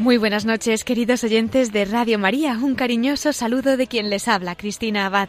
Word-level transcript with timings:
Muy 0.00 0.16
buenas 0.16 0.46
noches, 0.46 0.82
queridos 0.82 1.24
oyentes 1.24 1.72
de 1.72 1.84
Radio 1.84 2.18
María. 2.18 2.56
Un 2.56 2.74
cariñoso 2.74 3.34
saludo 3.34 3.76
de 3.76 3.86
quien 3.86 4.08
les 4.08 4.28
habla, 4.28 4.56
Cristina 4.56 5.04
Abad. 5.04 5.28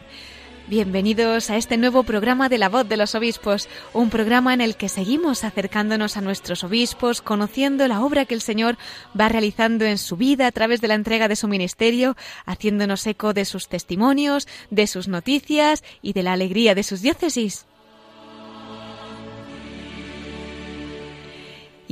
Bienvenidos 0.66 1.50
a 1.50 1.58
este 1.58 1.76
nuevo 1.76 2.04
programa 2.04 2.48
de 2.48 2.56
la 2.56 2.70
voz 2.70 2.88
de 2.88 2.96
los 2.96 3.14
obispos, 3.14 3.68
un 3.92 4.08
programa 4.08 4.54
en 4.54 4.62
el 4.62 4.76
que 4.76 4.88
seguimos 4.88 5.44
acercándonos 5.44 6.16
a 6.16 6.22
nuestros 6.22 6.64
obispos, 6.64 7.20
conociendo 7.20 7.86
la 7.86 8.00
obra 8.00 8.24
que 8.24 8.32
el 8.32 8.40
Señor 8.40 8.78
va 9.18 9.28
realizando 9.28 9.84
en 9.84 9.98
su 9.98 10.16
vida 10.16 10.46
a 10.46 10.52
través 10.52 10.80
de 10.80 10.88
la 10.88 10.94
entrega 10.94 11.28
de 11.28 11.36
su 11.36 11.48
ministerio, 11.48 12.16
haciéndonos 12.46 13.06
eco 13.06 13.34
de 13.34 13.44
sus 13.44 13.68
testimonios, 13.68 14.48
de 14.70 14.86
sus 14.86 15.06
noticias 15.06 15.84
y 16.00 16.14
de 16.14 16.22
la 16.22 16.32
alegría 16.32 16.74
de 16.74 16.82
sus 16.82 17.02
diócesis. 17.02 17.66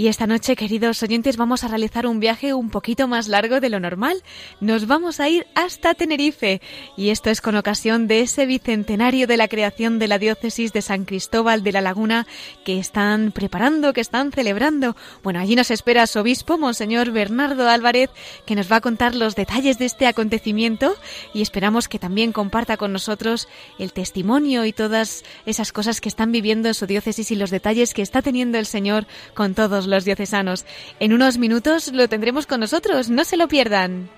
Y 0.00 0.08
esta 0.08 0.26
noche, 0.26 0.56
queridos 0.56 1.02
oyentes, 1.02 1.36
vamos 1.36 1.62
a 1.62 1.68
realizar 1.68 2.06
un 2.06 2.20
viaje 2.20 2.54
un 2.54 2.70
poquito 2.70 3.06
más 3.06 3.28
largo 3.28 3.60
de 3.60 3.68
lo 3.68 3.80
normal. 3.80 4.22
Nos 4.58 4.86
vamos 4.86 5.20
a 5.20 5.28
ir 5.28 5.46
hasta 5.54 5.92
Tenerife. 5.92 6.62
Y 6.96 7.10
esto 7.10 7.28
es 7.28 7.42
con 7.42 7.54
ocasión 7.54 8.06
de 8.06 8.22
ese 8.22 8.46
bicentenario 8.46 9.26
de 9.26 9.36
la 9.36 9.46
creación 9.46 9.98
de 9.98 10.08
la 10.08 10.18
diócesis 10.18 10.72
de 10.72 10.80
San 10.80 11.04
Cristóbal 11.04 11.62
de 11.62 11.72
la 11.72 11.82
Laguna 11.82 12.26
que 12.64 12.78
están 12.78 13.30
preparando, 13.30 13.92
que 13.92 14.00
están 14.00 14.32
celebrando. 14.32 14.96
Bueno, 15.22 15.38
allí 15.38 15.54
nos 15.54 15.70
espera 15.70 16.06
su 16.06 16.20
obispo, 16.20 16.56
Monseñor 16.56 17.10
Bernardo 17.10 17.68
Álvarez, 17.68 18.08
que 18.46 18.54
nos 18.54 18.72
va 18.72 18.76
a 18.76 18.80
contar 18.80 19.14
los 19.14 19.36
detalles 19.36 19.78
de 19.78 19.84
este 19.84 20.06
acontecimiento 20.06 20.96
y 21.34 21.42
esperamos 21.42 21.88
que 21.88 21.98
también 21.98 22.32
comparta 22.32 22.78
con 22.78 22.94
nosotros 22.94 23.48
el 23.78 23.92
testimonio 23.92 24.64
y 24.64 24.72
todas 24.72 25.26
esas 25.44 25.72
cosas 25.72 26.00
que 26.00 26.08
están 26.08 26.32
viviendo 26.32 26.68
en 26.68 26.74
su 26.74 26.86
diócesis 26.86 27.30
y 27.32 27.34
los 27.34 27.50
detalles 27.50 27.92
que 27.92 28.00
está 28.00 28.22
teniendo 28.22 28.56
el 28.56 28.64
Señor 28.64 29.06
con 29.34 29.54
todos 29.54 29.89
los 29.90 30.04
diocesanos. 30.04 30.64
En 30.98 31.12
unos 31.12 31.38
minutos 31.38 31.92
lo 31.92 32.08
tendremos 32.08 32.46
con 32.46 32.60
nosotros, 32.60 33.10
no 33.10 33.24
se 33.24 33.36
lo 33.36 33.48
pierdan. 33.48 34.08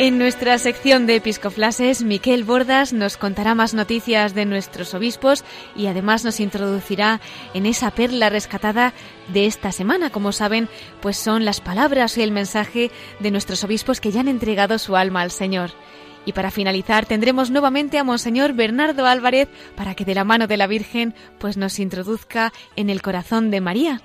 En 0.00 0.16
nuestra 0.16 0.56
sección 0.58 1.06
de 1.08 1.16
episcoflases, 1.16 2.04
Miquel 2.04 2.44
Bordas 2.44 2.92
nos 2.92 3.16
contará 3.16 3.56
más 3.56 3.74
noticias 3.74 4.32
de 4.32 4.44
nuestros 4.44 4.94
obispos 4.94 5.42
y 5.74 5.88
además 5.88 6.24
nos 6.24 6.38
introducirá 6.38 7.20
en 7.52 7.66
esa 7.66 7.90
perla 7.90 8.30
rescatada 8.30 8.92
de 9.26 9.46
esta 9.46 9.72
semana. 9.72 10.10
Como 10.10 10.30
saben, 10.30 10.68
pues 11.00 11.16
son 11.16 11.44
las 11.44 11.60
palabras 11.60 12.16
y 12.16 12.22
el 12.22 12.30
mensaje 12.30 12.92
de 13.18 13.32
nuestros 13.32 13.64
obispos 13.64 14.00
que 14.00 14.12
ya 14.12 14.20
han 14.20 14.28
entregado 14.28 14.78
su 14.78 14.94
alma 14.94 15.22
al 15.22 15.32
Señor. 15.32 15.72
Y 16.28 16.34
para 16.34 16.50
finalizar 16.50 17.06
tendremos 17.06 17.50
nuevamente 17.50 17.98
a 17.98 18.04
Monseñor 18.04 18.52
Bernardo 18.52 19.06
Álvarez 19.06 19.48
para 19.74 19.94
que 19.94 20.04
de 20.04 20.14
la 20.14 20.24
mano 20.24 20.46
de 20.46 20.58
la 20.58 20.66
Virgen 20.66 21.14
pues 21.38 21.56
nos 21.56 21.78
introduzca 21.78 22.52
en 22.76 22.90
el 22.90 23.00
corazón 23.00 23.50
de 23.50 23.62
María. 23.62 24.02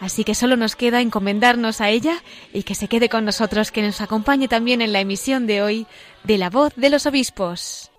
Así 0.00 0.24
que 0.24 0.34
solo 0.34 0.56
nos 0.56 0.74
queda 0.74 1.00
encomendarnos 1.00 1.80
a 1.80 1.88
ella 1.88 2.24
y 2.52 2.64
que 2.64 2.74
se 2.74 2.88
quede 2.88 3.08
con 3.08 3.24
nosotros, 3.24 3.70
que 3.70 3.82
nos 3.82 4.00
acompañe 4.00 4.48
también 4.48 4.82
en 4.82 4.92
la 4.92 4.98
emisión 4.98 5.46
de 5.46 5.62
hoy 5.62 5.86
de 6.24 6.38
La 6.38 6.50
Voz 6.50 6.74
de 6.74 6.90
los 6.90 7.06
Obispos. 7.06 7.89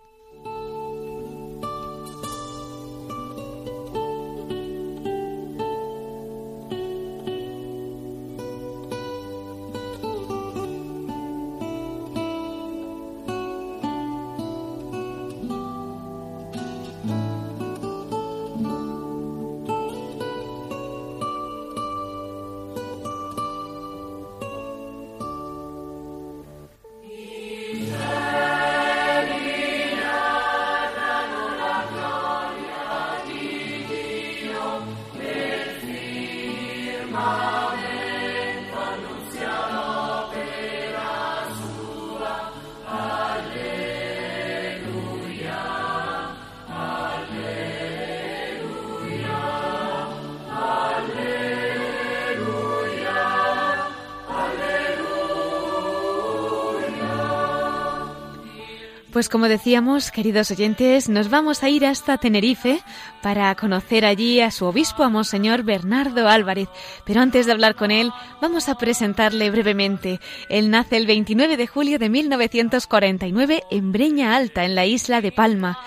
Pues 59.11 59.27
como 59.27 59.49
decíamos, 59.49 60.09
queridos 60.09 60.51
oyentes, 60.51 61.09
nos 61.09 61.29
vamos 61.29 61.63
a 61.63 61.69
ir 61.69 61.85
hasta 61.85 62.17
Tenerife 62.17 62.79
para 63.21 63.53
conocer 63.55 64.05
allí 64.05 64.39
a 64.39 64.51
su 64.51 64.65
obispo, 64.65 65.03
a 65.03 65.09
Monseñor 65.09 65.63
Bernardo 65.63 66.29
Álvarez. 66.29 66.69
Pero 67.03 67.19
antes 67.19 67.45
de 67.45 67.51
hablar 67.51 67.75
con 67.75 67.91
él, 67.91 68.09
vamos 68.41 68.69
a 68.69 68.75
presentarle 68.75 69.51
brevemente. 69.51 70.21
Él 70.47 70.69
nace 70.69 70.95
el 70.95 71.07
29 71.07 71.57
de 71.57 71.67
julio 71.67 71.99
de 71.99 72.07
1949 72.07 73.63
en 73.69 73.91
Breña 73.91 74.37
Alta, 74.37 74.63
en 74.63 74.75
la 74.75 74.85
isla 74.85 75.19
de 75.19 75.33
Palma. 75.33 75.77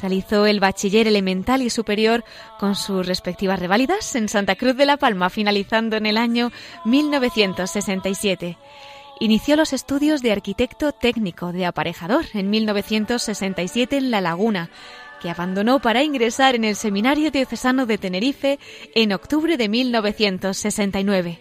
Realizó 0.00 0.46
el 0.46 0.58
bachiller 0.58 1.06
elemental 1.06 1.62
y 1.62 1.70
superior 1.70 2.24
con 2.58 2.74
sus 2.74 3.06
respectivas 3.06 3.60
reválidas 3.60 4.16
en 4.16 4.28
Santa 4.28 4.56
Cruz 4.56 4.76
de 4.76 4.86
la 4.86 4.96
Palma, 4.96 5.30
finalizando 5.30 5.96
en 5.96 6.06
el 6.06 6.16
año 6.16 6.50
1967. 6.84 8.58
Inició 9.22 9.54
los 9.54 9.72
estudios 9.72 10.20
de 10.20 10.32
arquitecto 10.32 10.90
técnico 10.90 11.52
de 11.52 11.64
aparejador 11.64 12.24
en 12.34 12.50
1967 12.50 13.96
en 13.96 14.10
La 14.10 14.20
Laguna, 14.20 14.68
que 15.20 15.30
abandonó 15.30 15.78
para 15.78 16.02
ingresar 16.02 16.56
en 16.56 16.64
el 16.64 16.74
Seminario 16.74 17.30
Diocesano 17.30 17.86
de 17.86 17.98
Tenerife 17.98 18.58
en 18.96 19.12
octubre 19.12 19.56
de 19.56 19.68
1969. 19.68 21.40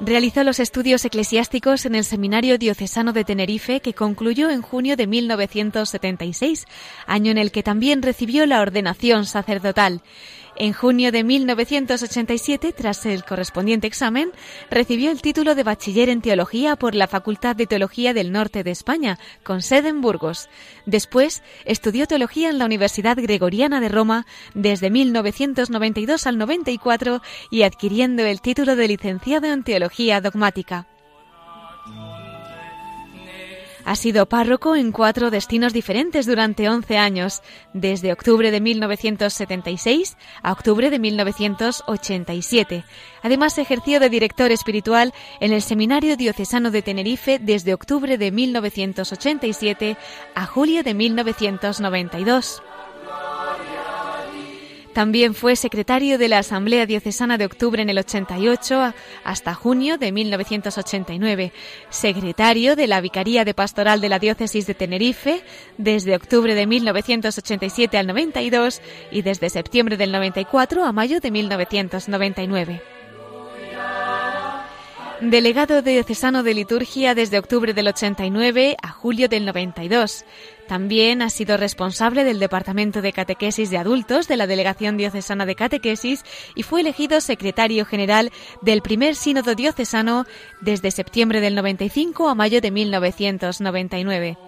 Realizó 0.00 0.42
los 0.42 0.58
estudios 0.58 1.04
eclesiásticos 1.04 1.86
en 1.86 1.94
el 1.94 2.02
Seminario 2.02 2.58
Diocesano 2.58 3.12
de 3.12 3.22
Tenerife 3.22 3.78
que 3.78 3.94
concluyó 3.94 4.50
en 4.50 4.62
junio 4.62 4.96
de 4.96 5.06
1976, 5.06 6.66
año 7.06 7.30
en 7.30 7.38
el 7.38 7.52
que 7.52 7.62
también 7.62 8.02
recibió 8.02 8.46
la 8.46 8.60
ordenación 8.60 9.26
sacerdotal. 9.26 10.02
En 10.62 10.72
junio 10.74 11.10
de 11.10 11.24
1987, 11.24 12.72
tras 12.72 13.04
el 13.04 13.24
correspondiente 13.24 13.88
examen, 13.88 14.30
recibió 14.70 15.10
el 15.10 15.20
título 15.20 15.56
de 15.56 15.64
bachiller 15.64 16.08
en 16.08 16.20
teología 16.20 16.76
por 16.76 16.94
la 16.94 17.08
Facultad 17.08 17.56
de 17.56 17.66
Teología 17.66 18.14
del 18.14 18.30
Norte 18.30 18.62
de 18.62 18.70
España, 18.70 19.18
con 19.42 19.60
sede 19.60 19.88
en 19.88 20.00
Burgos. 20.00 20.48
Después, 20.86 21.42
estudió 21.64 22.06
teología 22.06 22.48
en 22.48 22.58
la 22.58 22.66
Universidad 22.66 23.16
Gregoriana 23.16 23.80
de 23.80 23.88
Roma 23.88 24.24
desde 24.54 24.88
1992 24.88 26.28
al 26.28 26.38
94 26.38 27.22
y 27.50 27.64
adquiriendo 27.64 28.22
el 28.22 28.40
título 28.40 28.76
de 28.76 28.86
licenciado 28.86 29.48
en 29.48 29.64
teología 29.64 30.20
dogmática. 30.20 30.86
Ha 33.84 33.96
sido 33.96 34.26
párroco 34.26 34.76
en 34.76 34.92
cuatro 34.92 35.30
destinos 35.30 35.72
diferentes 35.72 36.26
durante 36.26 36.68
11 36.68 36.98
años, 36.98 37.42
desde 37.72 38.12
octubre 38.12 38.50
de 38.50 38.60
1976 38.60 40.16
a 40.42 40.52
octubre 40.52 40.90
de 40.90 40.98
1987. 40.98 42.84
Además, 43.22 43.58
ejerció 43.58 44.00
de 44.00 44.08
director 44.08 44.52
espiritual 44.52 45.12
en 45.40 45.52
el 45.52 45.62
Seminario 45.62 46.16
Diocesano 46.16 46.70
de 46.70 46.82
Tenerife 46.82 47.38
desde 47.40 47.74
octubre 47.74 48.18
de 48.18 48.30
1987 48.30 49.96
a 50.34 50.46
julio 50.46 50.82
de 50.82 50.94
1992. 50.94 52.62
También 54.92 55.34
fue 55.34 55.56
secretario 55.56 56.18
de 56.18 56.28
la 56.28 56.38
Asamblea 56.38 56.84
Diocesana 56.84 57.38
de 57.38 57.46
Octubre 57.46 57.80
en 57.80 57.88
el 57.88 57.98
88 57.98 58.92
hasta 59.24 59.54
junio 59.54 59.96
de 59.96 60.12
1989, 60.12 61.52
secretario 61.88 62.76
de 62.76 62.86
la 62.86 63.00
Vicaría 63.00 63.44
de 63.46 63.54
Pastoral 63.54 64.02
de 64.02 64.10
la 64.10 64.18
Diócesis 64.18 64.66
de 64.66 64.74
Tenerife 64.74 65.42
desde 65.78 66.14
octubre 66.14 66.54
de 66.54 66.66
1987 66.66 67.96
al 67.96 68.06
92 68.06 68.82
y 69.10 69.22
desde 69.22 69.48
septiembre 69.48 69.96
del 69.96 70.12
94 70.12 70.84
a 70.84 70.92
mayo 70.92 71.20
de 71.20 71.30
1999 71.30 72.82
delegado 75.30 75.82
diocesano 75.82 76.42
de 76.42 76.52
liturgia 76.52 77.14
desde 77.14 77.38
octubre 77.38 77.72
del 77.74 77.86
89 77.86 78.76
a 78.82 78.88
julio 78.88 79.28
del 79.28 79.44
92. 79.44 80.24
También 80.72 81.20
ha 81.20 81.28
sido 81.28 81.58
responsable 81.58 82.24
del 82.24 82.38
Departamento 82.38 83.02
de 83.02 83.12
Catequesis 83.12 83.68
de 83.68 83.76
Adultos 83.76 84.26
de 84.26 84.38
la 84.38 84.46
Delegación 84.46 84.96
Diocesana 84.96 85.44
de 85.44 85.54
Catequesis 85.54 86.24
y 86.54 86.62
fue 86.62 86.80
elegido 86.80 87.20
secretario 87.20 87.84
general 87.84 88.32
del 88.62 88.80
primer 88.80 89.14
sínodo 89.14 89.54
diocesano 89.54 90.24
desde 90.62 90.90
septiembre 90.90 91.42
del 91.42 91.56
95 91.56 92.26
a 92.26 92.34
mayo 92.34 92.62
de 92.62 92.70
1999. 92.70 94.38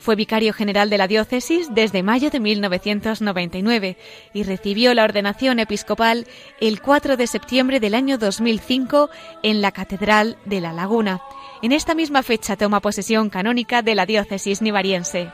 Fue 0.00 0.16
vicario 0.16 0.52
general 0.52 0.90
de 0.90 0.98
la 0.98 1.06
diócesis 1.06 1.68
desde 1.72 2.02
mayo 2.02 2.30
de 2.30 2.40
1999 2.40 3.96
y 4.34 4.42
recibió 4.42 4.92
la 4.92 5.04
ordenación 5.04 5.60
episcopal 5.60 6.26
el 6.60 6.82
4 6.82 7.16
de 7.16 7.28
septiembre 7.28 7.78
del 7.78 7.94
año 7.94 8.18
2005 8.18 9.08
en 9.44 9.62
la 9.62 9.70
Catedral 9.70 10.36
de 10.46 10.60
La 10.60 10.72
Laguna. 10.72 11.20
En 11.62 11.70
esta 11.70 11.94
misma 11.94 12.24
fecha 12.24 12.56
toma 12.56 12.80
posesión 12.80 13.30
canónica 13.30 13.82
de 13.82 13.94
la 13.94 14.04
diócesis 14.04 14.62
nivariense. 14.62 15.30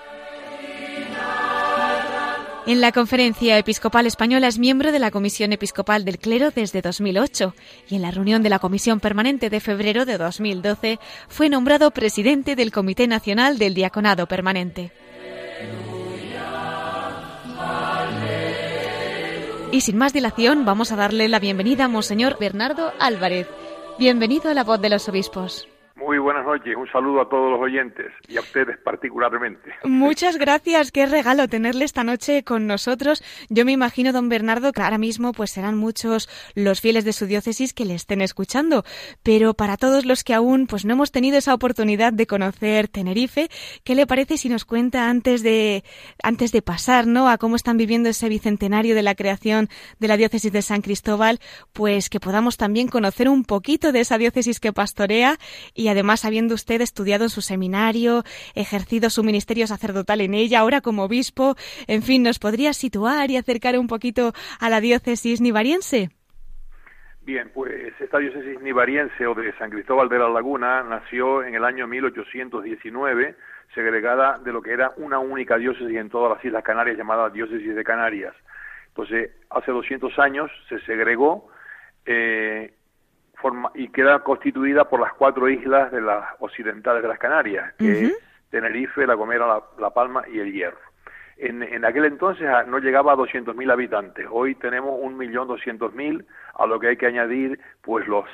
En 2.66 2.80
la 2.80 2.90
Conferencia 2.90 3.56
Episcopal 3.58 4.06
Española 4.06 4.48
es 4.48 4.58
miembro 4.58 4.90
de 4.90 4.98
la 4.98 5.12
Comisión 5.12 5.52
Episcopal 5.52 6.04
del 6.04 6.18
Clero 6.18 6.50
desde 6.50 6.82
2008 6.82 7.54
y 7.88 7.94
en 7.94 8.02
la 8.02 8.10
reunión 8.10 8.42
de 8.42 8.50
la 8.50 8.58
Comisión 8.58 8.98
Permanente 8.98 9.50
de 9.50 9.60
febrero 9.60 10.04
de 10.04 10.18
2012 10.18 10.98
fue 11.28 11.48
nombrado 11.48 11.92
presidente 11.92 12.56
del 12.56 12.72
Comité 12.72 13.06
Nacional 13.06 13.58
del 13.58 13.74
Diaconado 13.74 14.26
Permanente. 14.26 14.90
Y 19.70 19.80
sin 19.82 19.96
más 19.96 20.12
dilación, 20.12 20.64
vamos 20.64 20.90
a 20.90 20.96
darle 20.96 21.28
la 21.28 21.38
bienvenida 21.38 21.84
a 21.84 21.88
Monseñor 21.88 22.36
Bernardo 22.40 22.92
Álvarez. 22.98 23.46
Bienvenido 23.96 24.50
a 24.50 24.54
la 24.54 24.64
voz 24.64 24.80
de 24.80 24.88
los 24.88 25.08
obispos. 25.08 25.68
Muy 26.06 26.19
buenas 26.19 26.47
noches, 26.47 26.76
un 26.76 26.88
saludo 26.93 27.20
a 27.20 27.29
todos 27.29 27.50
los 27.50 27.61
oyentes 27.61 28.12
y 28.29 28.37
a 28.37 28.41
ustedes 28.41 28.79
particularmente. 28.79 29.73
Muchas 29.82 30.37
gracias, 30.37 30.93
qué 30.93 31.05
regalo 31.06 31.49
tenerle 31.49 31.85
esta 31.85 32.05
noche 32.05 32.44
con 32.44 32.69
nosotros. 32.69 33.25
Yo 33.49 33.64
me 33.64 33.73
imagino, 33.73 34.12
don 34.12 34.29
Bernardo, 34.29 34.70
que 34.73 34.82
ahora 34.82 34.99
mismo 34.99 35.32
pues 35.32 35.50
serán 35.50 35.76
muchos 35.76 36.29
los 36.55 36.81
fieles 36.81 37.05
de 37.05 37.12
su 37.12 37.26
diócesis 37.26 37.75
que 37.75 37.85
le 37.85 37.94
estén 37.94 38.20
escuchando, 38.20 38.85
pero 39.25 39.55
para 39.55 39.76
todos 39.76 40.05
los 40.05 40.23
que 40.23 40.32
aún 40.32 40.69
pues 40.69 40.85
no 40.85 40.93
hemos 40.93 41.11
tenido 41.11 41.38
esa 41.38 41.53
oportunidad 41.53 42.12
de 42.12 42.29
conocer 42.29 42.87
Tenerife, 42.87 43.49
¿qué 43.82 43.97
le 43.97 44.06
parece 44.06 44.38
si 44.38 44.49
nos 44.49 44.64
cuenta 44.64 45.11
antes 45.11 45.43
de 45.43 45.82
antes 46.23 46.52
de 46.52 46.62
pasar, 46.62 47.09
¿no? 47.09 47.29
a 47.29 47.37
cómo 47.37 47.56
están 47.56 47.79
viviendo 47.79 48.09
ese 48.09 48.29
bicentenario 48.29 48.94
de 48.94 49.02
la 49.02 49.17
creación 49.17 49.69
de 49.99 50.06
la 50.06 50.17
diócesis 50.17 50.52
de 50.52 50.62
San 50.62 50.82
Cristóbal, 50.82 51.41
pues 51.73 52.09
que 52.09 52.20
podamos 52.20 52.56
también 52.56 52.87
conocer 52.87 53.29
un 53.29 53.44
poquito 53.44 53.91
de 53.91 54.02
esa 54.02 54.19
diócesis 54.19 54.61
que 54.61 54.73
pastorea 54.73 55.37
y 55.75 55.95
además 55.96 56.26
habiendo 56.26 56.54
usted 56.54 56.82
estudiado 56.82 57.25
en 57.25 57.31
su 57.31 57.40
seminario, 57.40 58.22
ejercido 58.54 59.08
su 59.08 59.25
ministerio 59.25 59.66
sacerdotal 59.66 60.20
en 60.20 60.34
ella, 60.34 60.60
ahora 60.60 60.82
como 60.82 61.04
obispo, 61.04 61.56
en 61.88 62.02
fin, 62.02 62.22
¿nos 62.22 62.38
podría 62.38 62.75
situar 62.75 63.31
y 63.31 63.38
acercar 63.38 63.78
un 63.78 63.87
poquito 63.87 64.32
a 64.60 64.69
la 64.69 64.81
diócesis 64.81 65.40
nivariense? 65.40 66.10
Bien, 67.22 67.50
pues 67.52 67.93
esta 67.98 68.19
diócesis 68.19 68.60
nivariense 68.60 69.26
o 69.26 69.34
de 69.34 69.52
San 69.58 69.70
Cristóbal 69.70 70.08
de 70.08 70.19
la 70.19 70.28
Laguna 70.28 70.82
nació 70.84 71.43
en 71.43 71.54
el 71.54 71.64
año 71.64 71.87
1819, 71.88 73.34
segregada 73.75 74.38
de 74.38 74.52
lo 74.52 74.62
que 74.62 74.72
era 74.72 74.92
una 74.99 75.19
única 75.19 75.56
diócesis 75.56 75.96
en 75.96 76.10
todas 76.10 76.37
las 76.37 76.44
Islas 76.44 76.62
Canarias 76.62 76.96
llamada 76.96 77.31
diócesis 77.31 77.75
de 77.75 77.82
Canarias. 77.82 78.34
Entonces, 78.88 79.31
hace 79.50 79.72
200 79.72 80.16
años 80.19 80.50
se 80.69 80.78
segregó 80.81 81.49
eh, 82.04 82.75
y 83.75 83.88
queda 83.88 84.21
constituida 84.21 84.88
por 84.88 85.00
las 85.00 85.12
cuatro 85.15 85.49
islas 85.49 85.93
de 85.93 86.00
las 86.00 86.25
occidentales 86.41 87.03
de 87.03 87.09
las 87.09 87.19
Canarias, 87.19 87.75
que 87.79 88.06
es 88.06 88.19
Tenerife, 88.50 89.06
La 89.06 89.15
Gomera, 89.15 89.62
la, 89.79 89.91
Palma 89.91 90.25
y 90.33 90.41
El 90.41 90.53
Hierro. 90.53 90.79
En, 91.37 91.62
en 91.62 91.85
aquel 91.85 92.06
entonces 92.06 92.47
ah, 92.49 92.65
no 92.67 92.79
llegaba 92.79 93.12
a 93.12 93.17
200.000 93.17 93.71
habitantes. 93.71 94.27
Hoy 94.31 94.55
tenemos 94.55 94.99
1.200.000, 95.00 96.25
a 96.55 96.67
lo 96.67 96.81
que 96.81 96.88
hay 96.88 96.97
que 96.97 97.06
añadir 97.06 97.61
pues 97.83 98.06
los 98.09 98.25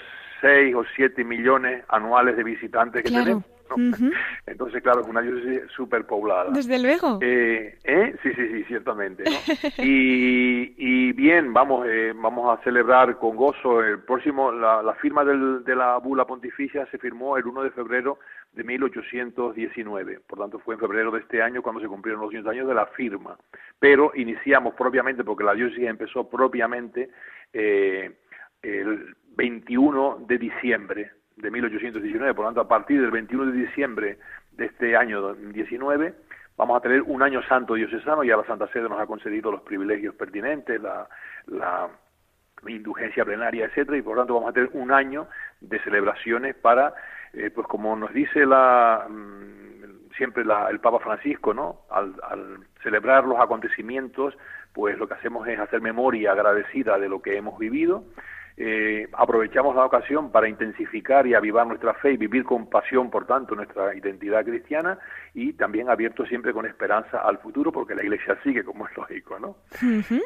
6 0.40 0.74
o 0.76 0.84
7 0.94 1.24
millones 1.24 1.84
anuales 1.88 2.36
de 2.36 2.44
visitantes 2.44 3.02
que 3.02 3.10
tenemos. 3.10 3.44
Entonces, 4.46 4.82
claro, 4.82 5.04
una 5.04 5.20
diócesis 5.20 5.70
súper 5.74 6.06
poblada. 6.06 6.50
Desde 6.50 6.78
luego. 6.78 7.18
Eh, 7.20 7.78
¿eh? 7.84 8.16
Sí, 8.22 8.30
sí, 8.34 8.48
sí, 8.48 8.64
ciertamente. 8.64 9.24
y, 9.78 10.74
y, 10.76 11.12
bien, 11.12 11.52
vamos, 11.52 11.86
eh, 11.88 12.12
vamos 12.14 12.58
a 12.58 12.62
celebrar 12.62 13.18
con 13.18 13.36
gozo 13.36 13.82
el 13.82 14.00
próximo, 14.00 14.52
la, 14.52 14.82
la 14.82 14.94
firma 14.94 15.24
del, 15.24 15.64
de 15.64 15.76
la 15.76 15.98
bula 15.98 16.26
pontificia 16.26 16.86
se 16.86 16.98
firmó 16.98 17.36
el 17.36 17.46
1 17.46 17.62
de 17.62 17.70
febrero 17.70 18.18
de 18.52 18.64
1819. 18.64 20.20
Por 20.26 20.38
tanto, 20.38 20.58
fue 20.58 20.74
en 20.74 20.80
febrero 20.80 21.10
de 21.10 21.20
este 21.20 21.42
año 21.42 21.62
cuando 21.62 21.80
se 21.80 21.88
cumplieron 21.88 22.22
los 22.22 22.30
100 22.30 22.48
años 22.48 22.68
de 22.68 22.74
la 22.74 22.86
firma. 22.86 23.36
Pero 23.78 24.12
iniciamos 24.14 24.74
propiamente, 24.74 25.24
porque 25.24 25.44
la 25.44 25.54
diócesis 25.54 25.84
empezó 25.84 26.28
propiamente 26.28 27.10
eh, 27.52 28.12
el 28.62 29.16
21 29.36 30.24
de 30.26 30.38
diciembre 30.38 31.10
de 31.42 31.50
1819, 31.50 32.34
por 32.34 32.44
lo 32.44 32.48
tanto, 32.50 32.60
a 32.60 32.68
partir 32.68 33.00
del 33.00 33.10
21 33.10 33.46
de 33.46 33.58
diciembre 33.66 34.18
de 34.52 34.66
este 34.66 34.96
año 34.96 35.34
19, 35.34 36.14
vamos 36.56 36.76
a 36.76 36.80
tener 36.80 37.02
un 37.02 37.20
año 37.20 37.42
santo 37.42 37.74
diocesano, 37.74 38.22
ya 38.22 38.36
la 38.36 38.44
Santa 38.44 38.68
Sede 38.68 38.88
nos 38.88 39.00
ha 39.00 39.06
concedido 39.06 39.50
los 39.50 39.62
privilegios 39.62 40.14
pertinentes, 40.14 40.80
la, 40.80 41.08
la 41.46 41.90
indulgencia 42.68 43.24
plenaria, 43.24 43.66
etcétera, 43.66 43.98
y 43.98 44.02
por 44.02 44.14
lo 44.14 44.22
tanto 44.22 44.34
vamos 44.34 44.50
a 44.50 44.52
tener 44.52 44.70
un 44.74 44.92
año 44.92 45.26
de 45.60 45.80
celebraciones 45.80 46.54
para, 46.54 46.94
eh, 47.32 47.50
pues 47.52 47.66
como 47.66 47.96
nos 47.96 48.14
dice 48.14 48.46
la 48.46 49.06
mm, 49.10 50.12
siempre 50.16 50.44
la, 50.44 50.68
el 50.70 50.78
Papa 50.78 51.00
Francisco, 51.00 51.52
¿no? 51.52 51.80
Al, 51.90 52.14
al 52.22 52.58
celebrar 52.84 53.24
los 53.24 53.40
acontecimientos, 53.40 54.38
pues 54.72 54.96
lo 54.96 55.08
que 55.08 55.14
hacemos 55.14 55.48
es 55.48 55.58
hacer 55.58 55.80
memoria 55.80 56.32
agradecida 56.32 56.98
de 56.98 57.08
lo 57.08 57.20
que 57.20 57.36
hemos 57.36 57.58
vivido 57.58 58.04
eh, 58.56 59.08
aprovechamos 59.12 59.74
la 59.74 59.86
ocasión 59.86 60.30
para 60.30 60.48
intensificar 60.48 61.26
y 61.26 61.34
avivar 61.34 61.66
nuestra 61.66 61.94
fe 61.94 62.12
y 62.12 62.16
vivir 62.16 62.44
con 62.44 62.68
pasión, 62.68 63.10
por 63.10 63.26
tanto, 63.26 63.54
nuestra 63.54 63.94
identidad 63.94 64.44
cristiana 64.44 64.98
y 65.34 65.54
también 65.54 65.88
abierto 65.88 66.26
siempre 66.26 66.52
con 66.52 66.66
esperanza 66.66 67.18
al 67.18 67.38
futuro, 67.38 67.72
porque 67.72 67.94
la 67.94 68.02
Iglesia 68.02 68.38
sigue, 68.42 68.64
como 68.64 68.86
es 68.86 68.96
lógico, 68.96 69.38
¿no? 69.38 69.56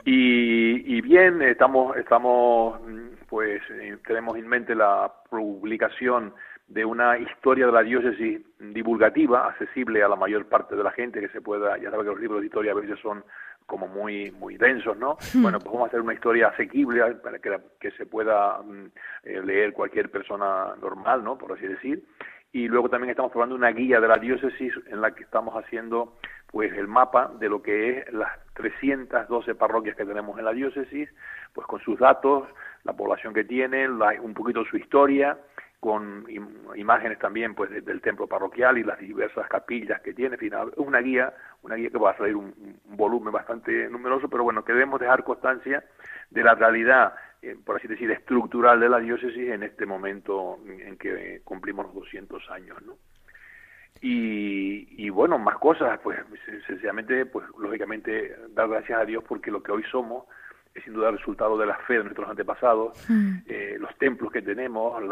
y, 0.04 0.96
y, 0.96 1.00
bien, 1.00 1.40
estamos, 1.42 1.96
estamos, 1.96 2.80
pues, 3.28 3.62
eh, 3.70 3.96
tenemos 4.06 4.36
en 4.36 4.48
mente 4.48 4.74
la 4.74 5.12
publicación 5.30 6.34
de 6.68 6.84
una 6.84 7.16
historia 7.18 7.66
de 7.66 7.72
la 7.72 7.82
diócesis 7.82 8.40
divulgativa, 8.58 9.46
accesible 9.46 10.02
a 10.02 10.08
la 10.08 10.16
mayor 10.16 10.46
parte 10.46 10.74
de 10.74 10.82
la 10.82 10.90
gente, 10.90 11.20
que 11.20 11.28
se 11.28 11.40
pueda, 11.40 11.78
ya 11.78 11.90
sabe 11.90 12.02
que 12.02 12.10
los 12.10 12.20
libros 12.20 12.40
de 12.40 12.46
historia 12.46 12.72
a 12.72 12.74
veces 12.74 12.98
son 13.00 13.24
como 13.66 13.88
muy 13.88 14.30
muy 14.30 14.56
densos, 14.56 14.96
¿no? 14.96 15.18
Hmm. 15.34 15.42
Bueno, 15.42 15.58
pues 15.58 15.72
vamos 15.72 15.86
a 15.86 15.88
hacer 15.88 16.00
una 16.00 16.14
historia 16.14 16.48
asequible 16.48 17.02
para 17.16 17.38
que, 17.38 17.58
que 17.80 17.90
se 17.92 18.06
pueda 18.06 18.62
mm, 18.62 18.86
eh, 19.24 19.42
leer 19.44 19.72
cualquier 19.72 20.10
persona 20.10 20.74
normal, 20.80 21.24
¿no? 21.24 21.36
Por 21.36 21.52
así 21.52 21.66
decir. 21.66 22.04
Y 22.52 22.68
luego 22.68 22.88
también 22.88 23.10
estamos 23.10 23.32
probando 23.32 23.54
una 23.54 23.70
guía 23.70 24.00
de 24.00 24.08
la 24.08 24.16
diócesis 24.16 24.72
en 24.86 25.00
la 25.00 25.14
que 25.14 25.24
estamos 25.24 25.54
haciendo 25.54 26.16
pues 26.50 26.72
el 26.72 26.86
mapa 26.88 27.30
de 27.38 27.48
lo 27.48 27.60
que 27.60 27.98
es 27.98 28.12
las 28.12 28.30
312 28.54 29.54
parroquias 29.56 29.96
que 29.96 30.06
tenemos 30.06 30.38
en 30.38 30.44
la 30.44 30.52
diócesis, 30.52 31.08
pues 31.52 31.66
con 31.66 31.80
sus 31.80 31.98
datos, 31.98 32.48
la 32.84 32.94
población 32.94 33.34
que 33.34 33.44
tiene, 33.44 33.88
un 33.88 34.32
poquito 34.32 34.64
su 34.64 34.76
historia, 34.76 35.36
con 35.80 36.26
imágenes 36.74 37.18
también 37.18 37.54
pues 37.54 37.70
del 37.70 38.00
templo 38.00 38.26
parroquial 38.26 38.78
y 38.78 38.82
las 38.82 38.98
diversas 38.98 39.46
capillas 39.48 40.00
que 40.00 40.14
tiene, 40.14 40.36
una 40.76 41.00
guía, 41.00 41.32
una 41.62 41.76
guía 41.76 41.90
que 41.90 41.98
va 41.98 42.12
a 42.12 42.16
salir 42.16 42.36
un, 42.36 42.80
volumen 42.84 43.32
bastante 43.32 43.88
numeroso, 43.88 44.28
pero 44.28 44.44
bueno, 44.44 44.64
queremos 44.64 45.00
dejar 45.00 45.22
constancia 45.22 45.84
de 46.30 46.42
la 46.42 46.54
realidad, 46.54 47.14
eh, 47.42 47.56
por 47.64 47.76
así 47.76 47.88
decir, 47.88 48.10
estructural 48.10 48.80
de 48.80 48.88
la 48.88 48.98
diócesis 48.98 49.50
en 49.50 49.62
este 49.62 49.86
momento 49.86 50.58
en 50.66 50.96
que 50.96 51.42
cumplimos 51.44 51.86
los 51.86 51.94
200 51.94 52.50
años, 52.50 52.82
¿no? 52.82 52.96
Y, 54.00 55.04
y 55.04 55.08
bueno, 55.10 55.38
más 55.38 55.56
cosas, 55.56 55.98
pues 56.02 56.18
sencillamente, 56.66 57.26
pues 57.26 57.46
lógicamente 57.58 58.36
dar 58.50 58.68
gracias 58.68 59.00
a 59.00 59.04
Dios 59.04 59.24
porque 59.26 59.50
lo 59.50 59.62
que 59.62 59.72
hoy 59.72 59.84
somos 59.90 60.24
es 60.76 60.84
sin 60.84 60.92
duda 60.92 61.08
el 61.08 61.18
resultado 61.18 61.56
de 61.56 61.66
la 61.66 61.76
fe 61.78 61.94
de 61.94 62.04
nuestros 62.04 62.28
antepasados, 62.28 62.92
mm. 63.08 63.36
eh, 63.46 63.76
los 63.78 63.96
templos 63.96 64.30
que 64.30 64.42
tenemos, 64.42 65.02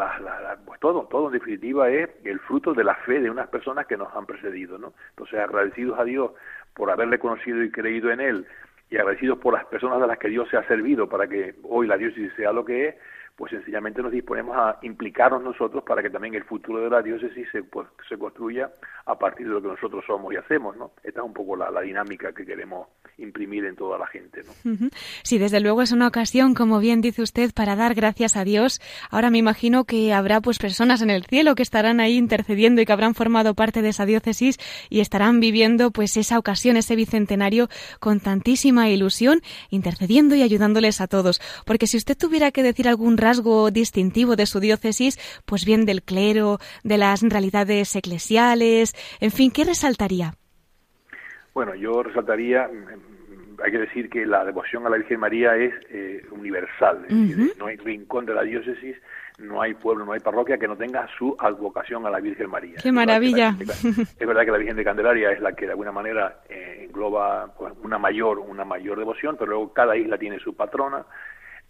pues 0.65 0.79
todo, 0.79 1.07
todo 1.09 1.27
en 1.27 1.33
definitiva 1.33 1.89
es 1.89 2.09
el 2.23 2.39
fruto 2.39 2.73
de 2.73 2.83
la 2.83 2.95
fe 2.95 3.19
de 3.19 3.29
unas 3.29 3.47
personas 3.47 3.87
que 3.87 3.97
nos 3.97 4.13
han 4.15 4.25
precedido, 4.25 4.77
¿no? 4.77 4.93
Entonces 5.09 5.39
agradecidos 5.39 5.99
a 5.99 6.03
Dios 6.03 6.31
por 6.73 6.91
haberle 6.91 7.19
conocido 7.19 7.63
y 7.63 7.71
creído 7.71 8.11
en 8.11 8.19
Él 8.19 8.47
y 8.89 8.97
agradecidos 8.97 9.39
por 9.39 9.53
las 9.53 9.65
personas 9.65 10.01
a 10.01 10.07
las 10.07 10.19
que 10.19 10.29
Dios 10.29 10.47
se 10.49 10.57
ha 10.57 10.67
servido 10.67 11.09
para 11.09 11.27
que 11.27 11.55
hoy 11.63 11.87
la 11.87 11.97
diócesis 11.97 12.31
sea 12.35 12.51
lo 12.51 12.63
que 12.63 12.89
es, 12.89 12.95
pues 13.35 13.51
sencillamente 13.51 14.01
nos 14.01 14.11
disponemos 14.11 14.55
a 14.55 14.79
implicarnos 14.83 15.43
nosotros 15.43 15.83
para 15.83 16.01
que 16.01 16.09
también 16.09 16.35
el 16.35 16.45
futuro 16.45 16.81
de 16.81 16.89
la 16.89 17.01
diócesis 17.01 17.47
se, 17.51 17.63
pues, 17.63 17.87
se 18.07 18.17
construya 18.17 18.71
a 19.05 19.19
partir 19.19 19.47
de 19.47 19.53
lo 19.53 19.61
que 19.61 19.67
nosotros 19.67 20.03
somos 20.07 20.33
y 20.33 20.37
hacemos, 20.37 20.77
¿no? 20.77 20.91
Esta 21.03 21.19
es 21.19 21.25
un 21.25 21.33
poco 21.33 21.55
la, 21.55 21.69
dinámica 21.81 22.33
que 22.33 22.45
queremos 22.45 22.87
imprimir 23.17 23.65
en 23.65 23.75
toda 23.75 23.99
la 23.99 24.07
gente, 24.07 24.41
¿no? 24.43 24.89
Sí, 25.23 25.37
desde 25.37 25.59
luego 25.59 25.81
es 25.81 25.91
una 25.91 26.07
ocasión, 26.07 26.53
como 26.53 26.79
bien 26.79 27.01
dice 27.01 27.21
usted, 27.21 27.51
para 27.53 27.75
dar 27.75 27.93
gracias 27.93 28.35
a 28.37 28.43
Dios. 28.43 28.81
Ahora 29.11 29.29
me 29.29 29.37
imagino 29.37 29.83
que 29.83 30.13
habrá 30.13 30.41
pues 30.41 30.57
personas 30.57 31.01
en 31.01 31.09
el 31.09 31.25
cielo 31.25 31.55
que 31.55 31.61
estarán 31.61 31.99
ahí 31.99 32.17
intercediendo 32.17 32.81
y 32.81 32.85
que 32.85 32.93
habrán 32.93 33.13
formado 33.13 33.53
parte 33.53 33.81
de 33.81 33.89
esa 33.89 34.05
diócesis 34.05 34.57
y 34.89 35.01
estarán 35.01 35.39
viviendo 35.39 35.91
pues 35.91 36.17
esa 36.17 36.39
ocasión, 36.39 36.77
ese 36.77 36.95
bicentenario 36.95 37.67
con 37.99 38.19
tantísima 38.19 38.89
ilusión, 38.89 39.41
intercediendo 39.69 40.35
y 40.35 40.41
ayudándoles 40.41 41.01
a 41.01 41.07
todos. 41.07 41.41
Porque 41.65 41.87
si 41.87 41.97
usted 41.97 42.17
tuviera 42.17 42.51
que 42.51 42.63
decir 42.63 42.87
algún 42.87 43.17
rasgo 43.25 43.71
distintivo 43.71 44.35
de 44.35 44.45
su 44.45 44.59
diócesis, 44.59 45.17
pues 45.45 45.65
bien 45.65 45.85
del 45.85 46.03
clero, 46.03 46.59
de 46.83 46.97
las 46.99 47.23
realidades 47.23 47.95
eclesiales, 47.95 48.93
en 49.19 49.31
fin, 49.31 49.49
¿qué 49.51 49.63
resaltaría? 49.63 50.35
Bueno, 51.55 51.73
yo 51.73 52.03
resaltaría, 52.03 52.67
mm, 52.67 53.61
hay 53.63 53.71
que 53.71 53.79
decir 53.79 54.09
que 54.09 54.25
la 54.25 54.45
devoción 54.45 54.85
a 54.85 54.89
la 54.89 54.97
Virgen 54.97 55.19
María 55.19 55.55
es 55.55 55.73
eh, 55.89 56.23
universal, 56.31 57.05
no 57.57 57.65
hay 57.65 57.77
rincón 57.77 58.25
de 58.25 58.35
la 58.35 58.43
diócesis, 58.43 58.95
no 59.39 59.61
hay 59.61 59.73
pueblo, 59.73 60.05
no 60.05 60.13
hay 60.13 60.19
parroquia 60.19 60.57
que 60.57 60.67
no 60.67 60.77
tenga 60.77 61.07
su 61.17 61.35
advocación 61.39 62.05
a 62.05 62.09
la 62.09 62.19
Virgen 62.19 62.49
María. 62.49 62.75
¡Qué 62.81 62.91
maravilla! 62.91 63.55
es 63.59 64.27
verdad 64.27 64.45
que 64.45 64.51
la 64.51 64.57
Virgen 64.57 64.77
de 64.77 64.83
Candelaria 64.83 65.31
es 65.31 65.39
la 65.41 65.53
que 65.53 65.65
de 65.65 65.71
alguna 65.71 65.91
manera 65.91 66.41
eh, 66.49 66.85
engloba 66.87 67.53
pues, 67.57 67.73
una 67.83 67.97
mayor, 67.97 68.39
una 68.39 68.65
mayor 68.65 68.99
devoción, 68.99 69.35
pero 69.37 69.51
luego 69.51 69.73
cada 69.73 69.97
isla 69.97 70.17
tiene 70.17 70.39
su 70.39 70.55
patrona, 70.55 71.05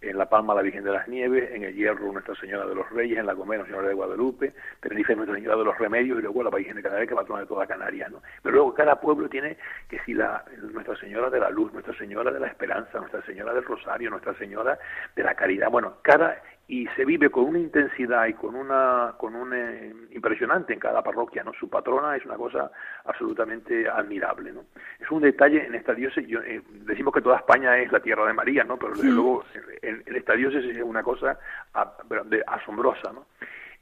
en 0.00 0.18
La 0.18 0.28
Palma 0.28 0.54
la 0.54 0.62
Virgen 0.62 0.84
de 0.84 0.92
las 0.92 1.08
Nieves, 1.08 1.50
en 1.52 1.64
El 1.64 1.74
Hierro 1.74 2.12
Nuestra 2.12 2.34
Señora 2.36 2.66
de 2.66 2.74
los 2.74 2.88
Reyes, 2.90 3.18
en 3.18 3.26
La 3.26 3.32
Gomera 3.32 3.64
Señora 3.64 3.88
de 3.88 3.94
Guadalupe, 3.94 4.52
Tenerife 4.80 5.16
Nuestra 5.16 5.36
Señora 5.36 5.56
de 5.56 5.64
los 5.64 5.78
Remedios 5.78 6.18
y 6.18 6.22
luego 6.22 6.42
la 6.42 6.50
Virgen 6.50 6.76
de 6.76 6.82
Canarias 6.82 7.08
que 7.08 7.14
es 7.14 7.20
patrona 7.20 7.42
de 7.42 7.46
toda 7.46 7.66
Canarias. 7.66 8.10
¿no? 8.10 8.22
Pero 8.42 8.54
luego 8.54 8.74
cada 8.74 9.00
pueblo 9.00 9.28
tiene 9.28 9.56
que 9.88 9.98
si 10.00 10.14
la 10.14 10.44
Nuestra 10.72 10.96
Señora 10.96 11.30
de 11.30 11.40
la 11.40 11.50
Luz, 11.50 11.72
Nuestra 11.72 11.96
Señora 11.96 12.30
de 12.30 12.40
la 12.40 12.48
Esperanza, 12.48 12.98
Nuestra 12.98 13.22
Señora 13.22 13.54
del 13.54 13.64
Rosario, 13.64 14.10
Nuestra 14.10 14.34
Señora 14.34 14.78
de 15.14 15.22
la 15.22 15.34
Caridad, 15.34 15.70
bueno, 15.70 15.96
cada 16.02 16.40
y 16.68 16.86
se 16.96 17.04
vive 17.04 17.30
con 17.30 17.44
una 17.44 17.60
intensidad 17.60 18.26
y 18.26 18.32
con 18.32 18.56
una 18.56 19.14
con 19.18 19.36
un 19.36 19.54
eh, 19.54 19.94
impresionante 20.10 20.72
en 20.72 20.80
cada 20.80 21.02
parroquia 21.02 21.44
no 21.44 21.52
su 21.52 21.68
patrona 21.68 22.16
es 22.16 22.24
una 22.24 22.36
cosa 22.36 22.72
absolutamente 23.04 23.88
admirable 23.88 24.52
no 24.52 24.64
es 24.98 25.08
un 25.10 25.22
detalle 25.22 25.64
en 25.64 25.76
esta 25.76 25.94
diócesis 25.94 26.36
eh, 26.44 26.62
decimos 26.84 27.14
que 27.14 27.20
toda 27.20 27.36
España 27.36 27.78
es 27.78 27.92
la 27.92 28.00
tierra 28.00 28.26
de 28.26 28.32
María 28.32 28.64
no 28.64 28.76
pero 28.78 28.94
desde 28.94 29.10
luego 29.10 29.44
en, 29.80 30.02
esta 30.06 30.34
diócesis 30.34 30.76
es 30.76 30.82
una 30.82 31.04
cosa 31.04 31.38
asombrosa 32.46 33.12
no 33.12 33.26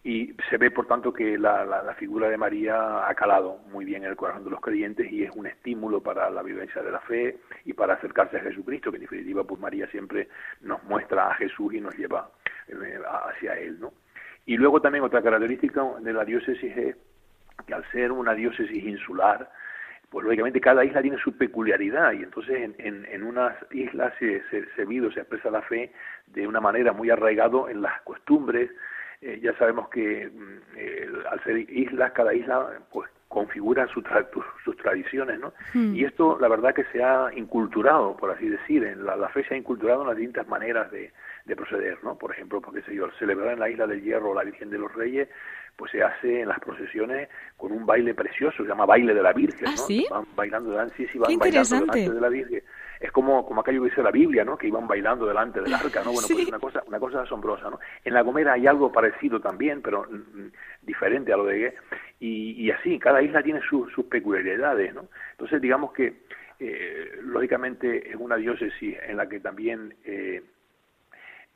y 0.04 0.34
se 0.50 0.58
ve 0.58 0.70
por 0.70 0.86
tanto 0.86 1.14
que 1.14 1.38
la, 1.38 1.64
la, 1.64 1.94
figura 1.94 2.28
de 2.28 2.36
María 2.36 3.08
ha 3.08 3.14
calado 3.14 3.60
muy 3.72 3.86
bien 3.86 4.04
en 4.04 4.10
el 4.10 4.16
corazón 4.16 4.44
de 4.44 4.50
los 4.50 4.60
creyentes 4.60 5.10
y 5.10 5.24
es 5.24 5.30
un 5.34 5.46
estímulo 5.46 6.02
para 6.02 6.28
la 6.28 6.42
vivencia 6.42 6.82
de 6.82 6.92
la 6.92 7.00
fe 7.00 7.38
y 7.64 7.72
para 7.72 7.94
acercarse 7.94 8.36
a 8.36 8.40
Jesucristo 8.40 8.90
que 8.90 8.98
en 8.98 9.04
definitiva 9.04 9.44
pues 9.44 9.58
María 9.58 9.86
siempre 9.86 10.28
nos 10.60 10.82
muestra 10.84 11.30
a 11.30 11.34
Jesús 11.36 11.72
y 11.72 11.80
nos 11.80 11.96
lleva 11.96 12.30
eh, 12.68 12.98
hacia 13.30 13.54
él, 13.54 13.80
¿no? 13.80 13.94
Y 14.44 14.58
luego 14.58 14.80
también 14.82 15.04
otra 15.04 15.22
característica 15.22 15.82
de 16.00 16.12
la 16.12 16.24
diócesis 16.24 16.76
es 16.76 16.96
que 17.66 17.72
al 17.72 17.90
ser 17.90 18.12
una 18.12 18.34
diócesis 18.34 18.84
insular, 18.84 19.50
pues 20.10 20.24
lógicamente 20.24 20.60
cada 20.60 20.84
isla 20.84 21.00
tiene 21.00 21.16
su 21.16 21.36
peculiaridad 21.36 22.12
y 22.12 22.24
entonces 22.24 22.60
en, 22.60 22.74
en, 22.78 23.06
en 23.06 23.22
unas 23.22 23.56
islas 23.70 24.12
se, 24.18 24.42
se, 24.50 24.66
se, 24.74 24.84
vive 24.84 25.10
se 25.14 25.20
expresa 25.20 25.50
la 25.50 25.62
fe 25.62 25.92
de 26.26 26.46
una 26.46 26.60
manera 26.60 26.92
muy 26.92 27.08
arraigado 27.08 27.70
en 27.70 27.80
las 27.80 28.02
costumbres. 28.02 28.70
Eh, 29.20 29.40
ya 29.42 29.56
sabemos 29.58 29.88
que 29.88 30.28
mm, 30.28 30.58
eh, 30.76 31.08
al 31.30 31.42
ser 31.44 31.58
islas, 31.70 32.12
cada 32.12 32.34
isla 32.34 32.68
pues 32.92 33.10
configuran 33.28 33.88
sus, 33.88 34.04
sus 34.64 34.76
tradiciones, 34.76 35.40
¿no? 35.40 35.52
Hmm. 35.72 35.94
Y 35.94 36.04
esto, 36.04 36.38
la 36.40 36.46
verdad, 36.46 36.72
que 36.72 36.84
se 36.92 37.02
ha 37.02 37.30
inculturado, 37.34 38.16
por 38.16 38.30
así 38.30 38.48
decir, 38.48 38.84
en 38.84 39.04
la, 39.04 39.16
la 39.16 39.28
fe 39.28 39.44
se 39.44 39.54
ha 39.54 39.56
inculturado 39.56 40.02
en 40.02 40.08
las 40.08 40.16
distintas 40.16 40.46
maneras 40.46 40.90
de, 40.92 41.12
de 41.44 41.56
proceder, 41.56 41.98
¿no? 42.02 42.16
Por 42.16 42.32
ejemplo, 42.32 42.60
porque 42.60 42.82
se 42.82 42.94
yo, 42.94 43.10
celebrar 43.18 43.54
en 43.54 43.60
la 43.60 43.68
Isla 43.68 43.86
del 43.86 44.02
Hierro 44.02 44.34
la 44.34 44.44
Virgen 44.44 44.70
de 44.70 44.78
los 44.78 44.94
Reyes, 44.94 45.28
pues 45.76 45.90
se 45.90 46.02
hace 46.02 46.42
en 46.42 46.48
las 46.48 46.60
procesiones 46.60 47.28
con 47.56 47.72
un 47.72 47.84
baile 47.84 48.14
precioso, 48.14 48.62
se 48.62 48.68
llama 48.68 48.86
baile 48.86 49.14
de 49.14 49.22
la 49.22 49.32
Virgen, 49.32 49.66
¿Ah, 49.66 49.74
¿no? 49.76 49.76
¿sí? 49.76 50.06
Van 50.10 50.26
bailando 50.36 50.70
delante, 50.70 50.96
sí, 50.96 51.06
sí, 51.12 51.18
van 51.18 51.36
bailando 51.36 51.74
delante 51.74 52.10
de 52.10 52.20
la 52.20 52.28
Virgen. 52.28 52.62
Es 53.04 53.12
como, 53.12 53.44
como 53.44 53.60
aquello 53.60 53.82
que 53.82 53.90
dice 53.90 54.02
la 54.02 54.10
Biblia, 54.10 54.46
¿no? 54.46 54.56
Que 54.56 54.68
iban 54.68 54.88
bailando 54.88 55.26
delante 55.26 55.60
del 55.60 55.74
arca, 55.74 56.02
¿no? 56.02 56.12
Bueno, 56.12 56.26
pues 56.32 56.48
una 56.48 56.58
cosa, 56.58 56.82
una 56.86 56.98
cosa 56.98 57.20
asombrosa, 57.20 57.68
¿no? 57.68 57.78
En 58.02 58.14
la 58.14 58.22
Gomera 58.22 58.54
hay 58.54 58.66
algo 58.66 58.90
parecido 58.90 59.40
también, 59.40 59.82
pero 59.82 60.06
mm, 60.10 60.14
mm, 60.14 60.52
diferente 60.80 61.30
a 61.30 61.36
lo 61.36 61.44
de 61.44 61.74
y, 62.20 62.52
y 62.52 62.70
así, 62.70 62.98
cada 62.98 63.20
isla 63.20 63.42
tiene 63.42 63.60
sus 63.68 64.06
peculiaridades, 64.06 64.94
¿no? 64.94 65.08
Entonces, 65.32 65.60
digamos 65.60 65.92
que 65.92 66.22
eh, 66.58 67.18
lógicamente 67.24 68.10
es 68.10 68.16
una 68.16 68.36
diócesis 68.36 68.96
en 69.06 69.18
la 69.18 69.28
que 69.28 69.38
también 69.38 69.94
eh, 70.06 70.42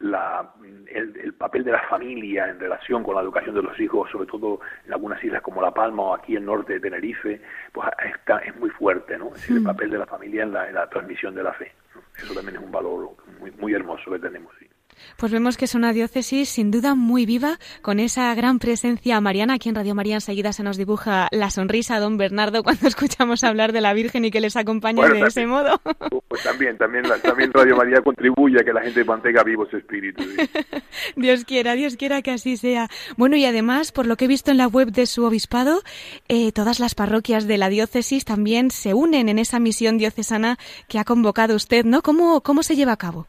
la, 0.00 0.52
el, 0.87 1.35
papel 1.35 1.64
de 1.64 1.73
la 1.73 1.83
familia 1.88 2.49
en 2.49 2.61
relación 2.61 3.02
con 3.02 3.17
la 3.17 3.23
educación 3.23 3.55
de 3.55 3.62
los 3.62 3.78
hijos, 3.81 4.11
sobre 4.11 4.26
todo 4.26 4.61
en 4.87 4.93
algunas 4.93 5.23
islas 5.23 5.43
como 5.43 5.61
La 5.61 5.73
Palma 5.73 6.02
o 6.02 6.14
aquí 6.14 6.37
en 6.37 6.45
norte 6.45 6.75
de 6.75 6.81
Tenerife, 6.81 7.40
pues 7.73 7.88
está, 8.14 8.38
es 8.38 8.55
muy 8.57 8.71
fuerte, 8.71 9.19
¿no? 9.19 9.35
Es 9.35 9.49
el 9.50 9.61
mm. 9.61 9.64
papel 9.64 9.90
de 9.90 9.99
la 9.99 10.07
familia 10.07 10.45
en 10.45 10.52
la, 10.52 10.69
en 10.69 10.75
la 10.75 10.88
transmisión 10.88 11.35
de 11.35 11.43
la 11.43 11.52
fe. 11.52 11.73
Eso 12.17 12.35
también 12.35 12.57
es 12.57 12.62
un 12.62 12.71
valor 12.71 13.11
muy, 13.40 13.50
muy 13.52 13.75
hermoso 13.75 14.11
que 14.11 14.19
tenemos. 14.19 14.52
¿sí? 14.59 14.69
Pues 15.17 15.33
vemos 15.33 15.57
que 15.57 15.64
es 15.64 15.75
una 15.75 15.93
diócesis 15.93 16.49
sin 16.49 16.71
duda 16.71 16.95
muy 16.95 17.26
viva, 17.26 17.59
con 17.83 18.00
esa 18.00 18.35
gran 18.35 18.59
presencia 18.59 19.21
mariana. 19.21 19.55
Aquí 19.55 19.69
en 19.69 19.75
Radio 19.75 19.95
María 19.95 20.14
enseguida 20.14 20.52
se 20.52 20.62
nos 20.62 20.76
dibuja 20.76 21.28
la 21.31 21.50
sonrisa 21.50 21.97
a 21.97 22.00
don 22.00 22.17
Bernardo 22.17 22.62
cuando 22.62 22.87
escuchamos 22.88 23.45
hablar 23.45 23.73
de 23.73 23.81
la 23.81 23.95
Virgen 23.95 24.25
y 24.25 24.31
que 24.31 24.40
les 24.40 24.57
acompaña 24.57 25.09
de 25.09 25.21
ese 25.21 25.47
modo. 25.47 25.81
Pues 26.28 26.43
también, 26.43 26.76
también, 26.76 27.05
también 27.23 27.52
Radio 27.52 27.76
María 27.76 28.00
contribuye 28.02 28.61
a 28.61 28.64
que 28.64 28.73
la 28.73 28.83
gente 28.83 29.05
mantenga 29.05 29.43
vivo 29.43 29.67
su 29.71 29.76
espíritu. 29.76 30.23
Dios 31.17 31.45
quiera, 31.45 31.75
Dios 31.75 31.97
quiera 31.97 32.23
que 32.23 32.31
así 32.31 32.57
sea. 32.57 32.88
Bueno, 33.17 33.37
y 33.37 33.45
además, 33.45 33.93
por 33.93 34.07
lo 34.07 34.17
que 34.17 34.26
he 34.26 34.28
visto 34.28 34.50
en 34.50 34.59
la 34.59 34.67
web 34.67 34.93
de 34.93 35.07
su 35.07 35.25
obispado, 35.25 35.83
eh, 36.28 36.52
todas 36.52 36.81
las 36.81 36.95
parroquias 36.95 37.47
de 37.47 37.59
la 37.59 37.69
diócesis 37.69 38.25
también 38.25 38.71
se 38.71 38.95
unen 38.95 39.28
en 39.28 39.38
esa 39.38 39.59
misión 39.59 39.99
diocesana 39.99 40.59
que 40.88 40.99
ha 40.99 41.05
convocado 41.05 41.55
usted, 41.55 41.85
¿no? 41.85 42.02
¿Cómo, 42.02 42.43
cómo 42.43 42.62
se 42.62 42.76
lleva 42.76 42.93
a 42.93 42.97
cabo? 42.97 43.26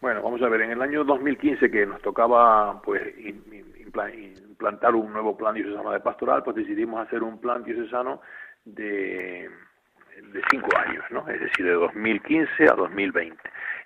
Bueno, 0.00 0.22
vamos 0.22 0.40
a 0.42 0.48
ver, 0.48 0.62
en 0.62 0.70
el 0.70 0.82
año 0.82 1.04
2015 1.04 1.70
que 1.70 1.86
nos 1.86 2.00
tocaba 2.02 2.80
pues 2.82 3.02
implantar 3.18 4.94
un 4.94 5.12
nuevo 5.12 5.36
plan 5.36 5.54
diocesano 5.54 5.90
de 5.90 6.00
pastoral, 6.00 6.42
pues 6.42 6.56
decidimos 6.56 7.04
hacer 7.06 7.22
un 7.22 7.40
plan 7.40 7.64
diocesano 7.64 8.20
de, 8.64 9.50
de 10.32 10.42
cinco 10.50 10.68
años, 10.76 11.04
¿no? 11.10 11.28
Es 11.28 11.40
decir, 11.40 11.66
de 11.66 11.72
2015 11.72 12.64
a 12.64 12.74
2020. 12.74 13.36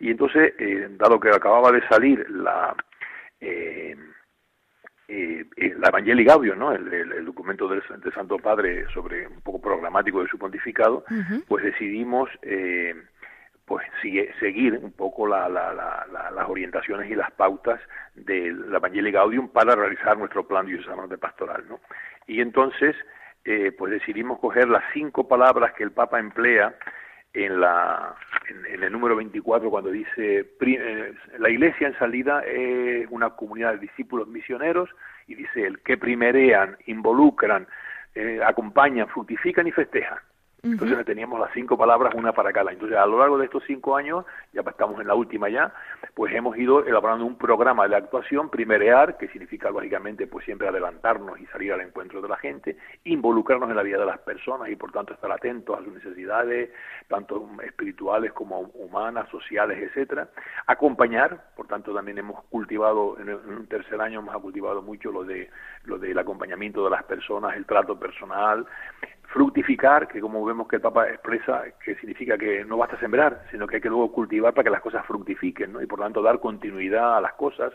Y 0.00 0.10
entonces, 0.10 0.54
eh, 0.58 0.88
dado 0.98 1.18
que 1.18 1.30
acababa 1.30 1.72
de 1.72 1.86
salir 1.88 2.28
la 2.30 2.76
eh, 3.40 3.96
eh, 5.08 5.74
la 5.78 5.88
Evangelii 5.88 6.24
Gaudium, 6.24 6.58
¿no? 6.58 6.72
El, 6.72 7.24
documento 7.26 7.68
del, 7.68 7.82
Santo 8.14 8.38
Padre 8.38 8.86
sobre 8.94 9.26
un 9.26 9.42
poco 9.42 9.60
programático 9.60 10.22
de 10.22 10.28
su 10.28 10.38
pontificado, 10.38 11.04
pues 11.48 11.64
decidimos 11.64 12.30
eh, 12.42 12.94
pues 13.66 13.86
sigue, 14.00 14.32
seguir 14.40 14.74
un 14.74 14.92
poco 14.92 15.26
la, 15.26 15.48
la, 15.48 16.06
las 16.34 16.48
orientaciones 16.48 17.10
y 17.10 17.14
las 17.14 17.30
pautas 17.32 17.80
del 18.14 18.74
Evangelii 18.74 19.12
Gaudium 19.12 19.48
para 19.48 19.74
realizar 19.74 20.18
nuestro 20.18 20.46
plan 20.46 20.66
diocesano 20.66 21.06
de 21.06 21.18
pastoral, 21.18 21.64
¿no? 21.68 21.80
Y 22.26 22.40
entonces, 22.40 22.96
eh, 23.44 23.72
pues 23.76 23.92
decidimos 23.92 24.38
coger 24.40 24.68
las 24.68 24.84
cinco 24.92 25.28
palabras 25.28 25.72
que 25.74 25.84
el 25.84 25.92
Papa 25.92 26.18
emplea 26.18 26.74
en, 27.32 27.60
la, 27.60 28.14
en, 28.48 28.82
el 28.82 28.92
número 28.92 29.16
24 29.16 29.70
cuando 29.70 29.90
dice 29.90 30.46
eh, 30.60 31.14
la 31.38 31.50
iglesia 31.50 31.88
en 31.88 31.98
salida 31.98 32.42
es 32.44 33.06
una 33.10 33.30
comunidad 33.30 33.72
de 33.72 33.78
discípulos 33.78 34.28
misioneros 34.28 34.90
y 35.26 35.34
dice 35.34 35.66
el 35.66 35.80
que 35.80 35.96
primerean, 35.96 36.76
involucran, 36.86 37.66
eh, 38.14 38.40
acompañan, 38.44 39.08
fructifican 39.08 39.66
y 39.66 39.72
festejan. 39.72 40.18
Entonces 40.64 41.04
teníamos 41.04 41.40
las 41.40 41.50
cinco 41.54 41.76
palabras, 41.76 42.14
una 42.14 42.32
para 42.32 42.52
cada. 42.52 42.70
Entonces, 42.70 42.96
a 42.96 43.04
lo 43.04 43.18
largo 43.18 43.36
de 43.36 43.46
estos 43.46 43.64
cinco 43.66 43.96
años, 43.96 44.24
ya 44.52 44.60
estamos 44.60 45.00
en 45.00 45.08
la 45.08 45.14
última 45.16 45.48
ya, 45.48 45.74
pues 46.14 46.32
hemos 46.32 46.56
ido 46.56 46.86
elaborando 46.86 47.24
un 47.24 47.36
programa 47.36 47.88
de 47.88 47.96
actuación, 47.96 48.48
primerear, 48.48 49.16
que 49.18 49.26
significa 49.26 49.70
lógicamente 49.70 50.28
pues 50.28 50.44
siempre 50.44 50.68
adelantarnos 50.68 51.40
y 51.40 51.46
salir 51.46 51.72
al 51.72 51.80
encuentro 51.80 52.22
de 52.22 52.28
la 52.28 52.36
gente, 52.36 52.76
involucrarnos 53.02 53.70
en 53.70 53.74
la 53.74 53.82
vida 53.82 53.98
de 53.98 54.06
las 54.06 54.20
personas 54.20 54.68
y 54.68 54.76
por 54.76 54.92
tanto 54.92 55.14
estar 55.14 55.32
atentos 55.32 55.76
a 55.76 55.82
sus 55.82 55.94
necesidades, 55.94 56.70
tanto 57.08 57.44
espirituales 57.64 58.32
como 58.32 58.60
humanas, 58.60 59.28
sociales, 59.30 59.82
etcétera. 59.82 60.28
Acompañar, 60.68 61.42
por 61.56 61.66
tanto 61.66 61.92
también 61.92 62.18
hemos 62.18 62.40
cultivado, 62.44 63.18
en, 63.18 63.30
un 63.30 63.66
tercer 63.66 64.00
año 64.00 64.20
hemos 64.20 64.40
cultivado 64.40 64.80
mucho 64.80 65.10
lo 65.10 65.24
de 65.24 65.50
lo 65.86 65.98
del 65.98 66.16
acompañamiento 66.16 66.84
de 66.84 66.90
las 66.90 67.02
personas, 67.02 67.56
el 67.56 67.66
trato 67.66 67.98
personal, 67.98 68.64
fructificar, 69.32 70.08
que 70.08 70.20
como 70.20 70.44
vemos 70.52 70.68
que 70.68 70.76
el 70.76 70.82
Papa 70.82 71.08
expresa 71.08 71.62
que 71.84 71.94
significa 71.96 72.38
que 72.38 72.64
no 72.64 72.76
basta 72.76 72.98
sembrar, 72.98 73.44
sino 73.50 73.66
que 73.66 73.76
hay 73.76 73.82
que 73.82 73.88
luego 73.88 74.12
cultivar 74.12 74.54
para 74.54 74.64
que 74.64 74.70
las 74.70 74.82
cosas 74.82 75.04
fructifiquen, 75.06 75.72
¿no? 75.72 75.82
Y 75.82 75.86
por 75.86 76.00
tanto 76.00 76.22
dar 76.22 76.40
continuidad 76.40 77.16
a 77.16 77.20
las 77.20 77.34
cosas, 77.34 77.72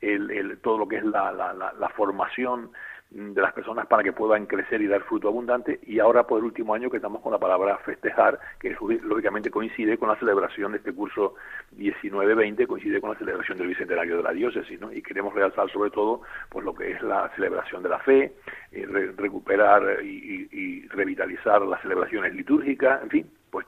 el, 0.00 0.30
el, 0.30 0.60
todo 0.60 0.78
lo 0.78 0.88
que 0.88 0.96
es 0.96 1.04
la, 1.04 1.32
la, 1.32 1.52
la, 1.52 1.72
la 1.72 1.88
formación 1.90 2.70
de 3.10 3.40
las 3.40 3.54
personas 3.54 3.86
para 3.86 4.02
que 4.02 4.12
puedan 4.12 4.44
crecer 4.44 4.82
y 4.82 4.86
dar 4.86 5.02
fruto 5.02 5.28
abundante 5.28 5.80
y 5.84 5.98
ahora 5.98 6.26
por 6.26 6.40
el 6.40 6.44
último 6.44 6.74
año 6.74 6.90
que 6.90 6.98
estamos 6.98 7.22
con 7.22 7.32
la 7.32 7.38
palabra 7.38 7.78
festejar 7.78 8.38
que 8.60 8.76
lógicamente 9.02 9.50
coincide 9.50 9.96
con 9.96 10.10
la 10.10 10.16
celebración 10.16 10.72
de 10.72 10.78
este 10.78 10.92
curso 10.92 11.34
19-20 11.78 12.66
coincide 12.66 13.00
con 13.00 13.10
la 13.10 13.18
celebración 13.18 13.56
del 13.56 13.68
bicentenario 13.68 14.18
de 14.18 14.22
la 14.22 14.32
diócesis 14.32 14.78
¿no? 14.78 14.92
y 14.92 15.00
queremos 15.00 15.32
realzar 15.32 15.70
sobre 15.70 15.90
todo 15.90 16.20
pues 16.50 16.66
lo 16.66 16.74
que 16.74 16.90
es 16.90 17.02
la 17.02 17.30
celebración 17.34 17.82
de 17.82 17.88
la 17.88 17.98
fe 18.00 18.34
eh, 18.72 18.86
recuperar 19.16 20.04
y, 20.04 20.48
y, 20.52 20.88
revitalizar 20.88 21.62
las 21.62 21.80
celebraciones 21.80 22.34
litúrgicas 22.34 23.02
en 23.02 23.08
fin 23.08 23.30
pues 23.50 23.66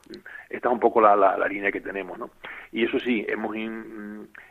esta 0.49 0.67
es 0.69 0.73
un 0.73 0.79
poco 0.79 1.01
la, 1.01 1.15
la, 1.15 1.47
línea 1.47 1.71
que 1.71 1.81
tenemos, 1.81 2.17
¿no? 2.17 2.29
Y 2.71 2.85
eso 2.85 2.99
sí, 2.99 3.25
hemos 3.27 3.55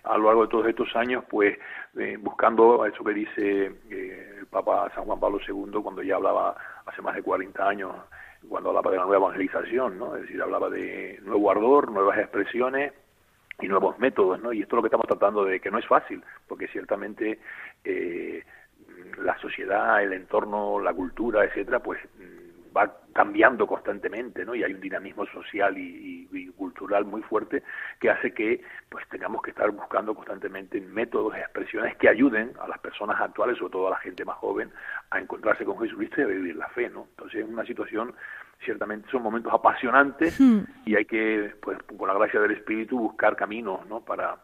a 0.04 0.18
lo 0.18 0.24
largo 0.24 0.42
de 0.42 0.48
todos 0.48 0.66
estos 0.66 0.94
años, 0.96 1.24
pues 1.30 1.56
eh, 1.96 2.16
buscando 2.20 2.84
eso 2.84 3.04
que 3.04 3.14
dice 3.14 3.72
eh, 3.90 4.29
Papa 4.50 4.90
San 4.94 5.04
Juan 5.04 5.20
Pablo 5.20 5.38
II 5.46 5.82
cuando 5.82 6.02
ya 6.02 6.16
hablaba 6.16 6.56
hace 6.86 7.02
más 7.02 7.14
de 7.14 7.22
40 7.22 7.68
años, 7.68 7.94
cuando 8.48 8.70
hablaba 8.70 8.90
de 8.90 8.96
la 8.96 9.04
nueva 9.04 9.26
evangelización, 9.26 9.98
¿no? 9.98 10.16
Es 10.16 10.22
decir, 10.22 10.42
hablaba 10.42 10.68
de 10.68 11.18
nuevo 11.22 11.50
ardor, 11.50 11.90
nuevas 11.90 12.18
expresiones 12.18 12.92
y 13.60 13.68
nuevos 13.68 13.98
métodos, 13.98 14.40
¿no? 14.40 14.52
Y 14.52 14.62
esto 14.62 14.74
es 14.74 14.76
lo 14.76 14.82
que 14.82 14.88
estamos 14.88 15.06
tratando 15.06 15.44
de 15.44 15.60
que 15.60 15.70
no 15.70 15.78
es 15.78 15.86
fácil, 15.86 16.22
porque 16.48 16.68
ciertamente 16.68 17.38
eh, 17.84 18.44
la 19.18 19.38
sociedad, 19.38 20.02
el 20.02 20.12
entorno, 20.12 20.80
la 20.80 20.94
cultura, 20.94 21.44
etcétera, 21.44 21.80
pues 21.80 22.00
va 22.76 22.99
cambiando 23.12 23.66
constantemente, 23.66 24.44
¿no? 24.44 24.54
Y 24.54 24.62
hay 24.62 24.72
un 24.72 24.80
dinamismo 24.80 25.26
social 25.26 25.76
y, 25.76 26.10
cultural 26.56 27.06
muy 27.06 27.22
fuerte 27.22 27.62
que 27.98 28.10
hace 28.10 28.34
que, 28.34 28.62
pues, 28.88 29.08
tengamos 29.08 29.42
que 29.42 29.50
estar 29.50 29.70
buscando 29.70 30.14
constantemente 30.14 30.80
métodos 30.80 31.34
y 31.36 31.40
expresiones 31.40 31.96
que 31.96 32.08
ayuden 32.08 32.52
a 32.60 32.68
las 32.68 32.78
personas 32.80 33.18
actuales, 33.18 33.56
sobre 33.56 33.72
todo 33.72 33.86
a 33.88 33.90
la 33.90 33.96
gente 33.96 34.24
más 34.24 34.36
joven, 34.36 34.70
a 35.10 35.18
encontrarse 35.18 35.64
con 35.64 35.78
Jesucristo 35.78 36.20
y 36.20 36.24
a 36.24 36.26
vivir 36.26 36.56
la 36.56 36.68
fe, 36.68 36.90
¿no? 36.90 37.06
Entonces, 37.10 37.40
es 37.40 37.48
una 37.48 37.64
situación 37.64 38.14
ciertamente 38.62 39.08
son 39.10 39.22
momentos 39.22 39.52
apasionantes 39.54 40.38
hmm. 40.38 40.60
y 40.84 40.94
hay 40.94 41.06
que, 41.06 41.54
pues, 41.62 41.78
con 41.82 42.06
la 42.06 42.14
gracia 42.14 42.40
del 42.40 42.52
Espíritu, 42.52 42.98
buscar 42.98 43.34
caminos, 43.36 43.86
¿no? 43.86 44.04
Para 44.04 44.36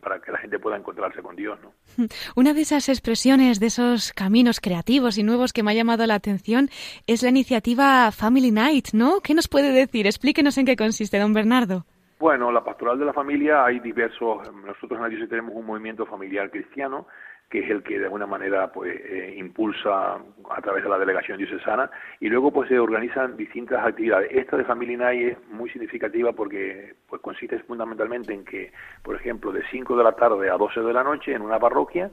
para 0.00 0.20
que 0.20 0.32
la 0.32 0.38
gente 0.38 0.58
pueda 0.58 0.76
encontrarse 0.76 1.22
con 1.22 1.36
Dios. 1.36 1.58
¿no? 1.62 1.72
Una 2.36 2.52
de 2.52 2.62
esas 2.62 2.88
expresiones, 2.88 3.60
de 3.60 3.66
esos 3.66 4.12
caminos 4.12 4.60
creativos 4.60 5.18
y 5.18 5.22
nuevos 5.22 5.52
que 5.52 5.62
me 5.62 5.70
ha 5.70 5.74
llamado 5.74 6.06
la 6.06 6.14
atención 6.14 6.68
es 7.06 7.22
la 7.22 7.28
iniciativa 7.28 8.10
Family 8.12 8.50
Night, 8.50 8.88
¿no? 8.92 9.20
¿Qué 9.20 9.34
nos 9.34 9.48
puede 9.48 9.72
decir? 9.72 10.06
Explíquenos 10.06 10.58
en 10.58 10.66
qué 10.66 10.76
consiste, 10.76 11.18
don 11.18 11.32
Bernardo. 11.32 11.84
Bueno, 12.18 12.52
la 12.52 12.62
pastoral 12.62 12.98
de 12.98 13.06
la 13.06 13.14
familia 13.14 13.64
hay 13.64 13.80
diversos, 13.80 14.52
nosotros 14.52 14.92
en 14.92 15.02
la 15.02 15.08
diócesis 15.08 15.30
tenemos 15.30 15.54
un 15.54 15.64
movimiento 15.64 16.04
familiar 16.04 16.50
cristiano 16.50 17.06
que 17.50 17.58
es 17.58 17.70
el 17.70 17.82
que 17.82 17.98
de 17.98 18.04
alguna 18.04 18.26
manera 18.26 18.70
pues 18.72 18.94
eh, 18.94 19.34
impulsa 19.36 20.14
a 20.50 20.62
través 20.62 20.84
de 20.84 20.88
la 20.88 20.98
delegación 20.98 21.36
diocesana 21.36 21.90
y 22.20 22.28
luego 22.28 22.52
pues 22.52 22.68
se 22.68 22.78
organizan 22.78 23.36
distintas 23.36 23.84
actividades. 23.84 24.30
Esta 24.32 24.56
de 24.56 24.64
Family 24.64 24.96
Night 24.96 25.32
es 25.32 25.48
muy 25.48 25.68
significativa 25.70 26.32
porque 26.32 26.94
pues 27.08 27.20
consiste 27.20 27.58
fundamentalmente 27.60 28.32
en 28.32 28.44
que, 28.44 28.72
por 29.02 29.16
ejemplo, 29.16 29.50
de 29.50 29.64
5 29.70 29.96
de 29.96 30.04
la 30.04 30.12
tarde 30.12 30.48
a 30.48 30.56
12 30.56 30.80
de 30.80 30.92
la 30.92 31.02
noche 31.02 31.34
en 31.34 31.42
una 31.42 31.58
parroquia 31.58 32.10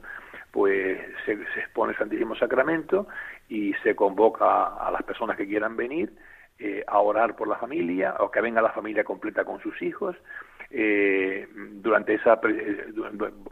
pues 0.50 0.98
se, 1.24 1.32
expone 1.32 1.92
el 1.92 1.98
Santísimo 1.98 2.34
Sacramento 2.34 3.06
y 3.48 3.74
se 3.82 3.94
convoca 3.94 4.66
a 4.76 4.90
las 4.90 5.02
personas 5.02 5.36
que 5.36 5.46
quieran 5.46 5.76
venir 5.76 6.12
eh, 6.58 6.82
a 6.86 6.98
orar 6.98 7.36
por 7.36 7.46
la 7.46 7.56
familia 7.56 8.16
o 8.18 8.30
que 8.30 8.40
venga 8.40 8.60
la 8.60 8.72
familia 8.72 9.04
completa 9.04 9.44
con 9.44 9.60
sus 9.60 9.80
hijos. 9.82 10.16
Eh, 10.70 11.46
durante 11.74 12.14
esa 12.14 12.40
eh, 12.48 12.92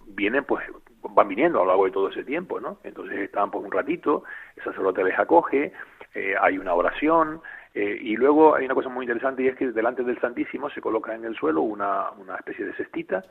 vienen 0.09 0.45
pues 0.45 0.65
van 1.11 1.29
viniendo 1.29 1.59
a 1.59 1.63
lo 1.63 1.69
largo 1.69 1.85
de 1.87 1.91
todo 1.93 2.09
ese 2.09 2.25
tiempo, 2.25 2.61
¿no? 2.61 2.79
Entonces 2.85 3.19
están 3.19 3.51
por 3.51 3.65
un 3.65 3.71
ratito, 3.71 4.25
el 4.57 4.65
sacerdote 4.65 5.05
les 5.05 5.19
acoge, 5.19 5.73
eh, 6.15 6.35
hay 6.41 6.59
una 6.59 6.75
oración, 6.75 7.41
eh, 7.75 7.99
y 8.01 8.17
luego 8.17 8.55
hay 8.55 8.65
una 8.65 8.75
cosa 8.75 8.89
muy 8.89 9.05
interesante 9.05 9.43
y 9.43 9.49
es 9.49 9.57
que 9.57 9.71
delante 9.71 10.03
del 10.03 10.19
Santísimo 10.19 10.71
se 10.71 10.81
coloca 10.81 11.15
en 11.15 11.27
el 11.27 11.37
suelo 11.37 11.61
una, 11.61 12.11
una 12.13 12.37
especie 12.37 12.65
de 12.65 12.73
cestita. 12.73 13.23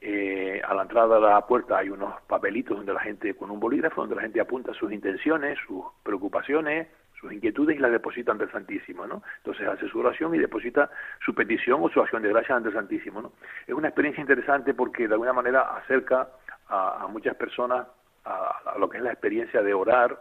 Eh, 0.00 0.58
a 0.66 0.72
la 0.72 0.82
entrada 0.82 1.16
de 1.16 1.20
la 1.20 1.46
puerta 1.46 1.76
hay 1.76 1.90
unos 1.90 2.18
papelitos 2.22 2.78
donde 2.78 2.94
la 2.94 3.00
gente, 3.00 3.34
con 3.34 3.50
un 3.50 3.60
bolígrafo, 3.60 4.00
donde 4.00 4.16
la 4.16 4.22
gente 4.22 4.40
apunta 4.40 4.72
sus 4.72 4.90
intenciones, 4.90 5.58
sus 5.66 5.84
preocupaciones, 6.02 6.88
sus 7.20 7.32
inquietudes 7.32 7.76
y 7.76 7.78
las 7.78 7.92
deposita 7.92 8.32
ante 8.32 8.44
el 8.44 8.52
Santísimo, 8.52 9.06
¿no? 9.06 9.22
Entonces 9.38 9.68
hace 9.68 9.88
su 9.88 10.00
oración 10.00 10.34
y 10.34 10.38
deposita 10.38 10.90
su 11.24 11.34
petición 11.34 11.80
o 11.82 11.90
su 11.90 12.00
acción 12.00 12.22
de 12.22 12.30
gracia 12.30 12.56
ante 12.56 12.70
el 12.70 12.74
Santísimo, 12.74 13.20
¿no? 13.20 13.32
Es 13.66 13.74
una 13.74 13.88
experiencia 13.88 14.22
interesante 14.22 14.74
porque 14.74 15.06
de 15.06 15.14
alguna 15.14 15.32
manera 15.32 15.76
acerca 15.76 16.28
a, 16.68 17.06
muchas 17.08 17.36
personas 17.36 17.86
a, 18.24 18.76
lo 18.78 18.88
que 18.88 18.98
es 18.98 19.02
la 19.02 19.12
experiencia 19.12 19.62
de 19.62 19.74
orar, 19.74 20.18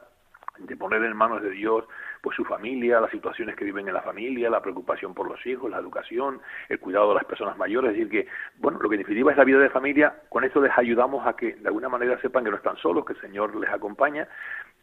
de 0.58 0.76
poner 0.76 1.02
en 1.04 1.16
manos 1.16 1.42
de 1.42 1.52
Dios 1.52 1.86
pues 2.22 2.36
su 2.36 2.44
familia, 2.44 3.00
las 3.00 3.12
situaciones 3.12 3.56
que 3.56 3.64
viven 3.64 3.88
en 3.88 3.94
la 3.94 4.02
familia, 4.02 4.50
la 4.50 4.62
preocupación 4.62 5.14
por 5.14 5.26
los 5.26 5.46
hijos, 5.46 5.72
la 5.72 5.78
educación, 5.78 6.42
el 6.68 6.80
cuidado 6.80 7.10
de 7.10 7.16
las 7.16 7.24
personas 7.24 7.58
mayores, 7.58 7.92
es 7.92 7.98
decir 7.98 8.10
que, 8.12 8.28
bueno, 8.58 8.78
lo 8.82 8.90
que 8.90 8.96
en 8.96 9.04
definitiva 9.04 9.32
es 9.32 9.38
la 9.38 9.46
vida 9.46 9.60
de 9.60 9.70
familia, 9.70 10.14
con 10.28 10.44
esto 10.44 10.62
les 10.62 10.78
ayudamos 10.78 11.26
a 11.26 11.38
que 11.38 11.54
de 11.54 11.68
alguna 11.68 11.88
manera 11.88 12.20
sepan 12.20 12.44
que 12.44 12.50
no 12.50 12.58
están 12.58 12.76
solos, 12.76 13.06
que 13.06 13.14
el 13.14 13.22
Señor 13.22 13.56
les 13.56 13.70
acompaña 13.70 14.28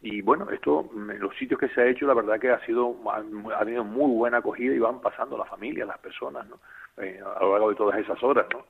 y 0.01 0.21
bueno, 0.21 0.49
esto 0.51 0.89
en 0.93 1.19
los 1.19 1.35
sitios 1.37 1.59
que 1.59 1.69
se 1.69 1.81
ha 1.81 1.87
hecho 1.87 2.05
la 2.05 2.13
verdad 2.13 2.39
que 2.39 2.51
ha 2.51 2.63
sido 2.65 2.95
ha 3.09 3.65
tenido 3.65 3.83
muy 3.83 4.15
buena 4.15 4.37
acogida 4.37 4.73
y 4.73 4.79
van 4.79 5.01
pasando 5.01 5.37
la 5.37 5.45
familia, 5.45 5.85
las 5.85 5.97
personas, 5.99 6.47
¿no? 6.47 6.59
Eh, 6.97 7.19
a 7.19 7.43
lo 7.43 7.51
largo 7.53 7.69
de 7.69 7.75
todas 7.75 7.99
esas 7.99 8.21
horas, 8.23 8.45
¿no? 8.53 8.65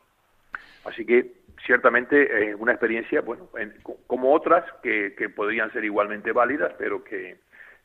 Así 0.85 1.05
que 1.05 1.33
ciertamente 1.65 2.55
una 2.55 2.71
experiencia, 2.71 3.21
bueno, 3.21 3.49
como 4.05 4.33
otras 4.33 4.63
que, 4.81 5.15
que 5.17 5.29
podrían 5.29 5.71
ser 5.73 5.83
igualmente 5.83 6.31
válidas, 6.31 6.73
pero 6.77 7.03
que 7.03 7.37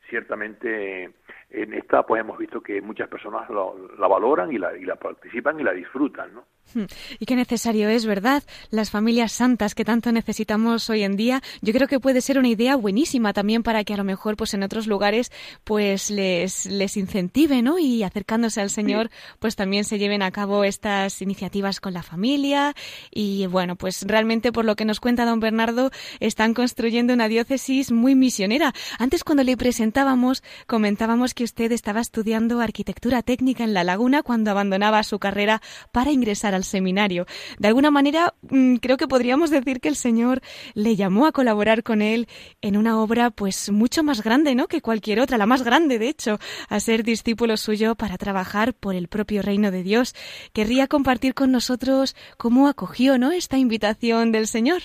ciertamente 0.09 1.11
en 1.49 1.73
esta 1.73 2.03
pues 2.03 2.21
hemos 2.21 2.37
visto 2.37 2.61
que 2.61 2.81
muchas 2.81 3.07
personas 3.07 3.49
la 3.49 4.07
valoran 4.07 4.51
y 4.51 4.57
la, 4.57 4.75
y 4.77 4.85
la 4.85 4.95
participan 4.95 5.59
y 5.59 5.63
la 5.63 5.73
disfrutan, 5.73 6.33
¿no? 6.33 6.45
Hmm. 6.73 6.85
Y 7.19 7.25
qué 7.25 7.35
necesario 7.35 7.89
es, 7.89 8.05
¿verdad? 8.05 8.43
Las 8.71 8.89
familias 8.89 9.31
santas 9.31 9.75
que 9.75 9.85
tanto 9.85 10.11
necesitamos 10.11 10.89
hoy 10.89 11.03
en 11.03 11.15
día. 11.15 11.41
Yo 11.61 11.73
creo 11.73 11.87
que 11.87 11.99
puede 11.99 12.21
ser 12.21 12.39
una 12.39 12.47
idea 12.47 12.75
buenísima 12.75 13.33
también 13.33 13.63
para 13.63 13.83
que 13.83 13.93
a 13.93 13.97
lo 13.97 14.03
mejor 14.03 14.37
pues 14.37 14.53
en 14.53 14.63
otros 14.63 14.87
lugares 14.87 15.31
pues 15.63 16.09
les, 16.09 16.65
les 16.65 16.97
incentive, 16.97 17.61
¿no? 17.61 17.77
Y 17.77 18.03
acercándose 18.03 18.61
al 18.61 18.69
Señor 18.69 19.11
pues 19.39 19.55
también 19.55 19.83
se 19.83 19.99
lleven 19.99 20.23
a 20.23 20.31
cabo 20.31 20.63
estas 20.63 21.21
iniciativas 21.21 21.79
con 21.79 21.93
la 21.93 22.01
familia 22.01 22.73
y 23.11 23.45
bueno, 23.47 23.75
pues 23.75 24.03
realmente 24.07 24.51
por 24.51 24.65
lo 24.65 24.75
que 24.75 24.85
nos 24.85 24.99
cuenta 24.99 25.25
don 25.25 25.39
Bernardo 25.39 25.91
están 26.19 26.53
construyendo 26.53 27.13
una 27.13 27.27
diócesis 27.27 27.91
muy 27.91 28.15
misionera. 28.15 28.73
Antes 28.97 29.23
cuando 29.23 29.43
le 29.43 29.57
presentábamos 29.57 30.43
comentábamos 30.65 31.33
que 31.33 31.43
usted 31.43 31.71
estaba 31.71 32.01
estudiando 32.01 32.61
arquitectura 32.61 33.21
técnica 33.21 33.63
en 33.63 33.73
La 33.73 33.83
Laguna 33.83 34.23
cuando 34.23 34.51
abandonaba 34.51 35.03
su 35.03 35.19
carrera 35.19 35.61
para 35.91 36.11
ingresar 36.11 36.52
al 36.53 36.63
seminario. 36.63 37.25
De 37.59 37.67
alguna 37.67 37.91
manera, 37.91 38.33
mm, 38.49 38.75
creo 38.75 38.97
que 38.97 39.07
podríamos 39.07 39.49
decir 39.49 39.79
que 39.79 39.89
el 39.89 39.95
Señor 39.95 40.41
le 40.73 40.95
llamó 40.95 41.25
a 41.25 41.31
colaborar 41.31 41.83
con 41.83 42.01
él 42.01 42.27
en 42.61 42.77
una 42.77 42.99
obra 42.99 43.29
pues 43.29 43.71
mucho 43.71 44.03
más 44.03 44.23
grande, 44.23 44.55
¿no? 44.55 44.67
que 44.67 44.81
cualquier 44.81 45.19
otra, 45.19 45.37
la 45.37 45.45
más 45.45 45.63
grande 45.63 45.99
de 45.99 46.09
hecho, 46.09 46.39
a 46.69 46.79
ser 46.79 47.03
discípulo 47.03 47.57
suyo 47.57 47.95
para 47.95 48.17
trabajar 48.17 48.73
por 48.73 48.95
el 48.95 49.07
propio 49.07 49.41
reino 49.41 49.71
de 49.71 49.83
Dios. 49.83 50.15
Querría 50.53 50.87
compartir 50.87 51.33
con 51.33 51.51
nosotros 51.51 52.15
cómo 52.37 52.67
acogió, 52.67 53.17
¿no? 53.17 53.31
esta 53.31 53.57
invitación 53.57 54.31
del 54.31 54.47
Señor. 54.47 54.81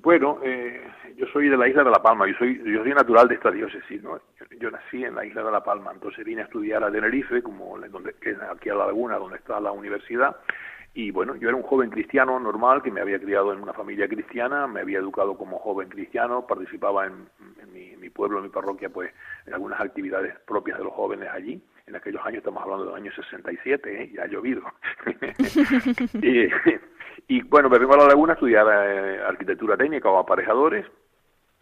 Bueno, 0.00 0.38
eh, 0.44 0.80
yo 1.18 1.26
soy 1.32 1.48
de 1.48 1.56
la 1.56 1.68
isla 1.68 1.82
de 1.82 1.90
La 1.90 2.00
Palma, 2.00 2.28
yo 2.28 2.34
soy, 2.38 2.62
yo 2.64 2.82
soy 2.82 2.94
natural 2.94 3.26
de 3.26 3.34
esta 3.34 3.50
diócesis, 3.50 4.02
¿no? 4.02 4.20
Yo, 4.60 4.70
nací 4.70 5.04
en 5.04 5.16
la 5.16 5.24
isla 5.24 5.42
de 5.42 5.50
La 5.50 5.62
Palma, 5.62 5.90
entonces 5.92 6.24
vine 6.24 6.42
a 6.42 6.44
estudiar 6.44 6.82
a 6.84 6.90
Tenerife, 6.90 7.42
como 7.42 7.76
donde, 7.78 8.14
que 8.14 8.36
aquí 8.50 8.70
a 8.70 8.74
la 8.74 8.86
laguna 8.86 9.18
donde 9.18 9.36
está 9.36 9.60
la 9.60 9.72
universidad, 9.72 10.36
y 10.94 11.10
bueno, 11.10 11.34
yo 11.36 11.48
era 11.48 11.56
un 11.56 11.64
joven 11.64 11.90
cristiano 11.90 12.38
normal 12.38 12.82
que 12.82 12.90
me 12.90 13.00
había 13.00 13.18
criado 13.18 13.52
en 13.52 13.60
una 13.60 13.72
familia 13.72 14.08
cristiana, 14.08 14.66
me 14.66 14.80
había 14.80 14.98
educado 14.98 15.36
como 15.36 15.58
joven 15.58 15.88
cristiano, 15.88 16.46
participaba 16.46 17.06
en, 17.06 17.28
mi, 17.72 18.10
pueblo, 18.10 18.38
en 18.38 18.44
mi 18.44 18.50
parroquia, 18.50 18.88
pues 18.88 19.12
en 19.46 19.54
algunas 19.54 19.80
actividades 19.80 20.34
propias 20.46 20.78
de 20.78 20.84
los 20.84 20.92
jóvenes 20.92 21.28
allí. 21.30 21.60
En 21.86 21.96
aquellos 21.96 22.24
años, 22.24 22.38
estamos 22.38 22.62
hablando 22.62 22.84
de 22.84 22.90
los 22.90 23.00
años 23.00 23.14
67, 23.14 24.02
¿eh? 24.02 24.10
ya 24.14 24.22
ha 24.22 24.26
llovido. 24.26 24.62
y, 26.22 26.48
y, 27.28 27.42
bueno, 27.42 27.68
me 27.68 27.78
vengo 27.78 27.94
a 27.94 27.98
la 27.98 28.08
laguna 28.08 28.32
a 28.32 28.34
estudiar 28.34 28.66
eh, 28.68 29.22
arquitectura 29.22 29.76
técnica 29.76 30.10
o 30.10 30.18
aparejadores 30.18 30.86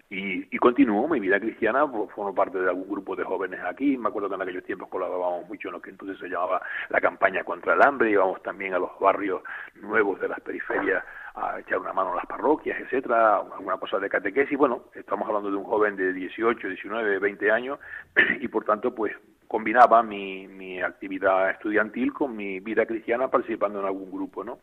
y, 0.08 0.54
y 0.54 0.58
continuó 0.58 1.08
mi 1.08 1.18
vida 1.18 1.40
cristiana, 1.40 1.86
formo 1.86 2.34
parte 2.34 2.58
de 2.58 2.68
algún 2.68 2.88
grupo 2.88 3.16
de 3.16 3.24
jóvenes 3.24 3.60
aquí, 3.64 3.96
me 3.96 4.08
acuerdo 4.08 4.28
que 4.28 4.36
en 4.36 4.42
aquellos 4.42 4.64
tiempos 4.64 4.88
colaborábamos 4.88 5.48
mucho 5.48 5.68
en 5.68 5.74
lo 5.74 5.82
que 5.82 5.90
entonces 5.90 6.18
se 6.18 6.28
llamaba 6.28 6.62
la 6.90 7.00
campaña 7.00 7.42
contra 7.42 7.74
el 7.74 7.82
hambre, 7.82 8.10
íbamos 8.10 8.40
también 8.42 8.74
a 8.74 8.78
los 8.78 8.96
barrios 9.00 9.42
nuevos 9.80 10.20
de 10.20 10.28
las 10.28 10.40
periferias 10.40 11.04
a 11.34 11.58
echar 11.58 11.78
una 11.78 11.92
mano 11.92 12.12
a 12.12 12.16
las 12.16 12.26
parroquias, 12.26 12.80
etcétera, 12.80 13.38
alguna 13.38 13.76
cosa 13.78 13.98
de 13.98 14.08
catequesis, 14.08 14.56
bueno, 14.56 14.84
estamos 14.94 15.28
hablando 15.28 15.50
de 15.50 15.56
un 15.56 15.64
joven 15.64 15.96
de 15.96 16.12
18, 16.12 16.68
19, 16.68 17.18
20 17.18 17.50
años 17.50 17.78
y 18.40 18.48
por 18.48 18.64
tanto 18.64 18.94
pues 18.94 19.12
combinaba 19.48 20.02
mi, 20.02 20.46
mi 20.46 20.80
actividad 20.80 21.50
estudiantil 21.50 22.12
con 22.12 22.36
mi 22.36 22.60
vida 22.60 22.86
cristiana 22.86 23.28
participando 23.28 23.80
en 23.80 23.86
algún 23.86 24.10
grupo, 24.10 24.44
¿no? 24.44 24.58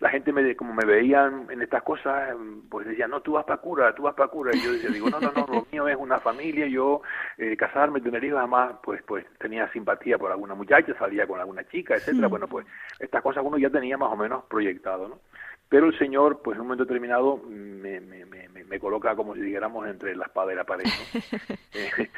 La 0.00 0.10
gente, 0.10 0.32
me, 0.32 0.56
como 0.56 0.74
me 0.74 0.84
veían 0.84 1.46
en 1.50 1.62
estas 1.62 1.82
cosas, 1.82 2.34
pues 2.68 2.86
decían, 2.86 3.10
no, 3.10 3.20
tú 3.20 3.32
vas 3.32 3.44
para 3.44 3.60
cura, 3.60 3.94
tú 3.94 4.02
vas 4.02 4.14
para 4.14 4.28
cura. 4.28 4.50
Y 4.54 4.60
yo 4.60 4.72
decía, 4.72 4.90
digo, 4.90 5.08
no, 5.10 5.20
no, 5.20 5.32
no, 5.32 5.46
lo 5.46 5.66
mío 5.70 5.88
es 5.88 5.96
una 5.96 6.18
familia, 6.20 6.66
yo 6.66 7.02
eh, 7.38 7.56
casarme, 7.56 8.00
tener 8.00 8.22
hijos, 8.24 8.38
además, 8.38 8.76
pues, 8.82 9.02
pues 9.02 9.24
tenía 9.38 9.70
simpatía 9.72 10.18
por 10.18 10.30
alguna 10.30 10.54
muchacha, 10.54 10.94
salía 10.98 11.26
con 11.26 11.40
alguna 11.40 11.64
chica, 11.68 11.94
etcétera. 11.94 12.28
Bueno, 12.28 12.48
pues 12.48 12.66
estas 12.98 13.22
cosas 13.22 13.44
uno 13.44 13.58
ya 13.58 13.70
tenía 13.70 13.96
más 13.96 14.12
o 14.12 14.16
menos 14.16 14.44
proyectado, 14.44 15.08
¿no? 15.08 15.20
Pero 15.68 15.86
el 15.86 15.98
Señor, 15.98 16.40
pues 16.42 16.54
en 16.54 16.60
un 16.60 16.68
momento 16.68 16.84
determinado, 16.84 17.38
me, 17.48 18.00
me, 18.00 18.24
me, 18.26 18.48
me 18.74 18.80
coloca 18.80 19.14
como 19.14 19.34
si 19.34 19.40
dijéramos 19.40 19.86
entre 19.86 20.16
la 20.16 20.26
espada 20.26 20.52
y 20.52 20.56
la 20.56 20.64
pared. 20.64 20.84
Eh, 21.76 22.08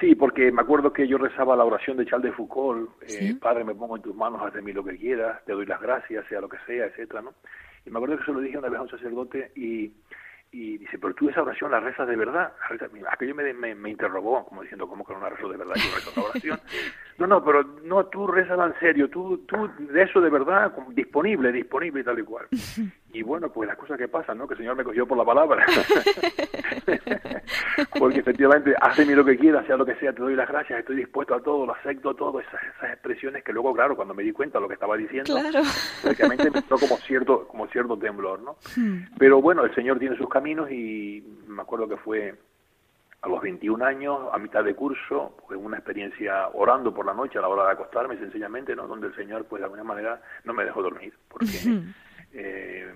sí, 0.00 0.16
porque 0.16 0.50
me 0.50 0.62
acuerdo 0.62 0.92
que 0.92 1.06
yo 1.06 1.18
rezaba 1.18 1.54
la 1.54 1.64
oración 1.64 1.96
de 1.96 2.04
Charles 2.04 2.32
de 2.32 2.36
Foucault, 2.36 2.90
eh, 3.08 3.36
Padre, 3.40 3.62
me 3.62 3.76
pongo 3.76 3.94
en 3.94 4.02
tus 4.02 4.14
manos, 4.14 4.42
haz 4.42 4.52
de 4.52 4.60
mí 4.60 4.72
lo 4.72 4.82
que 4.82 4.96
quieras, 4.96 5.44
te 5.44 5.52
doy 5.52 5.66
las 5.66 5.80
gracias, 5.80 6.26
sea 6.26 6.40
lo 6.40 6.48
que 6.48 6.56
sea, 6.66 6.86
etcétera, 6.86 7.22
¿no? 7.22 7.32
Y 7.86 7.90
me 7.90 7.98
acuerdo 7.98 8.18
que 8.18 8.24
se 8.24 8.32
lo 8.32 8.40
dije 8.40 8.58
una 8.58 8.68
vez 8.68 8.80
a 8.80 8.82
un 8.82 8.90
sacerdote 8.90 9.52
y, 9.54 9.92
y 10.50 10.78
dice, 10.78 10.98
pero 10.98 11.14
tú 11.14 11.28
esa 11.28 11.42
oración 11.42 11.70
la 11.70 11.80
rezas 11.80 12.06
de 12.06 12.16
verdad. 12.16 12.52
Aquello 13.10 13.34
me, 13.34 13.52
me, 13.52 13.74
me 13.74 13.90
interrogó, 13.90 14.44
como 14.44 14.62
diciendo, 14.62 14.86
¿cómo 14.86 15.04
que 15.04 15.12
no 15.12 15.20
la 15.20 15.30
rezo 15.30 15.48
de 15.48 15.56
verdad? 15.56 15.74
Yo 15.76 15.94
rezo 15.94 16.12
la 16.16 16.28
oración. 16.28 16.60
No, 17.16 17.28
no, 17.28 17.44
pero 17.44 17.62
no, 17.84 18.06
tú 18.06 18.26
rezala 18.26 18.66
en 18.66 18.74
serio, 18.80 19.08
tú, 19.08 19.38
tú 19.46 19.70
de 19.78 20.02
eso 20.02 20.20
de 20.20 20.30
verdad, 20.30 20.72
disponible, 20.88 21.52
disponible 21.52 22.00
y 22.00 22.04
tal 22.04 22.18
y 22.18 22.24
cual. 22.24 22.48
Y 23.14 23.22
bueno, 23.22 23.48
pues 23.48 23.68
las 23.68 23.78
cosas 23.78 23.96
que 23.96 24.08
pasan, 24.08 24.36
¿no? 24.38 24.46
Que 24.46 24.54
el 24.54 24.58
Señor 24.58 24.76
me 24.76 24.84
cogió 24.84 25.06
por 25.06 25.16
la 25.16 25.24
palabra. 25.24 25.64
Porque 27.98 28.18
efectivamente, 28.18 28.74
hazme 28.80 29.14
lo 29.14 29.24
que 29.24 29.36
quieras, 29.36 29.66
sea 29.66 29.76
lo 29.76 29.86
que 29.86 29.94
sea, 29.96 30.12
te 30.12 30.20
doy 30.20 30.34
las 30.34 30.48
gracias, 30.48 30.80
estoy 30.80 30.96
dispuesto 30.96 31.34
a 31.34 31.40
todo, 31.40 31.66
lo 31.66 31.74
acepto 31.74 32.10
a 32.10 32.14
todo, 32.14 32.40
esas, 32.40 32.60
esas 32.62 32.92
expresiones 32.92 33.44
que 33.44 33.52
luego, 33.52 33.72
claro, 33.72 33.96
cuando 33.96 34.14
me 34.14 34.22
di 34.22 34.32
cuenta 34.32 34.58
de 34.58 34.62
lo 34.62 34.68
que 34.68 34.74
estaba 34.74 34.96
diciendo, 34.96 35.34
claro. 35.34 35.60
prácticamente 36.02 36.50
me 36.50 36.58
entró 36.58 36.78
como 36.78 36.96
cierto, 36.98 37.46
como 37.46 37.66
cierto 37.68 37.96
temblor, 37.96 38.40
¿no? 38.40 38.56
Pero 39.18 39.40
bueno, 39.40 39.64
el 39.64 39.74
Señor 39.74 39.98
tiene 39.98 40.16
sus 40.16 40.28
caminos 40.28 40.70
y 40.70 41.24
me 41.46 41.62
acuerdo 41.62 41.88
que 41.88 41.96
fue 41.96 42.34
a 43.22 43.28
los 43.28 43.40
21 43.40 43.84
años, 43.84 44.20
a 44.32 44.38
mitad 44.38 44.62
de 44.62 44.74
curso, 44.74 45.36
pues 45.46 45.58
una 45.58 45.78
experiencia 45.78 46.48
orando 46.52 46.92
por 46.92 47.06
la 47.06 47.14
noche 47.14 47.38
a 47.38 47.42
la 47.42 47.48
hora 47.48 47.66
de 47.66 47.72
acostarme 47.72 48.18
sencillamente, 48.18 48.76
¿no? 48.76 48.86
Donde 48.86 49.06
el 49.06 49.14
Señor, 49.14 49.46
pues 49.46 49.60
de 49.60 49.64
alguna 49.64 49.84
manera, 49.84 50.20
no 50.44 50.52
me 50.52 50.64
dejó 50.64 50.82
dormir, 50.82 51.14
porque 51.28 51.48
eh, 52.34 52.92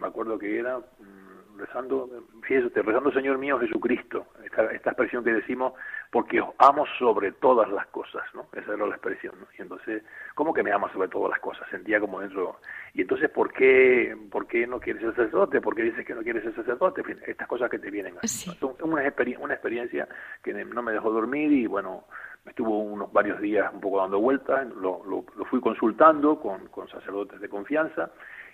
me 0.00 0.06
acuerdo 0.06 0.38
que 0.38 0.58
era 0.58 0.78
mm, 0.78 1.58
rezando, 1.58 2.08
fíjese, 2.42 2.82
rezando 2.82 3.12
Señor 3.12 3.38
mío 3.38 3.58
Jesucristo, 3.58 4.26
esta, 4.44 4.66
esta 4.72 4.90
expresión 4.90 5.24
que 5.24 5.32
decimos, 5.32 5.72
porque 6.10 6.40
os 6.40 6.50
amo 6.58 6.84
sobre 6.98 7.32
todas 7.32 7.70
las 7.70 7.86
cosas, 7.86 8.22
¿no? 8.34 8.48
Esa 8.52 8.74
era 8.74 8.86
la 8.86 8.96
expresión, 8.96 9.34
¿no? 9.38 9.46
Y 9.56 9.62
entonces, 9.62 10.02
¿cómo 10.34 10.52
que 10.52 10.62
me 10.62 10.72
ama 10.72 10.92
sobre 10.92 11.08
todas 11.08 11.30
las 11.30 11.40
cosas? 11.40 11.68
Sentía 11.70 12.00
como 12.00 12.20
dentro, 12.20 12.58
y 12.94 13.02
entonces, 13.02 13.30
¿por 13.30 13.52
qué, 13.52 14.16
por 14.30 14.48
qué 14.48 14.66
no 14.66 14.80
quieres 14.80 15.02
ser 15.02 15.14
sacerdote? 15.14 15.60
¿Por 15.60 15.76
qué 15.76 15.82
dices 15.82 16.04
que 16.04 16.14
no 16.14 16.22
quieres 16.22 16.42
ser 16.42 16.54
sacerdote? 16.56 17.02
En 17.02 17.06
fin, 17.06 17.18
estas 17.26 17.46
cosas 17.46 17.70
que 17.70 17.78
te 17.78 17.90
vienen. 17.90 18.16
Sí. 18.24 18.50
Una, 18.82 19.06
experien 19.06 19.40
una 19.40 19.54
experiencia 19.54 20.08
que 20.42 20.52
no 20.52 20.82
me 20.82 20.92
dejó 20.92 21.10
dormir 21.10 21.52
y 21.52 21.66
bueno, 21.66 22.04
estuvo 22.44 22.80
unos 22.80 23.12
varios 23.12 23.40
días 23.40 23.72
un 23.72 23.80
poco 23.80 23.98
dando 23.98 24.18
vueltas, 24.18 24.66
lo, 24.68 25.04
lo, 25.04 25.24
lo 25.36 25.44
fui 25.44 25.60
consultando 25.60 26.40
con, 26.40 26.66
con 26.68 26.88
sacerdotes 26.88 27.40
de 27.40 27.48
confianza 27.48 28.10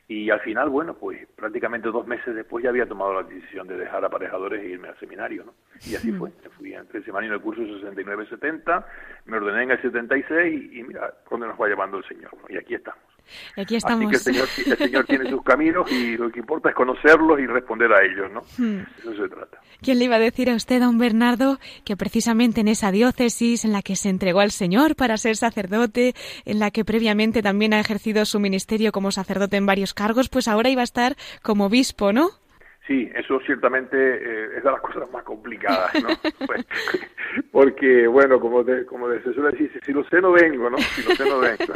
y 0.09 0.31
al 0.31 0.41
final, 0.41 0.69
bueno, 0.69 0.95
pues 0.95 1.27
prácticamente 1.35 1.89
dos 1.91 2.07
meses 2.07 2.35
después 2.35 2.63
ya 2.63 2.71
había 2.71 2.87
tomado 2.87 3.15
la 3.15 3.23
decisión 3.25 3.67
de 3.67 3.77
dejar 3.77 4.05
aparejadores 4.05 4.63
e 4.63 4.69
irme 4.69 4.89
al 4.89 4.99
seminario, 5.01 5.45
¿no? 5.45 5.55
Y 5.85 5.97
así 5.97 6.13
fue, 6.13 6.31
fui 6.57 6.75
entre 6.75 6.99
el 6.99 7.05
seminario 7.05 7.31
en 7.31 7.35
el 7.35 7.41
curso 7.41 7.63
69-70, 7.63 8.85
me 9.25 9.37
ordené 9.39 9.65
en 9.65 9.71
el 9.73 9.83
76 9.83 10.73
y, 10.73 10.79
y 10.79 10.83
mira 10.85 11.13
dónde 11.29 11.49
nos 11.49 11.61
va 11.61 11.67
llevando 11.67 11.99
el 11.99 12.05
Señor. 12.05 12.31
Y 12.49 12.57
aquí 12.57 12.75
estamos. 12.75 13.16
Aquí 13.57 13.77
estamos. 13.77 14.13
Así 14.15 14.25
que 14.25 14.31
el 14.31 14.47
Señor, 14.47 14.49
el 14.67 14.79
Señor 14.79 15.05
tiene 15.07 15.31
sus 15.31 15.43
caminos 15.43 15.91
y 15.91 16.17
lo 16.17 16.31
que 16.31 16.41
importa 16.41 16.71
es 16.71 16.75
conocerlos 16.75 17.39
y 17.41 17.47
responder 17.47 17.93
a 17.93 18.05
ellos, 18.05 18.31
¿no? 18.33 18.43
Hmm. 18.59 18.83
Eso 18.99 19.17
se 19.17 19.29
trata. 19.29 19.61
¿Quién 19.83 19.99
le 19.99 20.07
iba 20.07 20.17
a 20.17 20.21
decir 20.21 20.51
a 20.51 20.55
usted, 20.55 20.81
don 20.81 20.99
Bernardo, 20.99 21.59
que 21.85 21.97
precisamente 21.97 22.61
en 22.61 22.69
esa 22.69 22.91
diócesis 22.91 23.65
en 23.65 23.73
la 23.73 23.83
que 23.83 23.97
se 23.97 24.09
entregó 24.09 24.41
al 24.41 24.51
Señor 24.51 24.97
para 24.97 25.17
ser 25.17 25.37
sacerdote, 25.37 26.15
en 26.45 26.59
la 26.59 26.71
que 26.71 26.85
previamente 26.85 27.43
también 27.43 27.75
ha 27.75 27.81
ejercido 27.81 28.25
su 28.25 28.41
ministerio 28.41 28.93
como 28.93 29.11
sacerdote 29.11 29.57
en 29.57 29.67
varios 29.67 29.95
cargos, 29.95 30.29
pues 30.29 30.49
ahora 30.49 30.71
iba 30.71 30.81
a 30.81 30.85
estar 30.85 31.17
como 31.43 31.67
obispo, 31.67 32.13
¿no? 32.13 32.31
Sí, 32.87 33.11
eso 33.17 33.41
ciertamente 33.41 33.97
eh, 33.97 34.59
es 34.59 34.63
de 34.63 34.71
las 34.71 34.81
cosas 34.81 35.11
más 35.11 35.25
complicadas, 35.25 35.93
¿no? 36.03 36.09
Pues, 36.47 36.65
porque, 37.51 38.07
bueno, 38.07 38.39
como, 38.39 38.63
de, 38.63 38.87
como 38.87 39.09
de, 39.09 39.21
se 39.23 39.33
suele 39.35 39.71
si 39.85 39.93
lo 39.93 40.05
sé 40.05 40.21
no 40.21 40.33
vengo, 40.33 40.71
¿no? 40.71 40.79
Si 40.79 41.03
lo 41.03 41.15
sé 41.17 41.29
no 41.29 41.41
vengo. 41.41 41.75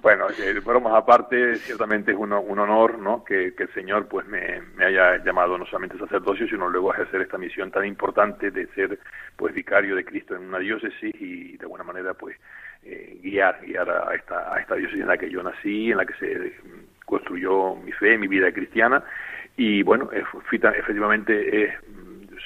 Bueno, 0.00 0.28
eh, 0.30 0.58
bromas 0.64 0.94
aparte, 0.94 1.56
ciertamente 1.56 2.12
es 2.12 2.16
un, 2.16 2.32
un 2.32 2.58
honor, 2.58 2.98
¿no? 2.98 3.22
Que, 3.22 3.52
el 3.56 3.74
Señor, 3.74 4.08
pues, 4.08 4.26
me, 4.26 4.62
me 4.74 4.86
haya 4.86 5.22
llamado 5.22 5.58
no 5.58 5.66
solamente 5.66 5.98
sacerdocio, 5.98 6.48
sino 6.48 6.70
luego 6.70 6.90
a 6.90 6.94
ejercer 6.94 7.20
esta 7.20 7.36
misión 7.36 7.70
tan 7.70 7.84
importante 7.84 8.50
de 8.50 8.66
ser, 8.68 8.98
pues, 9.36 9.52
vicario 9.52 9.94
de 9.94 10.04
Cristo 10.04 10.34
en 10.34 10.44
una 10.44 10.58
diócesis 10.58 11.14
y, 11.20 11.58
de 11.58 11.64
alguna 11.64 11.84
manera, 11.84 12.14
pues, 12.14 12.38
eh, 12.82 13.18
guiar, 13.22 13.60
guiar 13.60 13.90
a 13.90 14.14
esta, 14.14 14.54
a 14.54 14.58
esta 14.58 14.74
diócesis 14.74 15.02
en 15.02 15.08
la 15.08 15.18
que 15.18 15.28
yo 15.28 15.42
nací, 15.42 15.90
en 15.90 15.98
la 15.98 16.06
que 16.06 16.14
se 16.14 16.54
construyó 17.04 17.74
mi 17.74 17.92
fe, 17.92 18.16
mi 18.16 18.28
vida 18.28 18.50
cristiana 18.52 19.04
y 19.62 19.82
bueno, 19.82 20.08
efectivamente 20.10 21.64
es, 21.64 21.74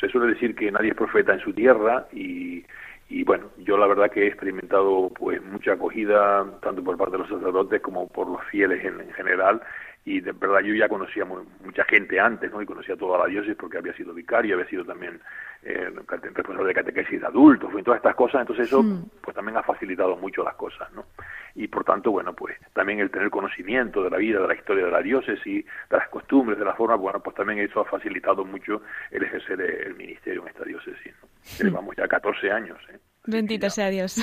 se 0.01 0.09
suele 0.09 0.35
decir 0.35 0.57
que 0.57 0.73
nadie 0.73 0.91
es 0.91 0.97
profeta 0.97 1.33
en 1.33 1.39
su 1.39 1.53
tierra 1.53 2.09
y, 2.13 2.67
y 3.09 3.23
bueno, 3.23 3.51
yo 3.59 3.79
la 3.79 3.87
verdad 3.87 4.11
que 4.11 4.25
he 4.25 4.27
experimentado 4.27 5.13
pues 5.17 5.41
mucha 5.41 5.75
acogida 5.75 6.45
tanto 6.61 6.83
por 6.83 6.97
parte 6.97 7.13
de 7.13 7.19
los 7.19 7.29
sacerdotes 7.29 7.81
como 7.83 8.09
por 8.09 8.29
los 8.29 8.43
fieles 8.51 8.85
en, 8.85 9.01
en 9.01 9.13
general 9.13 9.63
y 10.05 10.21
de 10.21 10.33
verdad 10.33 10.59
yo 10.61 10.75
ya 10.75 10.89
conocía 10.89 11.25
muy, 11.25 11.45
mucha 11.65 11.85
gente 11.85 12.19
antes, 12.19 12.51
¿no? 12.51 12.61
Y 12.61 12.67
conocía 12.67 12.97
toda 12.97 13.19
la 13.19 13.27
diócesis 13.27 13.57
porque 13.59 13.79
había 13.79 13.95
sido 13.95 14.13
vicario, 14.13 14.57
había 14.57 14.69
sido 14.69 14.85
también 14.85 15.21
eh, 15.63 15.91
responsable 16.35 16.69
de 16.69 16.75
catequesis 16.75 17.21
de 17.21 17.27
adultos, 17.27 17.71
y 17.79 17.83
todas 17.83 17.99
estas 17.99 18.15
cosas, 18.15 18.43
entonces 18.43 18.67
eso 18.67 18.83
mm. 18.83 19.11
pues 19.23 19.35
también 19.35 19.57
ha 19.57 19.63
facilitado 19.63 20.17
mucho 20.17 20.43
las 20.43 20.57
cosas, 20.57 20.93
¿no? 20.93 21.07
Y 21.55 21.69
por 21.69 21.85
tanto, 21.85 22.11
bueno, 22.11 22.35
pues 22.35 22.57
también 22.73 22.99
el 22.99 23.11
tener 23.11 23.31
conocimiento 23.31 24.03
de 24.03 24.11
la 24.11 24.17
vida, 24.17 24.41
de 24.41 24.49
la 24.49 24.55
historia 24.55 24.87
de 24.87 24.91
la 24.91 25.03
diócesis, 25.03 25.65
de 25.65 25.97
las 25.97 26.09
costumbres, 26.09 26.59
de 26.59 26.65
la 26.65 26.75
forma, 26.75 26.97
bueno, 26.97 27.21
pues 27.21 27.37
también 27.37 27.61
eso 27.61 27.81
ha 27.81 27.85
facilitado 27.85 28.45
mucho 28.45 28.83
el 29.11 29.23
ejercer 29.23 29.61
el 29.61 29.95
ministerio 29.95 30.43
en 30.43 30.49
esta 30.49 30.65
diócesis, 30.65 31.15
¿no? 31.23 31.29
Llevamos 31.65 31.95
ya 31.97 32.09
14 32.09 32.51
años, 32.51 32.79
¿eh? 32.91 32.99
Bendito 33.27 33.71
sea 33.71 33.89
Dios. 33.89 34.17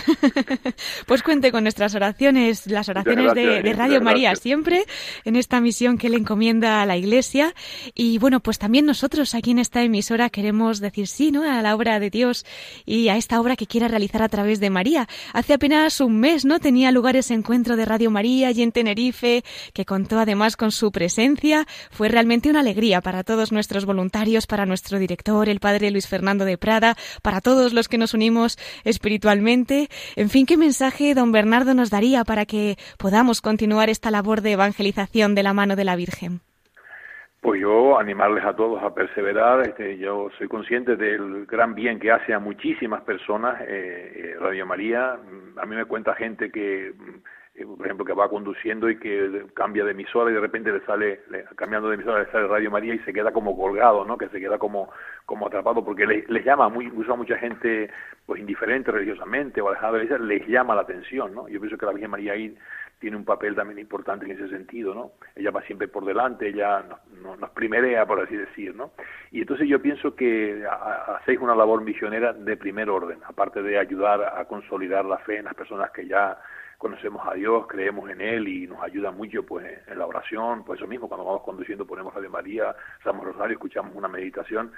pues 1.08 1.24
cuente 1.24 1.52
con 1.52 1.64
nuestras 1.64 1.96
oraciones, 1.96 2.68
las 2.68 2.88
oraciones 2.88 3.34
de, 3.34 3.64
de, 3.64 3.74
Radio 3.74 4.00
María, 4.00 4.36
siempre 4.36 4.86
en 5.26 5.36
esta 5.36 5.60
misión 5.60 5.98
que 5.98 6.08
le 6.08 6.18
encomienda 6.18 6.84
a 6.84 6.86
la 6.86 6.98
Iglesia. 6.98 7.56
Y 7.96 8.20
bueno, 8.20 8.42
pues 8.42 8.60
también 8.60 8.86
nosotros 8.86 9.34
aquí 9.34 9.52
en 9.52 9.58
esta 9.58 9.82
emisora 9.82 10.30
queremos 10.30 10.80
decir 10.82 11.08
sí, 11.08 11.32
¿no? 11.32 11.42
A 11.42 11.64
la 11.64 11.74
obra 11.74 12.00
de 12.00 12.12
Dios 12.12 12.46
y 12.86 13.08
a 13.08 13.18
esta 13.18 13.42
obra 13.42 13.56
que 13.56 13.66
quiera 13.66 13.88
realizar 13.88 14.22
a 14.22 14.30
través 14.30 14.60
de 14.60 14.70
María. 14.70 15.08
Hace 15.34 15.54
apenas 15.54 16.00
un 16.00 16.20
mes, 16.20 16.46
¿no? 16.46 16.60
Tenía 16.60 16.92
lugar 16.92 17.16
ese 17.16 17.34
encuentro 17.34 17.78
de 17.78 17.86
Radio 17.86 18.12
María 18.12 18.52
y 18.52 18.62
en 18.62 18.72
Tenerife, 18.72 19.44
que 19.74 19.84
contó 19.84 20.20
además 20.20 20.56
con 20.56 20.72
su 20.72 20.92
presencia. 20.92 21.66
Fue 21.90 22.08
realmente 22.08 22.52
una 22.52 22.60
alegría 22.60 23.02
para 23.02 23.24
todos 23.24 23.52
nuestros 23.52 23.86
voluntarios, 23.86 24.46
para 24.46 24.68
nuestro 24.68 25.00
director, 25.00 25.50
el 25.50 25.60
padre 25.60 25.90
Luis 25.90 26.06
Fernando 26.06 26.46
de 26.46 26.60
Prada, 26.60 26.96
para 27.24 27.42
todos 27.42 27.74
los 27.74 27.88
que 27.88 27.98
nos 27.98 28.14
unimos 28.14 28.60
espiritualmente. 28.92 29.88
En 30.16 30.30
fin, 30.30 30.46
¿qué 30.46 30.58
mensaje 30.58 31.16
don 31.16 31.32
Bernardo 31.32 31.74
nos 31.74 31.90
daría 31.90 32.24
para 32.24 32.46
que 32.46 32.76
podamos 32.98 33.42
continuar 33.42 33.90
esta 33.90 34.12
labor 34.12 34.42
de 34.42 34.52
evangelización 34.52 35.34
de 35.34 35.44
la 35.44 35.54
mano 35.54 35.76
de 35.76 35.86
la 35.86 35.96
Virgen? 35.96 36.42
Pues 37.42 37.60
yo 37.60 37.98
animarles 37.98 38.46
a 38.46 38.56
todos 38.56 38.84
a 38.84 38.94
perseverar. 38.94 39.62
Este, 39.62 39.98
yo 39.98 40.30
soy 40.38 40.48
consciente 40.48 40.96
del 40.96 41.48
gran 41.48 41.74
bien 41.74 42.00
que 42.00 42.12
hace 42.12 42.36
a 42.36 42.40
muchísimas 42.40 43.02
personas 43.02 43.60
eh, 43.68 44.36
Radio 44.40 44.68
María. 44.68 45.18
A 45.58 45.66
mí 45.66 45.76
me 45.76 45.86
cuenta 45.86 46.14
gente 46.14 46.52
que 46.52 46.94
por 47.66 47.86
ejemplo, 47.86 48.06
que 48.06 48.14
va 48.14 48.30
conduciendo 48.30 48.90
y 48.90 48.98
que 48.98 49.46
cambia 49.54 49.84
de 49.84 49.92
emisora 49.92 50.32
y 50.32 50.34
de 50.34 50.40
repente 50.40 50.72
le 50.72 50.82
sale, 50.82 51.22
le, 51.30 51.46
cambiando 51.56 51.90
de 51.90 51.96
emisora 51.96 52.24
le 52.24 52.32
sale 52.32 52.48
Radio 52.48 52.72
María 52.72 52.94
y 52.94 53.00
se 53.00 53.14
queda 53.14 53.32
como 53.32 53.58
colgado, 53.58 54.06
¿no? 54.06 54.18
Que 54.18 54.30
se 54.30 54.40
queda 54.40 54.58
como, 54.58 54.90
como 55.26 55.48
atrapado 55.48 55.84
porque 55.84 56.06
les, 56.06 56.46
llama, 56.46 56.70
muy, 56.70 56.86
incluso 56.86 57.14
a 57.14 57.18
mucha 57.18 57.38
gente 57.38 57.90
pues 58.26 58.40
indiferente 58.40 58.92
religiosamente 58.92 59.62
o 59.62 59.70
alejada 59.70 59.98
de 59.98 60.20
les 60.20 60.48
llama 60.48 60.76
la 60.76 60.82
atención, 60.82 61.34
¿no? 61.34 61.48
Yo 61.48 61.60
pienso 61.60 61.78
que 61.78 61.86
la 61.86 61.94
Virgen 61.94 62.12
María 62.12 62.34
ahí 62.34 62.56
tiene 63.02 63.18
un 63.18 63.26
papel 63.26 63.56
también 63.56 63.80
importante 63.80 64.26
en 64.26 64.32
ese 64.32 64.48
sentido, 64.48 64.94
¿no? 64.94 65.14
Ella 65.36 65.50
va 65.50 65.64
siempre 65.64 65.88
por 65.88 66.06
delante, 66.06 66.48
ella 66.48 66.84
nos, 67.24 67.40
nos 67.40 67.50
primerea, 67.50 68.06
por 68.06 68.22
así 68.22 68.38
decir, 68.38 68.76
¿no? 68.76 68.92
Y 69.32 69.42
entonces 69.42 69.68
yo 69.68 69.82
pienso 69.82 70.16
que 70.16 70.64
hacéis 71.20 71.40
una 71.40 71.56
labor 71.56 71.82
misionera 71.82 72.32
de 72.32 72.56
primer 72.56 72.90
orden, 72.90 73.20
aparte 73.26 73.64
de 73.64 73.80
ayudar 73.80 74.38
a 74.38 74.46
consolidar 74.46 75.04
la 75.06 75.18
fe 75.18 75.38
en 75.38 75.46
las 75.46 75.56
personas 75.56 75.90
que 75.92 76.06
ya 76.06 76.38
conocemos 76.82 77.22
a 77.28 77.36
Dios, 77.36 77.68
creemos 77.68 78.10
en 78.10 78.22
Él 78.22 78.48
y 78.48 78.66
nos 78.66 78.82
ayuda 78.82 79.12
mucho 79.12 79.46
pues 79.46 79.68
en 79.88 80.00
la 80.00 80.08
oración, 80.08 80.64
pues 80.64 80.80
eso 80.80 80.88
mismo, 80.88 81.08
cuando 81.08 81.26
vamos 81.26 81.44
conduciendo 81.44 81.86
ponemos 81.86 82.12
Radio 82.12 82.32
María, 82.32 82.76
San 83.04 83.22
Rosario, 83.22 83.54
escuchamos 83.54 83.96
una 83.96 84.08
meditación, 84.08 84.72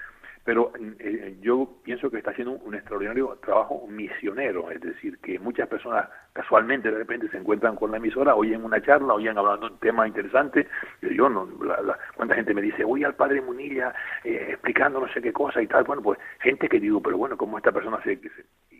pero 0.43 0.73
eh, 0.99 1.37
yo 1.39 1.77
pienso 1.81 2.11
que 2.11 2.17
está 2.17 2.31
haciendo 2.31 2.55
un, 2.55 2.75
extraordinario 2.75 3.39
trabajo 3.41 3.87
misionero, 3.87 4.69
es 4.69 4.81
decir, 4.81 5.17
que 5.19 5.39
muchas 5.39 5.69
personas 5.69 6.09
casualmente 6.33 6.91
de 6.91 6.97
repente 6.97 7.29
se 7.29 7.37
encuentran 7.37 7.77
con 7.77 7.91
la 7.91 7.97
emisora, 7.97 8.35
oyen 8.35 8.65
una 8.65 8.81
charla, 8.81 9.13
oyen 9.13 9.37
hablando 9.37 9.67
de 9.69 9.73
un 9.75 9.79
tema 9.79 10.05
interesante, 10.05 10.67
y 11.01 11.15
yo 11.15 11.29
no, 11.29 11.47
la, 11.63 11.97
cuánta 12.17 12.35
gente 12.35 12.53
me 12.53 12.61
dice, 12.61 12.83
oye 12.83 13.05
al 13.05 13.15
padre 13.15 13.39
Munilla 13.39 13.93
eh, 14.25 14.47
explicando 14.49 14.99
no 14.99 15.07
sé 15.13 15.21
qué 15.21 15.31
cosa 15.31 15.61
y 15.61 15.67
tal, 15.67 15.85
bueno, 15.85 16.03
pues 16.03 16.19
gente 16.41 16.67
que 16.67 16.81
digo, 16.81 17.01
pero 17.01 17.17
bueno, 17.17 17.37
como 17.37 17.57
esta 17.57 17.71
persona 17.71 18.03
se, 18.03 18.19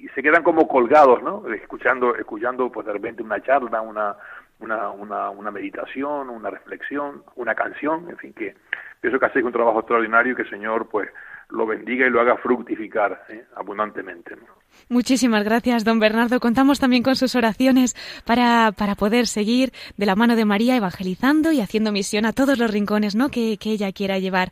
y 0.03 0.09
se 0.09 0.21
quedan 0.21 0.43
como 0.43 0.67
colgados, 0.67 1.23
¿no? 1.23 1.47
Escuchando, 1.53 2.13
escuchando 2.15 2.69
pues 2.69 2.85
de 2.85 2.91
repente 2.91 3.23
una 3.23 3.41
charla, 3.41 3.79
una, 3.79 4.17
una, 4.59 4.89
una, 4.89 5.29
una 5.29 5.49
meditación, 5.49 6.29
una 6.29 6.49
reflexión, 6.49 7.23
una 7.37 7.55
canción, 7.55 8.09
en 8.09 8.17
fin, 8.17 8.33
que 8.33 8.53
pienso 8.99 9.17
que 9.17 9.25
hacéis 9.27 9.45
un 9.45 9.53
trabajo 9.53 9.79
extraordinario 9.79 10.33
y 10.33 10.35
que 10.35 10.41
el 10.41 10.49
Señor 10.49 10.89
pues 10.89 11.09
lo 11.51 11.65
bendiga 11.65 12.05
y 12.05 12.09
lo 12.09 12.19
haga 12.19 12.35
fructificar 12.35 13.23
¿eh? 13.29 13.45
abundantemente. 13.55 14.35
Muchísimas 14.89 15.43
gracias, 15.43 15.83
don 15.83 15.99
Bernardo. 15.99 16.39
Contamos 16.39 16.79
también 16.79 17.03
con 17.03 17.15
sus 17.15 17.35
oraciones 17.35 17.95
para, 18.25 18.71
para 18.73 18.95
poder 18.95 19.27
seguir 19.27 19.73
de 19.97 20.05
la 20.05 20.15
mano 20.15 20.35
de 20.35 20.45
María 20.45 20.75
evangelizando 20.75 21.51
y 21.51 21.61
haciendo 21.61 21.91
misión 21.91 22.25
a 22.25 22.33
todos 22.33 22.57
los 22.57 22.69
rincones 22.69 23.15
¿no? 23.15 23.29
que, 23.29 23.57
que 23.57 23.71
ella 23.71 23.91
quiera 23.91 24.19
llevar. 24.19 24.51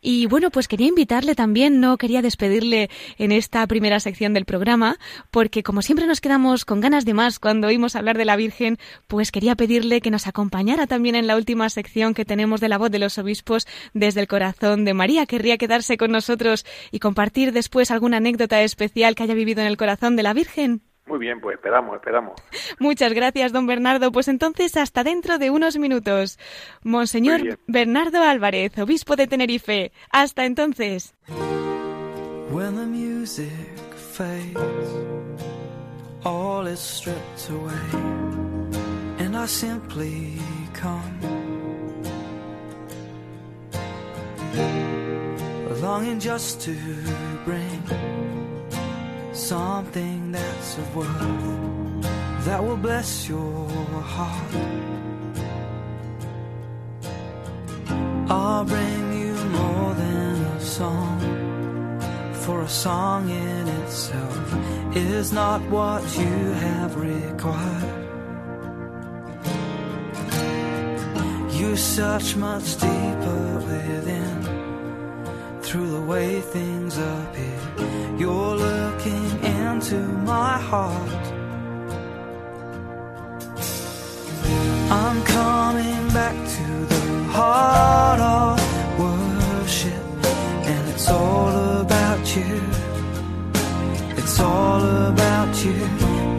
Y 0.00 0.26
bueno, 0.26 0.50
pues 0.50 0.68
quería 0.68 0.88
invitarle 0.88 1.34
también, 1.34 1.80
no 1.80 1.96
quería 1.96 2.22
despedirle 2.22 2.90
en 3.18 3.32
esta 3.32 3.66
primera 3.66 4.00
sección 4.00 4.34
del 4.34 4.44
programa, 4.44 4.98
porque 5.30 5.62
como 5.62 5.82
siempre 5.82 6.06
nos 6.06 6.20
quedamos 6.20 6.64
con 6.64 6.80
ganas 6.80 7.04
de 7.04 7.14
más 7.14 7.38
cuando 7.38 7.68
oímos 7.68 7.96
hablar 7.96 8.18
de 8.18 8.24
la 8.24 8.36
Virgen, 8.36 8.78
pues 9.06 9.30
quería 9.30 9.54
pedirle 9.54 10.00
que 10.00 10.10
nos 10.10 10.26
acompañara 10.26 10.86
también 10.86 11.14
en 11.14 11.26
la 11.26 11.36
última 11.36 11.70
sección 11.70 12.14
que 12.14 12.24
tenemos 12.24 12.60
de 12.60 12.68
la 12.68 12.78
voz 12.78 12.90
de 12.90 12.98
los 12.98 13.16
obispos 13.18 13.66
desde 13.94 14.20
el 14.20 14.28
corazón 14.28 14.84
de 14.84 14.94
María. 14.94 15.26
Querría 15.26 15.56
quedarse 15.56 15.96
con 15.96 16.10
nosotros 16.10 16.66
y 16.90 16.98
compartir 16.98 17.52
después 17.52 17.90
alguna 17.90 18.18
anécdota 18.18 18.60
especial 18.62 19.14
que 19.14 19.22
haya 19.22 19.34
vivido 19.34 19.57
en 19.60 19.66
el 19.66 19.76
corazón 19.76 20.16
de 20.16 20.22
la 20.22 20.32
Virgen? 20.32 20.82
Muy 21.08 21.18
bien, 21.18 21.40
pues 21.40 21.56
esperamos, 21.56 21.96
esperamos. 21.96 22.34
Muchas 22.78 23.12
gracias, 23.14 23.52
don 23.52 23.66
Bernardo. 23.66 24.12
Pues 24.12 24.28
entonces 24.28 24.76
hasta 24.76 25.04
dentro 25.04 25.38
de 25.38 25.50
unos 25.50 25.78
minutos. 25.78 26.38
Monseñor 26.82 27.58
Bernardo 27.66 28.22
Álvarez, 28.22 28.78
obispo 28.78 29.16
de 29.16 29.26
Tenerife. 29.26 29.92
Hasta 30.10 30.44
entonces. 30.44 31.14
When 32.50 32.76
the 32.76 32.86
music 32.86 33.50
fades, 33.96 34.88
all 36.24 36.66
is 36.66 36.80
stripped 36.80 37.50
away, 37.50 38.02
and 39.18 39.36
I 39.36 39.46
simply 39.46 40.38
come. 40.72 41.48
Longing 45.80 46.18
just 46.18 46.62
to 46.62 46.74
bring 47.44 47.82
something 49.38 50.32
that's 50.32 50.78
of 50.78 50.96
worth 50.96 52.44
that 52.44 52.62
will 52.62 52.76
bless 52.76 53.28
your 53.28 53.68
heart. 54.02 54.54
I'll 58.28 58.64
bring 58.64 59.12
you 59.20 59.34
more 59.34 59.94
than 59.94 60.34
a 60.42 60.60
song, 60.60 61.20
for 62.32 62.62
a 62.62 62.68
song 62.68 63.30
in 63.30 63.68
itself 63.68 64.96
is 64.96 65.32
not 65.32 65.60
what 65.70 66.02
you 66.18 66.34
have 66.66 66.96
required. 66.96 67.94
You 71.52 71.76
search 71.76 72.34
much 72.36 72.74
deeper 72.74 73.62
within 73.70 74.58
through 75.62 75.90
the 75.90 76.00
way 76.00 76.40
things 76.40 76.96
appear. 76.98 77.60
You're 78.18 78.56
looking 78.56 79.27
into 79.78 80.00
my 80.34 80.58
heart. 80.58 81.24
I'm 84.90 85.22
coming 85.22 86.02
back 86.18 86.36
to 86.56 86.66
the 86.94 87.04
heart 87.36 88.20
of 88.38 88.58
worship, 88.98 90.04
and 90.72 90.88
it's 90.92 91.08
all 91.08 91.54
about 91.84 92.24
you. 92.36 92.60
It's 94.20 94.40
all 94.40 94.82
about 95.12 95.52
you, 95.64 95.78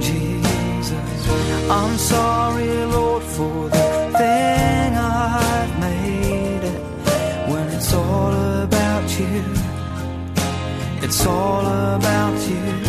Jesus. 0.02 1.20
I'm 1.70 1.98
sorry, 1.98 2.74
Lord, 2.96 3.24
for 3.24 3.70
the 3.70 3.88
thing 4.20 4.90
I've 4.98 5.74
made 5.80 6.64
it 6.74 6.82
when 7.50 7.70
it's 7.70 7.94
all 7.94 8.34
about 8.66 9.08
you, 9.18 9.44
it's 11.06 11.26
all 11.26 11.66
about 11.96 12.38
you. 12.50 12.89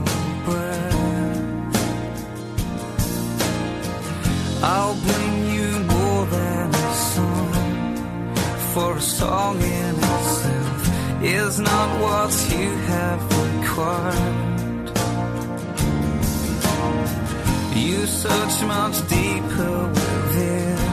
I'll 4.63 4.95
bring 4.95 5.49
you 5.55 5.79
more 5.79 6.25
than 6.27 6.69
a 6.69 6.93
song, 6.93 8.35
for 8.73 8.97
a 8.97 9.01
song 9.01 9.59
in 9.59 9.95
itself 9.95 11.23
is 11.23 11.59
not 11.59 11.89
what 11.99 12.31
you 12.51 12.69
have 12.69 13.21
required. 13.43 14.91
You 17.75 18.05
search 18.05 18.63
much 18.63 19.07
deeper 19.07 19.87
within, 19.87 20.90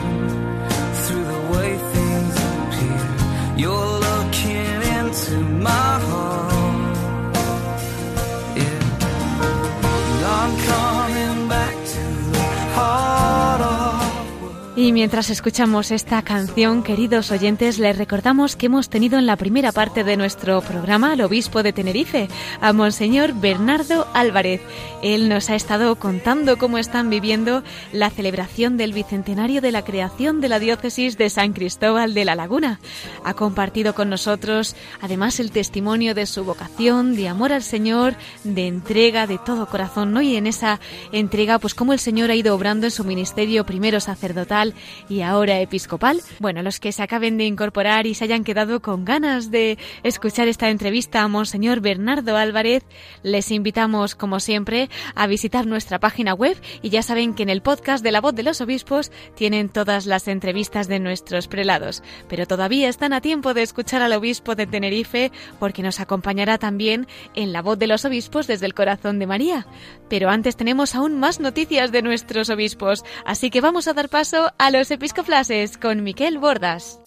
Y 14.88 14.92
mientras 14.92 15.28
escuchamos 15.28 15.90
esta 15.90 16.22
canción, 16.22 16.82
queridos 16.82 17.30
oyentes, 17.30 17.78
les 17.78 17.98
recordamos 17.98 18.56
que 18.56 18.66
hemos 18.66 18.88
tenido 18.88 19.18
en 19.18 19.26
la 19.26 19.36
primera 19.36 19.70
parte 19.70 20.02
de 20.02 20.16
nuestro 20.16 20.62
programa 20.62 21.12
al 21.12 21.20
obispo 21.20 21.62
de 21.62 21.74
Tenerife, 21.74 22.28
a 22.62 22.72
Monseñor 22.72 23.34
Bernardo 23.34 24.08
Álvarez. 24.14 24.62
Él 25.02 25.28
nos 25.28 25.50
ha 25.50 25.56
estado 25.56 25.96
contando 25.96 26.56
cómo 26.56 26.78
están 26.78 27.10
viviendo 27.10 27.62
la 27.92 28.08
celebración 28.08 28.78
del 28.78 28.94
bicentenario 28.94 29.60
de 29.60 29.72
la 29.72 29.84
creación 29.84 30.40
de 30.40 30.48
la 30.48 30.58
diócesis 30.58 31.18
de 31.18 31.28
San 31.28 31.52
Cristóbal 31.52 32.14
de 32.14 32.24
la 32.24 32.34
Laguna. 32.34 32.80
Ha 33.24 33.34
compartido 33.34 33.94
con 33.94 34.08
nosotros 34.08 34.74
además 35.02 35.38
el 35.38 35.50
testimonio 35.50 36.14
de 36.14 36.24
su 36.24 36.44
vocación, 36.44 37.14
de 37.14 37.28
amor 37.28 37.52
al 37.52 37.62
Señor, 37.62 38.16
de 38.42 38.66
entrega 38.66 39.26
de 39.26 39.36
todo 39.36 39.66
corazón, 39.66 40.14
¿no? 40.14 40.22
Y 40.22 40.36
en 40.36 40.46
esa 40.46 40.80
entrega, 41.12 41.58
pues 41.58 41.74
cómo 41.74 41.92
el 41.92 41.98
Señor 41.98 42.30
ha 42.30 42.36
ido 42.36 42.54
obrando 42.54 42.86
en 42.86 42.90
su 42.90 43.04
ministerio 43.04 43.66
primero 43.66 44.00
sacerdotal, 44.00 44.74
y 45.08 45.22
ahora 45.22 45.60
episcopal. 45.60 46.20
Bueno, 46.38 46.62
los 46.62 46.80
que 46.80 46.92
se 46.92 47.02
acaben 47.02 47.38
de 47.38 47.44
incorporar 47.44 48.06
y 48.06 48.14
se 48.14 48.24
hayan 48.24 48.44
quedado 48.44 48.80
con 48.80 49.04
ganas 49.04 49.50
de 49.50 49.78
escuchar 50.02 50.48
esta 50.48 50.70
entrevista 50.70 51.22
a 51.22 51.28
Monseñor 51.28 51.80
Bernardo 51.80 52.36
Álvarez, 52.36 52.84
les 53.22 53.50
invitamos, 53.50 54.14
como 54.14 54.40
siempre, 54.40 54.88
a 55.14 55.26
visitar 55.26 55.66
nuestra 55.66 55.98
página 55.98 56.34
web 56.34 56.56
y 56.82 56.90
ya 56.90 57.02
saben 57.02 57.34
que 57.34 57.42
en 57.42 57.48
el 57.48 57.62
podcast 57.62 58.02
de 58.04 58.12
la 58.12 58.20
voz 58.20 58.34
de 58.34 58.42
los 58.42 58.60
obispos 58.60 59.10
tienen 59.34 59.68
todas 59.68 60.06
las 60.06 60.28
entrevistas 60.28 60.88
de 60.88 61.00
nuestros 61.00 61.48
prelados. 61.48 62.02
Pero 62.28 62.46
todavía 62.46 62.88
están 62.88 63.12
a 63.12 63.20
tiempo 63.20 63.54
de 63.54 63.62
escuchar 63.62 64.02
al 64.02 64.12
obispo 64.12 64.54
de 64.54 64.66
Tenerife 64.66 65.32
porque 65.58 65.82
nos 65.82 66.00
acompañará 66.00 66.58
también 66.58 67.06
en 67.34 67.52
la 67.52 67.62
voz 67.62 67.78
de 67.78 67.86
los 67.86 68.04
obispos 68.04 68.46
desde 68.46 68.66
el 68.66 68.74
corazón 68.74 69.18
de 69.18 69.26
María. 69.26 69.66
Pero 70.08 70.30
antes 70.30 70.56
tenemos 70.56 70.94
aún 70.94 71.18
más 71.18 71.40
noticias 71.40 71.92
de 71.92 72.02
nuestros 72.02 72.50
obispos, 72.50 73.04
así 73.24 73.50
que 73.50 73.60
vamos 73.60 73.88
a 73.88 73.94
dar 73.94 74.08
paso 74.08 74.52
a 74.58 74.70
los 74.70 74.90
episcoplases 74.90 75.76
con 75.76 76.02
Miquel 76.02 76.38
Bordas. 76.38 77.00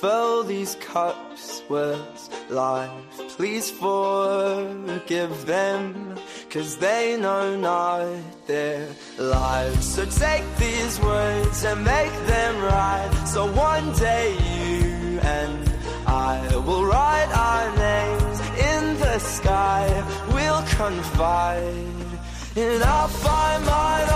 Fill 0.00 0.42
these 0.42 0.74
cups 0.76 1.62
with 1.68 2.06
life. 2.50 2.90
Please 3.36 3.70
forgive 3.70 5.46
them, 5.46 6.16
cause 6.50 6.76
they 6.76 7.16
know 7.16 7.56
not 7.56 8.06
their 8.46 8.88
lives. 9.18 9.84
So 9.94 10.04
take 10.04 10.46
these 10.56 11.00
words 11.00 11.64
and 11.64 11.84
make 11.84 12.16
them 12.34 12.54
right. 12.62 13.24
So 13.26 13.46
one 13.52 13.86
day 13.94 14.32
you 14.32 15.18
and 15.20 15.58
I 16.06 16.56
will 16.66 16.84
write 16.84 17.30
our 17.48 17.66
names 17.88 18.38
in 18.72 18.82
the 18.98 19.18
sky. 19.18 19.84
We'll 20.34 20.64
confide, 20.80 22.06
and 22.56 22.82
I'll 22.84 23.08
find 23.08 23.64
mine. 23.64 24.15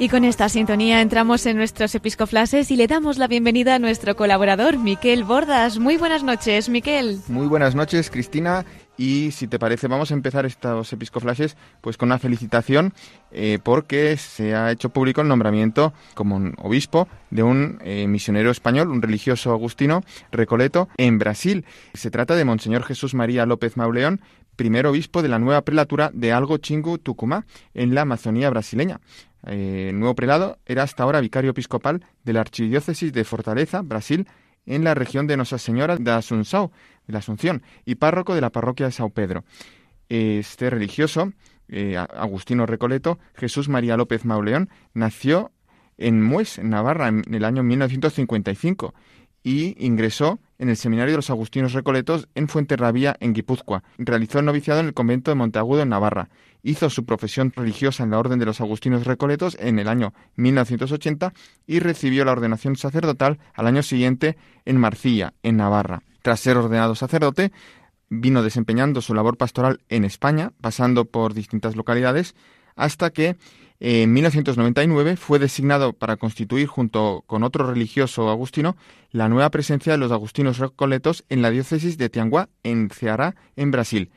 Y 0.00 0.08
con 0.08 0.22
esta 0.22 0.48
sintonía 0.48 1.02
entramos 1.02 1.44
en 1.46 1.56
nuestros 1.56 1.92
episcoflases 1.92 2.70
y 2.70 2.76
le 2.76 2.86
damos 2.86 3.18
la 3.18 3.26
bienvenida 3.26 3.74
a 3.74 3.78
nuestro 3.80 4.14
colaborador, 4.14 4.78
Miquel 4.78 5.24
Bordas. 5.24 5.80
Muy 5.80 5.96
buenas 5.96 6.22
noches, 6.22 6.68
Miquel. 6.68 7.18
Muy 7.26 7.48
buenas 7.48 7.74
noches, 7.74 8.08
Cristina. 8.08 8.64
Y 8.96 9.32
si 9.32 9.48
te 9.48 9.58
parece, 9.58 9.88
vamos 9.88 10.12
a 10.12 10.14
empezar 10.14 10.46
estos 10.46 10.92
episcoflashes 10.92 11.56
pues 11.80 11.96
con 11.96 12.10
una 12.10 12.20
felicitación 12.20 12.92
eh, 13.32 13.58
porque 13.60 14.16
se 14.16 14.54
ha 14.54 14.70
hecho 14.70 14.90
público 14.90 15.20
el 15.20 15.26
nombramiento 15.26 15.92
como 16.14 16.52
obispo 16.58 17.08
de 17.30 17.42
un 17.42 17.80
eh, 17.82 18.06
misionero 18.06 18.52
español, 18.52 18.90
un 18.90 19.02
religioso 19.02 19.50
agustino, 19.50 20.02
Recoleto, 20.30 20.88
en 20.96 21.18
Brasil. 21.18 21.64
Se 21.94 22.12
trata 22.12 22.36
de 22.36 22.44
Monseñor 22.44 22.84
Jesús 22.84 23.14
María 23.14 23.46
López 23.46 23.76
Mauleón, 23.76 24.20
primer 24.58 24.88
obispo 24.88 25.22
de 25.22 25.28
la 25.28 25.38
nueva 25.38 25.62
prelatura 25.62 26.10
de 26.12 26.32
Algo 26.32 26.58
Chingu 26.58 26.98
Tucumá, 26.98 27.46
en 27.74 27.94
la 27.94 28.02
Amazonía 28.02 28.50
brasileña. 28.50 29.00
Eh, 29.46 29.92
nuevo 29.94 30.14
prelado 30.14 30.58
era 30.66 30.82
hasta 30.82 31.02
ahora 31.02 31.20
vicario 31.20 31.50
episcopal 31.50 32.04
de 32.24 32.32
la 32.32 32.40
Archidiócesis 32.40 33.12
de 33.12 33.24
Fortaleza, 33.24 33.82
Brasil, 33.82 34.26
en 34.66 34.84
la 34.84 34.94
región 34.94 35.26
de 35.26 35.36
Nuestra 35.36 35.58
Señora 35.58 35.96
de 35.96 36.10
Asunción, 36.10 36.70
de 37.06 37.12
la 37.12 37.20
Asunción, 37.20 37.62
y 37.84 37.94
párroco 37.94 38.34
de 38.34 38.40
la 38.40 38.50
parroquia 38.50 38.86
de 38.86 38.92
Sao 38.92 39.10
Pedro. 39.10 39.44
Este 40.08 40.70
religioso, 40.70 41.32
eh, 41.68 41.96
Agustino 41.96 42.66
Recoleto, 42.66 43.18
Jesús 43.34 43.68
María 43.68 43.96
López 43.96 44.24
Mauleón, 44.24 44.68
nació 44.94 45.52
en 45.96 46.22
Mues, 46.22 46.58
en 46.58 46.70
Navarra, 46.70 47.08
en 47.08 47.22
el 47.32 47.44
año 47.44 47.62
1955 47.62 48.94
y 49.42 49.74
ingresó 49.84 50.38
en 50.58 50.68
el 50.68 50.76
Seminario 50.76 51.12
de 51.12 51.18
los 51.18 51.30
Agustinos 51.30 51.72
Recoletos 51.72 52.28
en 52.34 52.48
Fuenterrabía, 52.48 53.16
en 53.20 53.32
Guipúzcoa. 53.32 53.82
Realizó 53.96 54.40
el 54.40 54.44
noviciado 54.44 54.80
en 54.80 54.86
el 54.86 54.94
convento 54.94 55.30
de 55.30 55.36
Monteagudo, 55.36 55.82
en 55.82 55.88
Navarra. 55.88 56.28
Hizo 56.62 56.90
su 56.90 57.04
profesión 57.04 57.52
religiosa 57.54 58.02
en 58.02 58.10
la 58.10 58.18
Orden 58.18 58.38
de 58.38 58.46
los 58.46 58.60
Agustinos 58.60 59.06
Recoletos 59.06 59.56
en 59.60 59.78
el 59.78 59.88
año 59.88 60.12
1980 60.36 61.32
y 61.66 61.78
recibió 61.78 62.24
la 62.24 62.32
ordenación 62.32 62.76
sacerdotal 62.76 63.38
al 63.54 63.66
año 63.66 63.82
siguiente 63.82 64.36
en 64.64 64.78
Marcilla, 64.78 65.34
en 65.42 65.56
Navarra. 65.56 66.02
Tras 66.22 66.40
ser 66.40 66.56
ordenado 66.56 66.94
sacerdote, 66.94 67.52
vino 68.10 68.42
desempeñando 68.42 69.00
su 69.00 69.14
labor 69.14 69.36
pastoral 69.36 69.80
en 69.88 70.04
España, 70.04 70.52
pasando 70.60 71.04
por 71.04 71.34
distintas 71.34 71.76
localidades, 71.76 72.34
hasta 72.74 73.10
que 73.10 73.36
en 73.80 74.12
1999 74.12 75.16
fue 75.16 75.38
designado 75.38 75.92
para 75.92 76.16
constituir, 76.16 76.66
junto 76.66 77.22
con 77.26 77.44
otro 77.44 77.70
religioso 77.70 78.28
agustino, 78.28 78.76
la 79.12 79.28
nueva 79.28 79.50
presencia 79.50 79.92
de 79.92 79.98
los 79.98 80.10
agustinos 80.10 80.58
recoletos 80.58 81.24
en 81.28 81.42
la 81.42 81.50
diócesis 81.50 81.96
de 81.96 82.08
Tianguá, 82.08 82.48
en 82.64 82.90
Ceará, 82.90 83.36
en 83.56 83.70
Brasil. 83.70 84.10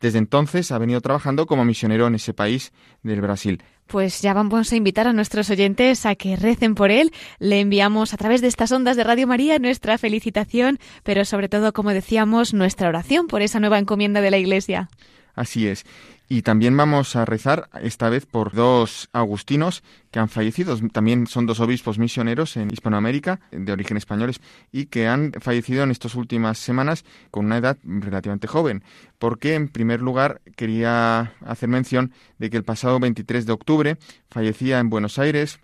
Desde 0.00 0.18
entonces 0.18 0.70
ha 0.70 0.78
venido 0.78 1.00
trabajando 1.00 1.46
como 1.46 1.64
misionero 1.64 2.06
en 2.06 2.14
ese 2.14 2.32
país 2.32 2.72
del 3.02 3.20
Brasil. 3.20 3.60
Pues 3.88 4.20
ya 4.20 4.34
vamos 4.34 4.70
a 4.70 4.76
invitar 4.76 5.08
a 5.08 5.12
nuestros 5.12 5.50
oyentes 5.50 6.06
a 6.06 6.14
que 6.14 6.36
recen 6.36 6.74
por 6.74 6.90
él. 6.90 7.10
Le 7.38 7.58
enviamos 7.58 8.14
a 8.14 8.16
través 8.16 8.40
de 8.40 8.46
estas 8.46 8.70
ondas 8.70 8.96
de 8.96 9.02
Radio 9.02 9.26
María 9.26 9.58
nuestra 9.58 9.98
felicitación, 9.98 10.78
pero 11.02 11.24
sobre 11.24 11.48
todo, 11.48 11.72
como 11.72 11.90
decíamos, 11.90 12.54
nuestra 12.54 12.88
oración 12.88 13.26
por 13.26 13.42
esa 13.42 13.58
nueva 13.60 13.78
encomienda 13.78 14.20
de 14.20 14.30
la 14.30 14.38
Iglesia. 14.38 14.88
Así 15.34 15.66
es. 15.66 15.84
Y 16.30 16.42
también 16.42 16.76
vamos 16.76 17.16
a 17.16 17.24
rezar 17.24 17.70
esta 17.80 18.10
vez 18.10 18.26
por 18.26 18.52
dos 18.52 19.08
agustinos 19.12 19.82
que 20.10 20.18
han 20.18 20.28
fallecido. 20.28 20.76
También 20.92 21.26
son 21.26 21.46
dos 21.46 21.60
obispos 21.60 21.98
misioneros 21.98 22.56
en 22.56 22.70
Hispanoamérica, 22.70 23.40
de 23.50 23.72
origen 23.72 23.96
españoles, 23.96 24.40
y 24.70 24.86
que 24.86 25.06
han 25.06 25.32
fallecido 25.40 25.84
en 25.84 25.90
estas 25.90 26.14
últimas 26.14 26.58
semanas 26.58 27.04
con 27.30 27.46
una 27.46 27.58
edad 27.58 27.78
relativamente 27.82 28.46
joven. 28.46 28.84
Porque, 29.18 29.54
en 29.54 29.68
primer 29.68 30.00
lugar, 30.00 30.40
quería 30.56 31.32
hacer 31.44 31.68
mención 31.68 32.12
de 32.38 32.50
que 32.50 32.56
el 32.56 32.64
pasado 32.64 33.00
23 33.00 33.46
de 33.46 33.52
octubre 33.52 33.96
fallecía 34.30 34.78
en 34.78 34.90
Buenos 34.90 35.18
Aires, 35.18 35.60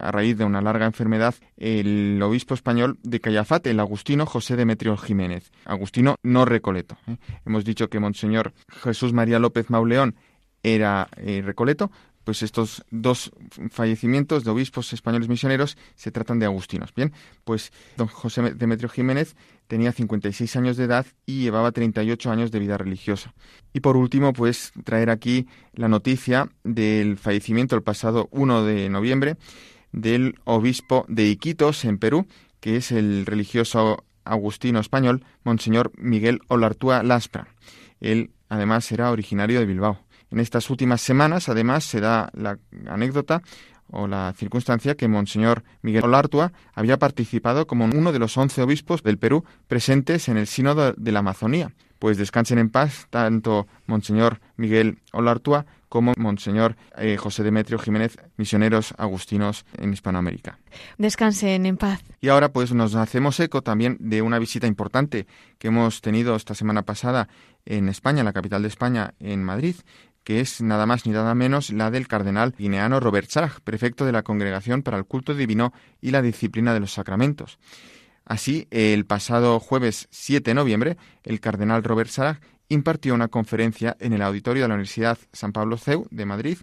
a 0.00 0.10
raíz 0.10 0.36
de 0.38 0.44
una 0.44 0.60
larga 0.60 0.86
enfermedad, 0.86 1.34
el 1.56 2.20
obispo 2.22 2.54
español 2.54 2.98
de 3.02 3.20
Callafate, 3.20 3.70
el 3.70 3.80
agustino 3.80 4.26
José 4.26 4.56
Demetrio 4.56 4.96
Jiménez. 4.96 5.52
Agustino 5.64 6.16
no 6.22 6.44
Recoleto. 6.44 6.96
¿eh? 7.06 7.16
Hemos 7.44 7.64
dicho 7.64 7.88
que 7.88 8.00
Monseñor 8.00 8.52
Jesús 8.68 9.12
María 9.12 9.38
López 9.38 9.70
Era 10.62 11.08
eh, 11.16 11.42
Recoleto, 11.44 11.90
pues 12.24 12.42
estos 12.42 12.84
dos 12.90 13.32
fallecimientos 13.70 14.44
de 14.44 14.50
obispos 14.50 14.92
españoles 14.92 15.28
misioneros 15.28 15.78
se 15.94 16.10
tratan 16.10 16.38
de 16.38 16.44
agustinos. 16.44 16.92
Bien, 16.94 17.12
pues 17.44 17.72
don 17.96 18.06
José 18.06 18.54
Demetrio 18.54 18.90
Jiménez 18.90 19.34
tenía 19.66 19.92
56 19.92 20.56
años 20.56 20.76
de 20.76 20.84
edad 20.84 21.06
y 21.24 21.40
llevaba 21.40 21.72
38 21.72 22.30
años 22.30 22.50
de 22.50 22.58
vida 22.58 22.76
religiosa. 22.76 23.32
Y 23.72 23.80
por 23.80 23.96
último, 23.96 24.34
pues 24.34 24.72
traer 24.84 25.08
aquí 25.08 25.46
la 25.72 25.88
noticia 25.88 26.50
del 26.64 27.16
fallecimiento 27.16 27.76
el 27.76 27.82
pasado 27.82 28.28
1 28.30 28.64
de 28.64 28.90
noviembre 28.90 29.36
del 29.92 30.34
obispo 30.44 31.06
de 31.08 31.28
Iquitos, 31.28 31.84
en 31.86 31.96
Perú, 31.96 32.26
que 32.60 32.76
es 32.76 32.92
el 32.92 33.24
religioso 33.24 34.04
agustino 34.24 34.80
español, 34.80 35.24
Monseñor 35.44 35.92
Miguel 35.96 36.40
Olartúa 36.48 37.02
Laspra. 37.02 37.48
Él, 38.00 38.32
además, 38.48 38.90
era 38.92 39.10
originario 39.10 39.60
de 39.60 39.66
Bilbao. 39.66 40.00
En 40.30 40.40
estas 40.40 40.68
últimas 40.70 41.00
semanas, 41.00 41.48
además, 41.48 41.84
se 41.84 42.00
da 42.00 42.30
la 42.34 42.58
anécdota 42.86 43.42
o 43.90 44.06
la 44.06 44.32
circunstancia 44.36 44.96
que 44.96 45.08
Monseñor 45.08 45.64
Miguel 45.82 46.04
Olartua 46.04 46.52
había 46.74 46.98
participado 46.98 47.66
como 47.66 47.86
uno 47.86 48.12
de 48.12 48.18
los 48.18 48.36
once 48.36 48.62
obispos 48.62 49.02
del 49.02 49.18
Perú 49.18 49.44
presentes 49.66 50.28
en 50.28 50.36
el 50.36 50.46
Sínodo 50.46 50.92
de 50.92 51.12
la 51.12 51.20
Amazonía. 51.20 51.72
Pues 51.98 52.16
descansen 52.16 52.58
en 52.58 52.70
paz 52.70 53.06
tanto 53.10 53.66
Monseñor 53.86 54.40
Miguel 54.56 54.98
Olartua 55.12 55.66
como 55.88 56.12
Monseñor 56.16 56.76
eh, 56.96 57.16
José 57.16 57.42
Demetrio 57.42 57.78
Jiménez, 57.78 58.18
misioneros 58.36 58.94
agustinos 58.98 59.64
en 59.78 59.92
Hispanoamérica. 59.92 60.58
Descansen 60.98 61.66
en 61.66 61.76
paz. 61.76 62.04
Y 62.20 62.28
ahora 62.28 62.52
pues 62.52 62.72
nos 62.72 62.94
hacemos 62.94 63.40
eco 63.40 63.62
también 63.62 63.96
de 63.98 64.22
una 64.22 64.38
visita 64.38 64.66
importante 64.66 65.26
que 65.58 65.68
hemos 65.68 66.00
tenido 66.00 66.36
esta 66.36 66.54
semana 66.54 66.82
pasada 66.82 67.28
en 67.68 67.88
España, 67.88 68.24
la 68.24 68.32
capital 68.32 68.62
de 68.62 68.68
España, 68.68 69.14
en 69.20 69.44
Madrid, 69.44 69.76
que 70.24 70.40
es 70.40 70.62
nada 70.62 70.86
más 70.86 71.06
ni 71.06 71.12
nada 71.12 71.34
menos 71.34 71.70
la 71.70 71.90
del 71.90 72.08
cardenal 72.08 72.54
guineano 72.58 72.98
Robert 72.98 73.28
Sarah, 73.28 73.52
prefecto 73.62 74.06
de 74.06 74.12
la 74.12 74.22
Congregación 74.22 74.82
para 74.82 74.96
el 74.96 75.04
Culto 75.04 75.34
Divino 75.34 75.72
y 76.00 76.10
la 76.10 76.22
Disciplina 76.22 76.72
de 76.72 76.80
los 76.80 76.92
Sacramentos. 76.92 77.58
Así, 78.24 78.66
el 78.70 79.04
pasado 79.06 79.60
jueves 79.60 80.08
7 80.10 80.50
de 80.50 80.54
noviembre, 80.54 80.96
el 81.24 81.40
cardenal 81.40 81.84
Robert 81.84 82.10
Sarah 82.10 82.40
impartió 82.68 83.14
una 83.14 83.28
conferencia 83.28 83.96
en 84.00 84.12
el 84.12 84.22
auditorio 84.22 84.62
de 84.62 84.68
la 84.68 84.74
Universidad 84.74 85.18
San 85.32 85.52
Pablo 85.52 85.76
CEU 85.76 86.06
de 86.10 86.26
Madrid 86.26 86.58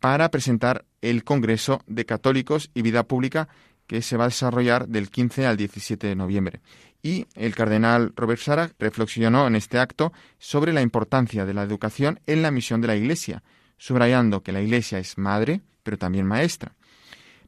para 0.00 0.30
presentar 0.30 0.84
el 1.00 1.24
Congreso 1.24 1.82
de 1.86 2.06
Católicos 2.06 2.70
y 2.74 2.82
Vida 2.82 3.02
Pública 3.04 3.48
que 3.88 4.02
se 4.02 4.16
va 4.16 4.24
a 4.24 4.28
desarrollar 4.28 4.86
del 4.86 5.10
15 5.10 5.46
al 5.46 5.56
17 5.56 6.06
de 6.06 6.14
noviembre 6.14 6.60
y 7.02 7.26
el 7.34 7.54
cardenal 7.54 8.12
Robert 8.16 8.40
Sarah 8.40 8.70
reflexionó 8.78 9.46
en 9.46 9.56
este 9.56 9.78
acto 9.78 10.12
sobre 10.38 10.72
la 10.72 10.82
importancia 10.82 11.44
de 11.44 11.54
la 11.54 11.62
educación 11.62 12.20
en 12.26 12.42
la 12.42 12.50
misión 12.50 12.80
de 12.80 12.88
la 12.88 12.96
Iglesia, 12.96 13.42
subrayando 13.76 14.42
que 14.42 14.52
la 14.52 14.60
Iglesia 14.60 14.98
es 14.98 15.18
madre, 15.18 15.60
pero 15.82 15.98
también 15.98 16.26
maestra. 16.26 16.74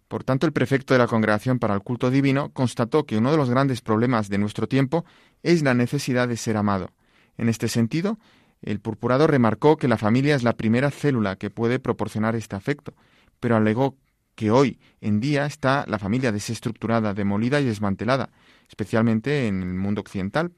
Por 0.08 0.24
tanto, 0.24 0.46
el 0.46 0.52
prefecto 0.52 0.94
de 0.94 0.98
la 0.98 1.06
Congregación 1.06 1.58
para 1.58 1.74
el 1.74 1.82
Culto 1.82 2.10
Divino 2.10 2.52
constató 2.52 3.06
que 3.06 3.16
uno 3.16 3.30
de 3.30 3.36
los 3.36 3.50
grandes 3.50 3.80
problemas 3.80 4.28
de 4.28 4.38
nuestro 4.38 4.66
tiempo 4.66 5.04
es 5.42 5.62
la 5.62 5.74
necesidad 5.74 6.26
de 6.26 6.36
ser 6.36 6.56
amado. 6.56 6.90
En 7.36 7.48
este 7.48 7.68
sentido, 7.68 8.18
el 8.62 8.80
purpurado 8.80 9.26
remarcó 9.26 9.76
que 9.76 9.88
la 9.88 9.98
familia 9.98 10.34
es 10.34 10.42
la 10.42 10.56
primera 10.56 10.90
célula 10.90 11.36
que 11.36 11.50
puede 11.50 11.78
proporcionar 11.78 12.34
este 12.34 12.56
afecto, 12.56 12.94
pero 13.38 13.56
alegó 13.56 13.96
que 14.40 14.50
hoy 14.50 14.78
en 15.02 15.20
día 15.20 15.44
está 15.44 15.84
la 15.86 15.98
familia 15.98 16.32
desestructurada, 16.32 17.12
demolida 17.12 17.60
y 17.60 17.66
desmantelada, 17.66 18.30
especialmente 18.70 19.48
en 19.48 19.60
el 19.60 19.74
mundo 19.74 20.00
occidental, 20.00 20.52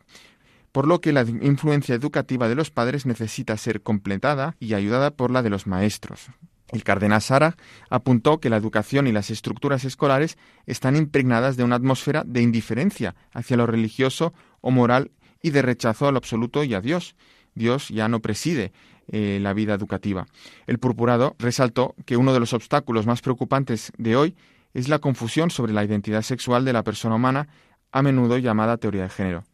por 0.71 0.87
lo 0.87 1.01
que 1.01 1.11
la 1.11 1.23
influencia 1.23 1.97
educativa 1.97 2.49
de 2.49 2.55
los 2.55 2.71
padres 2.71 3.07
necesita 3.07 3.57
ser 3.57 3.83
completada 3.83 4.55
y 4.61 4.75
ayudada 4.75 5.11
por 5.11 5.33
la 5.33 5.43
de 5.43 5.51
los 5.51 5.67
maestros. 5.67 6.29
El 6.69 6.85
cardenal 6.85 7.21
Sara 7.21 7.57
apuntó 7.91 8.39
que 8.39 8.51
la 8.51 8.57
educación 8.57 9.09
y 9.09 9.13
las 9.13 9.31
estructuras 9.31 9.85
escolares 9.85 10.39
están 10.65 10.95
impregnadas 10.95 11.57
de 11.57 11.65
una 11.65 11.75
atmósfera 11.75 12.23
de 12.25 12.41
indiferencia 12.41 13.17
hacia 13.33 13.57
lo 13.57 13.67
religioso 13.67 14.33
o 14.61 14.71
moral 14.71 15.11
y 15.43 15.51
de 15.51 15.61
rechazo 15.61 16.07
al 16.07 16.17
absoluto 16.17 16.63
y 16.63 16.75
a 16.75 16.81
Dios. 16.81 17.17
Dios 17.57 17.89
ya 17.89 18.07
no 18.07 18.21
preside 18.21 18.73
eh, 19.13 19.39
la 19.41 19.53
vida 19.53 19.75
educativa. 19.75 20.27
El 20.67 20.79
purpurado 20.79 21.37
resaltó 21.39 21.95
que 22.07 22.17
uno 22.17 22.33
de 22.33 22.41
los 22.41 22.55
obstáculos 22.55 23.07
más 23.07 23.21
preocupantes 23.21 23.93
de 23.99 24.17
hoy 24.17 24.35
es 24.75 24.89
la 24.89 24.99
confusión 24.99 25.51
sobre 25.51 25.73
la 25.73 25.85
identidad 25.85 26.23
sexual 26.23 26.65
de 26.65 26.73
la 26.73 26.83
persona 26.83 27.17
humana, 27.17 27.49
a 27.93 28.03
menudo 28.03 28.39
llamada 28.39 28.79
teoría 28.79 29.03
de 29.03 29.11
género. 29.11 29.45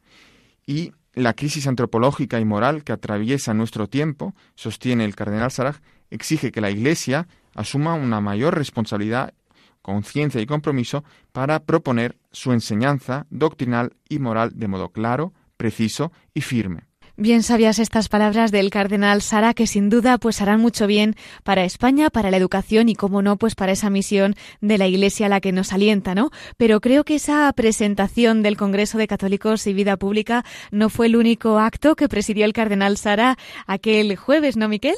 Y 0.64 0.92
la 1.12 1.34
crisis 1.34 1.66
antropológica 1.66 2.38
y 2.38 2.44
moral 2.44 2.84
que 2.84 2.92
atraviesa 2.92 3.52
nuestro 3.52 3.88
tiempo, 3.88 4.34
sostiene 4.54 5.04
el 5.04 5.16
cardenal 5.16 5.50
Saraj, 5.50 5.78
exige 6.10 6.52
que 6.52 6.60
la 6.60 6.70
Iglesia 6.70 7.26
asuma 7.54 7.94
una 7.94 8.20
mayor 8.20 8.56
responsabilidad, 8.56 9.34
conciencia 9.82 10.40
y 10.40 10.46
compromiso 10.46 11.02
para 11.32 11.64
proponer 11.64 12.16
su 12.30 12.52
enseñanza 12.52 13.26
doctrinal 13.30 13.96
y 14.08 14.20
moral 14.20 14.52
de 14.54 14.68
modo 14.68 14.90
claro, 14.90 15.32
preciso 15.56 16.12
y 16.32 16.42
firme. 16.42 16.87
Bien 17.20 17.42
sabias 17.42 17.80
estas 17.80 18.08
palabras 18.08 18.52
del 18.52 18.70
cardenal 18.70 19.22
Sara 19.22 19.52
que 19.52 19.66
sin 19.66 19.90
duda 19.90 20.18
pues 20.18 20.40
harán 20.40 20.60
mucho 20.60 20.86
bien 20.86 21.16
para 21.42 21.64
España, 21.64 22.10
para 22.10 22.30
la 22.30 22.36
educación 22.36 22.88
y 22.88 22.94
como 22.94 23.22
no 23.22 23.36
pues 23.36 23.56
para 23.56 23.72
esa 23.72 23.90
misión 23.90 24.36
de 24.60 24.78
la 24.78 24.86
Iglesia 24.86 25.26
a 25.26 25.28
la 25.28 25.40
que 25.40 25.50
nos 25.50 25.72
alienta, 25.72 26.14
¿no? 26.14 26.30
Pero 26.56 26.80
creo 26.80 27.02
que 27.02 27.16
esa 27.16 27.52
presentación 27.54 28.44
del 28.44 28.56
Congreso 28.56 28.98
de 28.98 29.08
Católicos 29.08 29.66
y 29.66 29.72
Vida 29.72 29.96
Pública 29.96 30.44
no 30.70 30.90
fue 30.90 31.06
el 31.06 31.16
único 31.16 31.58
acto 31.58 31.96
que 31.96 32.08
presidió 32.08 32.44
el 32.44 32.52
cardenal 32.52 32.96
Sara 32.96 33.36
aquel 33.66 34.14
jueves, 34.14 34.56
¿no, 34.56 34.68
Miquel? 34.68 34.94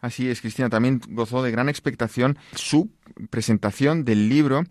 Así 0.00 0.28
es, 0.28 0.42
Cristina, 0.42 0.70
también 0.70 1.00
gozó 1.08 1.42
de 1.42 1.50
gran 1.50 1.68
expectación 1.68 2.38
su 2.54 2.88
presentación 3.30 4.04
del 4.04 4.28
libro, 4.28 4.62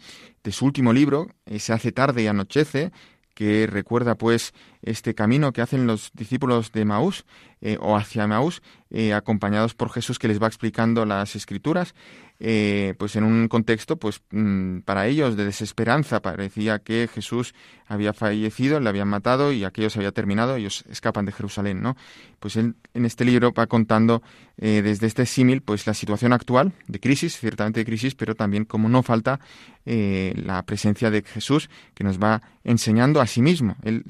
de 0.41 0.51
su 0.54 0.64
último 0.64 0.93
libro, 0.93 1.28
Se 1.58 1.74
hace 1.74 1.91
tarde 1.91 2.24
y 2.24 2.28
anochece, 2.28 2.93
que 3.34 3.68
recuerda 3.68 4.16
pues 4.16 4.54
este 4.84 5.16
camino 5.16 5.54
que 5.54 5.62
hacen 5.62 5.88
los 5.88 6.12
discípulos 6.14 6.72
de 6.72 6.86
Maús 6.86 7.26
eh, 7.66 7.78
o 7.80 7.96
hacia 7.96 8.28
Maús, 8.28 8.62
eh, 8.90 9.14
acompañados 9.14 9.74
por 9.74 9.90
Jesús 9.90 10.20
que 10.20 10.28
les 10.28 10.44
va 10.44 10.48
explicando 10.48 11.06
las 11.06 11.38
escrituras, 11.38 11.96
eh, 12.42 12.94
pues 12.98 13.16
en 13.16 13.24
un 13.24 13.48
contexto 13.48 13.96
pues 13.96 14.22
mm, 14.32 14.80
para 14.80 15.08
ellos 15.08 15.38
de 15.38 15.46
desesperanza, 15.46 16.22
parecía 16.22 16.80
que 16.80 17.08
Jesús 17.08 17.56
había 17.88 18.12
fallecido, 18.12 18.82
le 18.82 18.90
habían 18.90 19.08
matado 19.08 19.54
y 19.54 19.64
aquello 19.64 19.90
se 19.90 20.00
había 20.00 20.12
terminado, 20.12 20.58
ellos 20.58 20.84
escapan 20.90 21.26
de 21.26 21.32
Jerusalén, 21.32 21.82
¿no? 21.82 21.96
Pues 22.42 22.58
él 22.58 22.76
en 22.94 23.06
este 23.06 23.24
libro 23.24 23.54
va 23.54 23.68
contando 23.68 24.22
desde 24.58 25.08
este 25.08 25.26
símil 25.26 25.62
pues 25.62 25.88
la 25.88 25.94
situación 25.94 26.34
actual 26.34 26.74
de 26.88 27.00
crisis, 27.00 27.40
ciertamente 27.40 27.80
de 27.80 27.86
crisis, 27.86 28.14
pero 28.14 28.36
también 28.36 28.66
como 28.66 28.90
no 28.90 29.02
falta 29.02 29.40
la 29.86 30.64
presencia 30.64 31.10
de 31.10 31.24
Jesús 31.24 31.70
que 31.94 32.04
nos 32.04 32.20
va 32.20 32.42
enseñando 32.64 33.22
a 33.22 33.28
sí 33.28 33.42
mismo, 33.42 33.76
él 33.84 34.04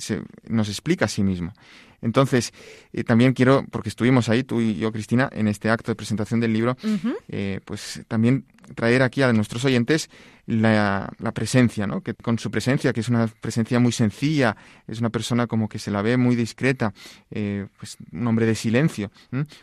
nos 0.48 0.63
explica 0.70 1.06
a 1.06 1.08
sí 1.08 1.24
mismo. 1.24 1.54
Entonces, 2.04 2.54
eh, 2.92 3.06
también 3.06 3.32
quiero, 3.32 3.66
porque 3.72 3.88
estuvimos 3.88 4.28
ahí, 4.28 4.44
tú 4.44 4.60
y 4.60 4.76
yo, 4.76 4.92
Cristina, 4.92 5.30
en 5.32 5.48
este 5.48 5.70
acto 5.70 5.90
de 5.90 5.96
presentación 5.96 6.42
del 6.42 6.52
libro, 6.52 6.76
eh, 7.30 7.62
pues 7.64 8.04
también 8.10 8.46
traer 8.76 9.02
aquí 9.04 9.22
a 9.22 9.32
nuestros 9.32 9.64
oyentes 9.64 10.10
la, 10.46 11.10
presencia, 11.34 11.88
¿no? 11.88 12.02
Que 12.02 12.14
con 12.14 12.38
su 12.40 12.52
presencia, 12.52 12.92
que 12.92 13.00
es 13.00 13.08
una 13.08 13.28
presencia 13.28 13.80
muy 13.80 13.94
sencilla, 13.94 14.58
es 14.86 15.00
una 15.00 15.10
persona 15.10 15.48
como 15.48 15.70
que 15.70 15.80
se 15.80 15.92
la 15.92 16.02
ve 16.02 16.18
muy 16.18 16.36
discreta, 16.36 16.94
eh, 17.32 17.68
pues 17.80 17.96
un 18.12 18.28
hombre 18.28 18.46
de 18.46 18.56
silencio, 18.56 19.10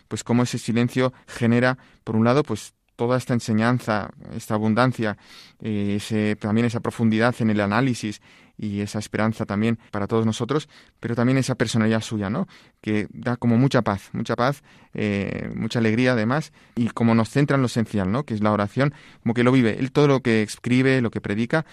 pues 0.09 0.25
cómo 0.25 0.43
ese 0.43 0.57
silencio 0.57 1.13
genera, 1.27 1.77
por 2.05 2.17
un 2.17 2.25
lado, 2.25 2.43
pues 2.43 2.73
toda 2.97 3.19
esta 3.19 3.35
enseñanza, 3.35 4.11
esta 4.35 4.55
abundancia, 4.55 5.19
ese, 5.61 6.37
también 6.37 6.67
esa 6.67 6.81
profundidad 6.81 7.35
en 7.41 7.51
el 7.51 7.61
análisis 7.61 8.21
y 8.61 8.83
esa 8.83 8.99
esperanza 8.99 9.47
también 9.47 9.79
para 9.91 10.07
todos 10.07 10.27
nosotros, 10.27 10.69
pero 11.01 11.15
también 11.15 11.39
esa 11.39 11.55
personalidad 11.55 12.03
suya, 12.03 12.29
¿no? 12.29 12.47
Que 12.83 13.09
da 13.11 13.37
como 13.37 13.57
mucha 13.57 13.81
paz, 13.81 14.11
mucha 14.13 14.37
paz, 14.37 14.63
eh, 14.93 15.51
mucha 15.55 15.79
alegría 15.79 16.13
además, 16.13 16.53
y 16.77 16.89
como 16.89 17.15
nos 17.15 17.31
centra 17.31 17.55
en 17.55 17.63
lo 17.63 17.67
esencial, 17.67 18.13
¿no? 18.13 18.25
Que 18.25 18.35
es 18.35 18.43
la 18.43 18.53
oración, 18.53 18.93
como 19.23 19.33
que 19.33 19.45
lo 19.45 19.53
vive. 19.53 19.79
Él 19.79 19.93
todo 19.93 20.09
lo 20.09 20.21
que 20.21 20.43
escribe, 20.43 21.01
lo 21.01 21.11
que 21.11 21.23
predica, 21.23 21.65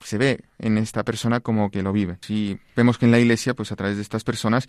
se 0.00 0.18
ve 0.18 0.44
en 0.58 0.76
esta 0.76 1.02
persona 1.02 1.40
como 1.40 1.70
que 1.70 1.82
lo 1.82 1.92
vive. 1.92 2.18
Si 2.20 2.58
vemos 2.76 2.98
que 2.98 3.06
en 3.06 3.12
la 3.12 3.18
iglesia, 3.18 3.54
pues 3.54 3.72
a 3.72 3.76
través 3.76 3.96
de 3.96 4.02
estas 4.02 4.22
personas 4.22 4.68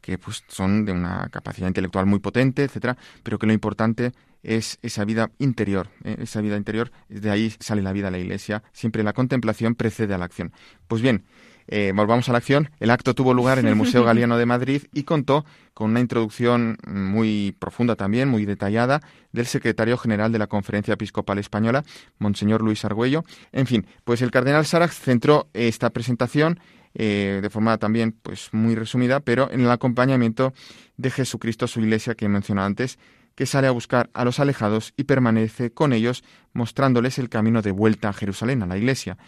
que 0.00 0.18
pues 0.18 0.44
son 0.46 0.84
de 0.84 0.92
una 0.92 1.28
capacidad 1.30 1.66
intelectual 1.66 2.06
muy 2.06 2.20
potente, 2.20 2.62
etcétera, 2.62 2.96
pero 3.24 3.38
que 3.38 3.46
lo 3.46 3.52
importante 3.52 4.12
es 4.46 4.78
esa 4.82 5.04
vida 5.04 5.30
interior, 5.38 5.88
¿eh? 6.04 6.16
esa 6.20 6.40
vida 6.40 6.56
interior, 6.56 6.92
de 7.08 7.30
ahí 7.30 7.52
sale 7.58 7.82
la 7.82 7.92
vida 7.92 8.06
de 8.06 8.12
la 8.12 8.18
iglesia, 8.18 8.62
siempre 8.72 9.02
la 9.02 9.12
contemplación 9.12 9.74
precede 9.74 10.14
a 10.14 10.18
la 10.18 10.24
acción. 10.24 10.52
Pues 10.86 11.02
bien, 11.02 11.24
eh, 11.66 11.92
volvamos 11.92 12.28
a 12.28 12.32
la 12.32 12.38
acción. 12.38 12.70
El 12.78 12.90
acto 12.90 13.12
tuvo 13.14 13.34
lugar 13.34 13.58
en 13.58 13.66
el 13.66 13.74
Museo 13.74 14.04
Galiano 14.04 14.38
de 14.38 14.46
Madrid 14.46 14.82
y 14.92 15.02
contó 15.02 15.44
con 15.74 15.90
una 15.90 15.98
introducción 15.98 16.78
muy 16.86 17.56
profunda 17.58 17.96
también, 17.96 18.28
muy 18.28 18.44
detallada, 18.44 19.02
del 19.32 19.46
secretario 19.46 19.98
general 19.98 20.30
de 20.30 20.38
la 20.38 20.46
Conferencia 20.46 20.94
Episcopal 20.94 21.38
Española, 21.38 21.84
Monseñor 22.18 22.62
Luis 22.62 22.84
Argüello. 22.84 23.24
En 23.50 23.66
fin, 23.66 23.84
pues 24.04 24.22
el 24.22 24.30
cardenal 24.30 24.64
Sarax 24.64 24.94
centró 25.00 25.48
esta 25.54 25.90
presentación 25.90 26.60
eh, 26.94 27.40
de 27.42 27.50
forma 27.50 27.76
también 27.78 28.12
pues 28.22 28.48
muy 28.52 28.74
resumida, 28.76 29.20
pero 29.20 29.50
en 29.50 29.60
el 29.60 29.70
acompañamiento 29.70 30.54
de 30.96 31.10
Jesucristo, 31.10 31.66
su 31.66 31.80
iglesia 31.80 32.14
que 32.14 32.24
he 32.24 32.28
mencionado 32.28 32.68
antes, 32.68 32.98
que 33.36 33.46
sale 33.46 33.68
a 33.68 33.70
buscar 33.70 34.10
a 34.14 34.24
los 34.24 34.40
alejados 34.40 34.92
y 34.96 35.04
permanece 35.04 35.70
con 35.70 35.92
ellos, 35.92 36.24
mostrándoles 36.52 37.18
el 37.20 37.28
camino 37.28 37.62
de 37.62 37.70
vuelta 37.70 38.08
a 38.08 38.12
Jerusalén, 38.12 38.62
a 38.62 38.66
la 38.66 38.78
iglesia. 38.78 39.18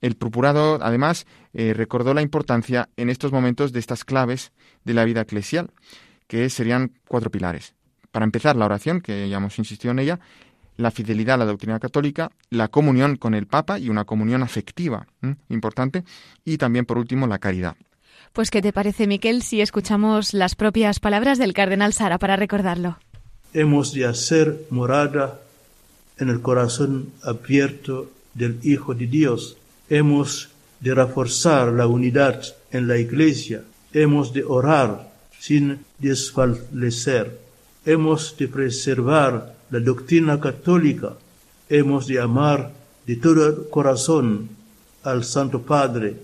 El 0.00 0.16
purpurado, 0.16 0.80
además, 0.82 1.26
eh, 1.52 1.74
recordó 1.74 2.14
la 2.14 2.22
importancia 2.22 2.88
en 2.96 3.08
estos 3.08 3.30
momentos 3.30 3.72
de 3.72 3.78
estas 3.78 4.04
claves 4.04 4.52
de 4.84 4.94
la 4.94 5.04
vida 5.04 5.20
eclesial, 5.20 5.70
que 6.26 6.50
serían 6.50 6.92
cuatro 7.06 7.30
pilares. 7.30 7.74
Para 8.10 8.24
empezar, 8.24 8.56
la 8.56 8.64
oración, 8.64 9.00
que 9.00 9.28
ya 9.28 9.36
hemos 9.36 9.58
insistido 9.58 9.92
en 9.92 10.00
ella, 10.00 10.18
la 10.76 10.90
fidelidad 10.90 11.34
a 11.34 11.38
la 11.38 11.44
doctrina 11.44 11.78
católica, 11.78 12.32
la 12.50 12.68
comunión 12.68 13.16
con 13.16 13.34
el 13.34 13.46
Papa 13.46 13.78
y 13.78 13.90
una 13.90 14.04
comunión 14.04 14.42
afectiva 14.42 15.06
importante, 15.50 16.04
y 16.44 16.56
también, 16.56 16.86
por 16.86 16.98
último, 16.98 17.26
la 17.26 17.38
caridad. 17.38 17.76
Pues, 18.32 18.50
¿qué 18.50 18.62
te 18.62 18.72
parece, 18.72 19.06
Miquel, 19.06 19.42
si 19.42 19.60
escuchamos 19.60 20.32
las 20.32 20.54
propias 20.54 21.00
palabras 21.00 21.38
del 21.38 21.52
cardenal 21.52 21.92
Sara 21.92 22.18
para 22.18 22.36
recordarlo? 22.36 22.98
Hemos 23.54 23.92
de 23.92 24.06
hacer 24.06 24.66
morada 24.70 25.40
en 26.18 26.28
el 26.28 26.40
corazón 26.40 27.12
abierto 27.22 28.10
del 28.34 28.58
Hijo 28.62 28.94
de 28.94 29.06
Dios. 29.06 29.56
Hemos 29.88 30.50
de 30.80 30.94
reforzar 30.94 31.72
la 31.72 31.86
unidad 31.86 32.42
en 32.70 32.88
la 32.88 32.98
Iglesia. 32.98 33.62
Hemos 33.92 34.32
de 34.32 34.44
orar 34.44 35.12
sin 35.38 35.80
desfallecer. 35.98 37.38
Hemos 37.84 38.36
de 38.36 38.48
preservar 38.48 39.54
la 39.70 39.80
doctrina 39.80 40.40
católica. 40.40 41.14
Hemos 41.68 42.06
de 42.06 42.20
amar 42.20 42.72
de 43.06 43.16
todo 43.16 43.68
corazón 43.68 44.48
al 45.02 45.24
Santo 45.24 45.62
Padre. 45.62 46.16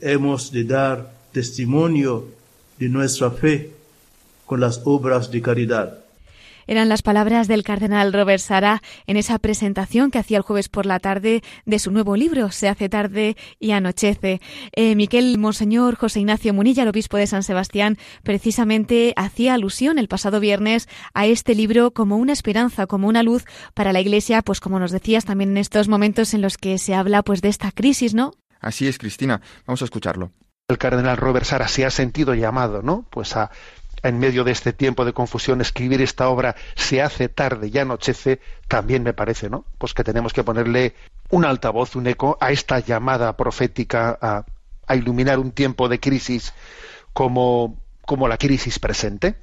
Hemos 0.00 0.52
de 0.52 0.64
dar 0.64 1.12
testimonio 1.32 2.28
de 2.78 2.88
nuestra 2.88 3.30
fe 3.30 3.72
con 4.44 4.60
las 4.60 4.80
obras 4.84 5.30
de 5.30 5.42
caridad. 5.42 6.05
Eran 6.66 6.88
las 6.88 7.02
palabras 7.02 7.48
del 7.48 7.62
cardenal 7.62 8.12
Robert 8.12 8.40
Sara 8.40 8.82
en 9.06 9.16
esa 9.16 9.38
presentación 9.38 10.10
que 10.10 10.18
hacía 10.18 10.38
el 10.38 10.42
jueves 10.42 10.68
por 10.68 10.86
la 10.86 10.98
tarde 10.98 11.42
de 11.64 11.78
su 11.78 11.90
nuevo 11.90 12.16
libro, 12.16 12.50
Se 12.50 12.68
hace 12.68 12.88
tarde 12.88 13.36
y 13.58 13.70
anochece. 13.72 14.40
Eh, 14.72 14.94
Miquel 14.94 15.38
Monseñor 15.38 15.96
José 15.96 16.20
Ignacio 16.20 16.54
Munilla, 16.54 16.82
el 16.82 16.88
obispo 16.88 17.16
de 17.16 17.26
San 17.26 17.42
Sebastián, 17.42 17.98
precisamente 18.22 19.12
hacía 19.16 19.54
alusión 19.54 19.98
el 19.98 20.08
pasado 20.08 20.40
viernes 20.40 20.88
a 21.14 21.26
este 21.26 21.54
libro 21.54 21.92
como 21.92 22.16
una 22.16 22.32
esperanza, 22.32 22.86
como 22.86 23.08
una 23.08 23.22
luz 23.22 23.44
para 23.74 23.92
la 23.92 24.00
Iglesia, 24.00 24.42
pues 24.42 24.60
como 24.60 24.78
nos 24.78 24.90
decías 24.90 25.24
también 25.24 25.50
en 25.50 25.58
estos 25.58 25.88
momentos 25.88 26.34
en 26.34 26.42
los 26.42 26.56
que 26.58 26.78
se 26.78 26.94
habla 26.94 27.22
pues 27.22 27.42
de 27.42 27.48
esta 27.48 27.70
crisis, 27.72 28.14
¿no? 28.14 28.32
Así 28.60 28.88
es, 28.88 28.98
Cristina. 28.98 29.40
Vamos 29.66 29.82
a 29.82 29.84
escucharlo. 29.84 30.32
El 30.68 30.78
cardenal 30.78 31.16
Robert 31.16 31.46
Sara 31.46 31.68
se 31.68 31.86
ha 31.86 31.90
sentido 31.90 32.34
llamado, 32.34 32.82
¿no? 32.82 33.06
Pues 33.10 33.36
a 33.36 33.52
en 34.02 34.18
medio 34.18 34.44
de 34.44 34.52
este 34.52 34.72
tiempo 34.72 35.04
de 35.04 35.12
confusión, 35.12 35.60
escribir 35.60 36.02
esta 36.02 36.28
obra 36.28 36.56
se 36.74 37.02
hace 37.02 37.28
tarde 37.28 37.70
y 37.72 37.78
anochece, 37.78 38.40
también 38.68 39.02
me 39.02 39.12
parece, 39.12 39.50
¿no? 39.50 39.64
Pues 39.78 39.94
que 39.94 40.04
tenemos 40.04 40.32
que 40.32 40.44
ponerle 40.44 40.94
un 41.30 41.44
altavoz, 41.44 41.96
un 41.96 42.06
eco 42.06 42.38
a 42.40 42.50
esta 42.50 42.80
llamada 42.80 43.36
profética 43.36 44.18
a, 44.20 44.44
a 44.86 44.96
iluminar 44.96 45.38
un 45.38 45.52
tiempo 45.52 45.88
de 45.88 46.00
crisis 46.00 46.52
como, 47.12 47.76
como 48.02 48.28
la 48.28 48.38
crisis 48.38 48.78
presente 48.78 49.36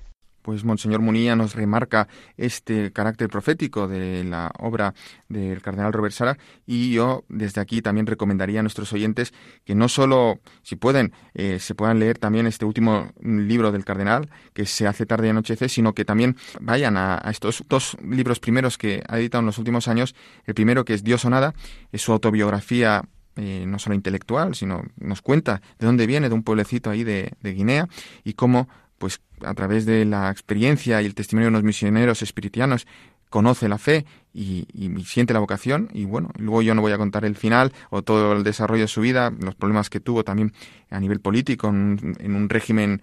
pues 0.44 0.64
Monseñor 0.64 1.02
Munilla 1.02 1.36
nos 1.36 1.56
remarca 1.56 2.08
este 2.38 2.92
carácter 2.92 3.30
profético 3.30 3.88
de 3.88 4.24
la 4.24 4.52
obra 4.60 4.94
del 5.30 5.62
cardenal 5.62 5.94
Robert 5.94 6.14
Sara 6.14 6.38
y 6.68 6.92
yo 6.92 7.24
desde 7.30 7.62
aquí 7.62 7.82
también 7.82 8.06
recomendaría 8.06 8.60
a 8.60 8.64
nuestros 8.64 8.94
oyentes 8.94 9.34
que 9.66 9.74
no 9.74 9.90
solo, 9.90 10.40
si 10.62 10.76
pueden, 10.76 11.14
eh, 11.34 11.58
se 11.60 11.74
puedan 11.74 12.00
leer 12.00 12.20
también 12.20 12.46
este 12.46 12.66
último 12.66 13.12
libro 13.22 13.72
del 13.72 13.86
cardenal, 13.86 14.30
que 14.54 14.66
se 14.66 14.86
hace 14.86 15.06
tarde 15.06 15.28
y 15.28 15.30
anochece, 15.32 15.70
sino 15.70 15.94
que 15.94 16.06
también 16.06 16.36
vayan 16.60 16.98
a, 16.98 17.18
estos 17.30 17.64
dos 17.70 17.98
libros 18.04 18.40
primeros 18.40 18.78
que 18.78 19.02
ha 19.08 19.18
editado 19.18 19.40
en 19.40 19.48
los 19.48 19.58
últimos 19.58 19.88
años. 19.88 20.14
El 20.46 20.54
primero, 20.54 20.86
que 20.86 20.94
es 20.94 21.04
Dios 21.04 21.26
o 21.26 21.30
nada, 21.30 21.54
es 21.92 22.02
su 22.02 22.12
autobiografía 22.12 23.04
eh, 23.36 23.66
no 23.68 23.80
solo 23.80 23.96
intelectual, 23.96 24.54
sino 24.54 24.84
nos 24.98 25.22
cuenta 25.22 25.62
de 25.80 25.88
dónde 25.88 26.06
viene, 26.06 26.30
de 26.30 26.36
un 26.36 26.44
pueblecito 26.44 26.90
ahí 26.90 27.04
de, 27.04 27.32
de 27.42 27.54
Guinea, 27.54 27.88
y 28.24 28.34
cómo 28.34 28.68
pues 29.00 29.22
a 29.46 29.54
través 29.54 29.86
de 29.86 30.06
la 30.06 30.30
experiencia 30.30 31.02
y 31.02 31.06
el 31.06 31.16
testimonio 31.16 31.48
de 31.48 31.54
los 31.54 31.64
misioneros 31.64 32.22
espiritianos 32.22 32.88
conoce 33.30 33.68
la 33.68 33.80
fe 33.80 34.06
y, 34.32 34.68
siente 35.06 35.34
la 35.34 35.40
vocación 35.40 35.90
y 35.92 36.06
bueno, 36.06 36.30
luego 36.38 36.62
yo 36.62 36.76
no 36.76 36.82
voy 36.82 36.92
a 36.92 37.00
contar 37.00 37.26
el 37.26 37.36
final 37.36 37.74
o 37.90 38.04
todo 38.04 38.34
el 38.34 38.44
desarrollo 38.44 38.84
de 38.84 38.88
su 38.88 39.02
vida, 39.02 39.32
los 39.40 39.56
problemas 39.56 39.90
que 39.90 40.00
tuvo 40.00 40.24
también 40.24 40.54
a 40.92 41.00
nivel 41.00 41.20
político 41.20 41.68
en, 41.68 42.36
un 42.36 42.50
régimen 42.50 43.02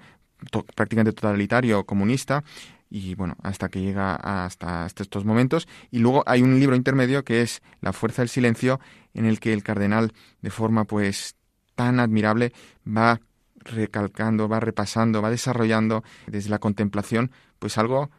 prácticamente 0.77 1.13
totalitario 1.13 1.85
comunista 1.85 2.45
y 2.89 3.17
bueno, 3.17 3.37
hasta 3.43 3.69
que 3.71 3.81
llega 3.81 4.15
hasta, 4.15 4.85
hasta, 4.85 5.03
estos 5.03 5.25
momentos. 5.25 5.67
Y 5.91 5.99
luego 5.99 6.23
hay 6.27 6.43
un 6.43 6.59
libro 6.59 6.77
intermedio 6.77 7.25
que 7.25 7.43
es 7.43 7.61
La 7.81 7.93
fuerza 7.93 8.23
del 8.23 8.29
silencio, 8.29 8.81
en 9.15 9.27
el 9.27 9.39
que 9.41 9.53
el 9.53 9.63
cardenal, 9.63 10.13
de 10.43 10.51
forma 10.51 10.85
pues 10.85 11.37
tan 11.75 11.99
admirable, 11.99 12.53
va 12.87 13.21
recalcando, 13.61 14.49
va 14.49 14.61
repasando, 14.61 15.23
va 15.23 15.31
desarrollando 15.31 16.03
desde 16.27 16.51
la 16.51 16.59
contemplación, 16.59 17.31
pues 17.59 17.79
algo 17.79 18.11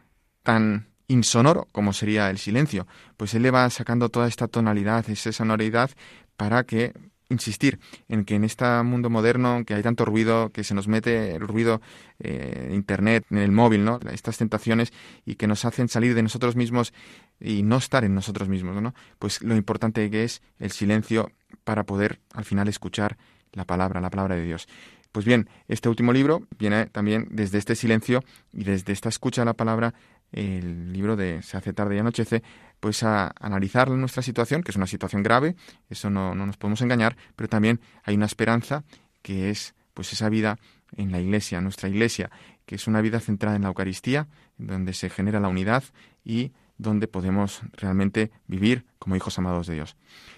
tan 0.42 0.88
insonoro 1.08 1.68
como 1.72 1.92
sería 1.92 2.30
el 2.30 2.38
silencio. 2.38 2.86
Pues 3.16 3.34
él 3.34 3.42
le 3.42 3.50
va 3.50 3.68
sacando 3.70 4.08
toda 4.08 4.28
esta 4.28 4.48
tonalidad, 4.48 5.08
esa 5.10 5.32
sonoridad, 5.32 5.90
para 6.36 6.64
que 6.64 6.92
insistir 7.28 7.80
en 8.08 8.24
que 8.24 8.34
en 8.34 8.44
este 8.44 8.64
mundo 8.82 9.10
moderno 9.10 9.64
que 9.66 9.74
hay 9.74 9.82
tanto 9.82 10.04
ruido, 10.04 10.50
que 10.50 10.64
se 10.64 10.74
nos 10.74 10.86
mete 10.86 11.34
el 11.34 11.40
ruido 11.40 11.80
eh, 12.18 12.70
internet, 12.72 13.24
en 13.30 13.38
el 13.38 13.50
móvil, 13.50 13.84
¿no? 13.84 13.98
Estas 14.10 14.38
tentaciones 14.38 14.92
y 15.24 15.34
que 15.34 15.46
nos 15.46 15.64
hacen 15.64 15.88
salir 15.88 16.14
de 16.14 16.22
nosotros 16.22 16.56
mismos 16.56 16.92
y 17.40 17.62
no 17.62 17.78
estar 17.78 18.04
en 18.04 18.14
nosotros 18.14 18.48
mismos, 18.48 18.80
¿no? 18.80 18.94
Pues 19.18 19.42
lo 19.42 19.56
importante 19.56 20.08
que 20.10 20.24
es 20.24 20.42
el 20.58 20.70
silencio 20.70 21.32
para 21.64 21.84
poder 21.84 22.20
al 22.32 22.44
final 22.44 22.68
escuchar 22.68 23.16
la 23.52 23.64
palabra, 23.64 24.00
la 24.00 24.10
palabra 24.10 24.36
de 24.36 24.44
Dios. 24.44 24.68
Pues 25.12 25.26
bien, 25.26 25.48
este 25.68 25.90
último 25.90 26.12
libro 26.12 26.46
viene 26.58 26.86
también 26.86 27.28
desde 27.30 27.58
este 27.58 27.76
silencio 27.76 28.24
y 28.52 28.64
desde 28.64 28.94
esta 28.94 29.10
escucha 29.10 29.42
de 29.42 29.46
la 29.46 29.52
palabra, 29.52 29.92
el 30.32 30.90
libro 30.92 31.16
de 31.16 31.42
Se 31.42 31.58
hace 31.58 31.74
tarde 31.74 31.96
y 31.96 31.98
anochece, 31.98 32.42
pues 32.80 33.02
a 33.02 33.32
analizar 33.38 33.90
nuestra 33.90 34.22
situación, 34.22 34.62
que 34.62 34.70
es 34.70 34.76
una 34.76 34.86
situación 34.86 35.22
grave, 35.22 35.54
eso 35.90 36.08
no, 36.08 36.34
no 36.34 36.46
nos 36.46 36.56
podemos 36.56 36.80
engañar, 36.80 37.16
pero 37.36 37.48
también 37.48 37.80
hay 38.04 38.14
una 38.14 38.24
esperanza 38.24 38.84
que 39.20 39.50
es 39.50 39.74
pues 39.92 40.14
esa 40.14 40.30
vida 40.30 40.58
en 40.96 41.12
la 41.12 41.20
iglesia, 41.20 41.60
nuestra 41.60 41.90
iglesia, 41.90 42.30
que 42.64 42.76
es 42.76 42.86
una 42.86 43.02
vida 43.02 43.20
centrada 43.20 43.56
en 43.56 43.62
la 43.62 43.68
Eucaristía, 43.68 44.28
donde 44.56 44.94
se 44.94 45.10
genera 45.10 45.40
la 45.40 45.48
unidad 45.48 45.84
y 46.24 46.52
donde 46.82 47.08
podemos 47.08 47.62
realmente 47.72 48.30
vivir 48.46 48.84
como 48.98 49.16
hijos 49.16 49.38
amados 49.38 49.66
de 49.66 49.74
Dios. 49.74 49.96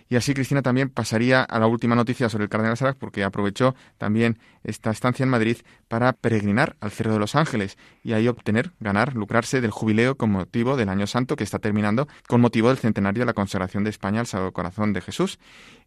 Y 0.08 0.16
así 0.16 0.34
Cristina 0.34 0.62
también 0.62 0.90
pasaría 0.90 1.42
a 1.42 1.58
la 1.58 1.66
última 1.66 1.94
noticia 1.94 2.28
sobre 2.28 2.44
el 2.44 2.50
cardenal 2.50 2.76
Sarac 2.76 2.98
porque 2.98 3.24
aprovechó 3.24 3.74
también 3.98 4.38
esta 4.62 4.90
estancia 4.90 5.24
en 5.24 5.30
Madrid 5.30 5.56
para 5.88 6.12
peregrinar 6.12 6.76
al 6.80 6.90
Cerro 6.90 7.14
de 7.14 7.18
los 7.18 7.34
Ángeles 7.34 7.78
y 8.02 8.12
ahí 8.12 8.28
obtener, 8.28 8.72
ganar, 8.80 9.14
lucrarse 9.14 9.60
del 9.60 9.70
jubileo 9.70 10.16
con 10.16 10.30
motivo 10.30 10.76
del 10.76 10.90
Año 10.90 11.06
Santo 11.06 11.36
que 11.36 11.44
está 11.44 11.58
terminando 11.58 12.06
con 12.28 12.40
motivo 12.40 12.68
del 12.68 12.78
centenario 12.78 13.22
de 13.22 13.26
la 13.26 13.32
consagración 13.32 13.82
de 13.82 13.90
España 13.90 14.20
al 14.20 14.26
Sagrado 14.26 14.52
Corazón 14.52 14.92
de 14.92 15.00
Jesús. 15.00 15.38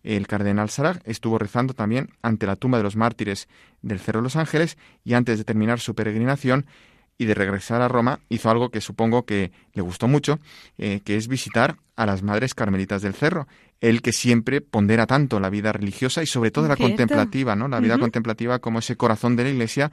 El 0.03 0.27
cardenal 0.27 0.69
Sarac 0.69 1.01
estuvo 1.05 1.37
rezando 1.37 1.73
también 1.73 2.09
ante 2.21 2.47
la 2.47 2.55
tumba 2.55 2.79
de 2.79 2.83
los 2.83 2.95
mártires 2.95 3.47
del 3.81 3.99
Cerro 3.99 4.19
de 4.19 4.23
los 4.23 4.35
Ángeles 4.35 4.77
y 5.03 5.13
antes 5.13 5.37
de 5.37 5.43
terminar 5.43 5.79
su 5.79 5.93
peregrinación 5.93 6.65
y 7.17 7.25
de 7.25 7.33
regresar 7.33 7.81
a 7.81 7.87
Roma 7.87 8.19
hizo 8.29 8.49
algo 8.49 8.69
que 8.69 8.81
supongo 8.81 9.25
que 9.25 9.51
le 9.73 9.81
gustó 9.81 10.07
mucho, 10.07 10.39
eh, 10.77 11.01
que 11.03 11.17
es 11.17 11.27
visitar 11.27 11.77
a 11.95 12.05
las 12.05 12.21
madres 12.23 12.53
carmelitas 12.53 13.01
del 13.01 13.13
cerro. 13.13 13.47
Él 13.81 14.01
que 14.01 14.13
siempre 14.13 14.61
pondera 14.61 15.05
tanto 15.05 15.39
la 15.39 15.49
vida 15.49 15.71
religiosa 15.71 16.23
y 16.23 16.27
sobre 16.27 16.51
todo 16.51 16.67
la 16.67 16.75
contemplativa, 16.75 17.55
¿no? 17.55 17.67
La 17.67 17.79
vida 17.79 17.97
contemplativa 17.97 18.59
como 18.59 18.79
ese 18.79 18.95
corazón 18.95 19.35
de 19.35 19.43
la 19.43 19.49
Iglesia 19.49 19.91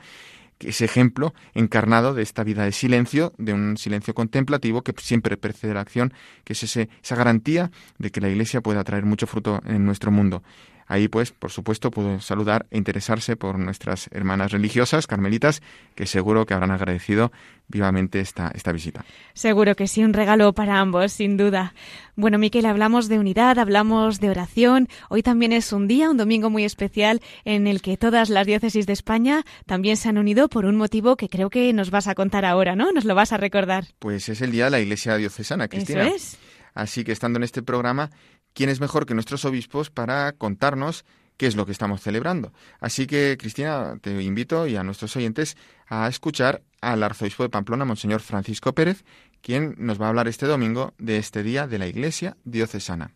ese 0.60 0.84
ejemplo 0.84 1.34
encarnado 1.54 2.14
de 2.14 2.22
esta 2.22 2.44
vida 2.44 2.64
de 2.64 2.72
silencio, 2.72 3.32
de 3.38 3.52
un 3.52 3.76
silencio 3.76 4.14
contemplativo 4.14 4.82
que 4.82 4.94
siempre 4.98 5.36
precede 5.36 5.74
la 5.74 5.80
acción, 5.80 6.12
que 6.44 6.52
es 6.52 6.62
ese, 6.62 6.88
esa 7.02 7.16
garantía 7.16 7.70
de 7.98 8.10
que 8.10 8.20
la 8.20 8.28
Iglesia 8.28 8.60
pueda 8.60 8.84
traer 8.84 9.04
mucho 9.04 9.26
fruto 9.26 9.60
en 9.66 9.84
nuestro 9.84 10.10
mundo. 10.10 10.42
Ahí, 10.86 11.08
pues, 11.08 11.32
por 11.32 11.50
supuesto, 11.50 11.90
puedo 11.90 12.20
saludar 12.20 12.66
e 12.70 12.78
interesarse 12.78 13.36
por 13.36 13.58
nuestras 13.58 14.08
hermanas 14.12 14.52
religiosas, 14.52 15.06
carmelitas, 15.06 15.62
que 15.94 16.06
seguro 16.06 16.46
que 16.46 16.54
habrán 16.54 16.70
agradecido 16.70 17.32
vivamente 17.68 18.20
esta, 18.20 18.50
esta 18.54 18.72
visita. 18.72 19.04
Seguro 19.32 19.74
que 19.74 19.86
sí, 19.86 20.04
un 20.04 20.12
regalo 20.12 20.52
para 20.52 20.80
ambos, 20.80 21.12
sin 21.12 21.36
duda. 21.36 21.74
Bueno, 22.16 22.38
Miquel, 22.38 22.66
hablamos 22.66 23.08
de 23.08 23.18
unidad, 23.18 23.58
hablamos 23.58 24.20
de 24.20 24.30
oración. 24.30 24.88
Hoy 25.08 25.22
también 25.22 25.52
es 25.52 25.72
un 25.72 25.88
día, 25.88 26.10
un 26.10 26.16
domingo 26.16 26.50
muy 26.50 26.64
especial, 26.64 27.20
en 27.44 27.66
el 27.66 27.80
que 27.80 27.96
todas 27.96 28.28
las 28.28 28.46
diócesis 28.46 28.86
de 28.86 28.92
España 28.92 29.44
también 29.66 29.96
se 29.96 30.08
han 30.08 30.18
unido 30.18 30.48
por 30.48 30.66
un 30.66 30.76
motivo 30.76 31.16
que 31.16 31.28
creo 31.28 31.50
que 31.50 31.72
nos 31.72 31.90
vas 31.90 32.06
a 32.06 32.14
contar 32.14 32.44
ahora, 32.44 32.76
¿no? 32.76 32.92
Nos 32.92 33.04
lo 33.04 33.14
vas 33.14 33.32
a 33.32 33.36
recordar. 33.38 33.86
Pues 33.98 34.28
es 34.28 34.40
el 34.42 34.52
día 34.52 34.66
de 34.66 34.70
la 34.70 34.80
Iglesia 34.80 35.16
Diocesana, 35.16 35.68
Cristina. 35.68 36.06
Eso 36.06 36.16
es. 36.16 36.38
Así 36.74 37.04
que 37.04 37.12
estando 37.12 37.38
en 37.38 37.44
este 37.44 37.62
programa 37.62 38.10
¿quién 38.54 38.70
es 38.70 38.80
mejor 38.80 39.04
que 39.04 39.14
nuestros 39.14 39.44
obispos 39.44 39.90
para 39.90 40.32
contarnos 40.32 41.04
qué 41.36 41.46
es 41.46 41.56
lo 41.56 41.66
que 41.66 41.72
estamos 41.72 42.00
celebrando? 42.00 42.52
Así 42.80 43.06
que, 43.06 43.36
Cristina, 43.38 43.98
te 44.00 44.22
invito 44.22 44.66
y 44.66 44.76
a 44.76 44.84
nuestros 44.84 45.14
oyentes 45.16 45.56
a 45.88 46.08
escuchar 46.08 46.62
al 46.80 47.02
arzobispo 47.02 47.42
de 47.42 47.50
Pamplona, 47.50 47.84
Monseñor 47.84 48.20
Francisco 48.20 48.72
Pérez, 48.72 49.04
quien 49.42 49.74
nos 49.78 50.00
va 50.00 50.06
a 50.06 50.08
hablar 50.08 50.28
este 50.28 50.46
domingo 50.46 50.94
de 50.98 51.18
este 51.18 51.42
día 51.42 51.66
de 51.66 51.78
la 51.78 51.86
Iglesia 51.86 52.36
diocesana. 52.44 53.10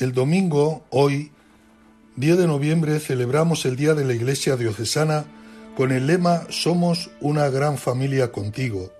El 0.00 0.12
domingo, 0.12 0.84
hoy, 0.90 1.30
10 2.16 2.38
de 2.38 2.46
noviembre, 2.46 2.98
celebramos 2.98 3.66
el 3.66 3.76
Día 3.76 3.94
de 3.94 4.04
la 4.04 4.14
Iglesia 4.14 4.56
diocesana 4.56 5.26
con 5.76 5.92
el 5.92 6.06
lema 6.06 6.46
Somos 6.50 7.10
una 7.20 7.48
gran 7.50 7.78
familia 7.78 8.32
contigo 8.32 8.90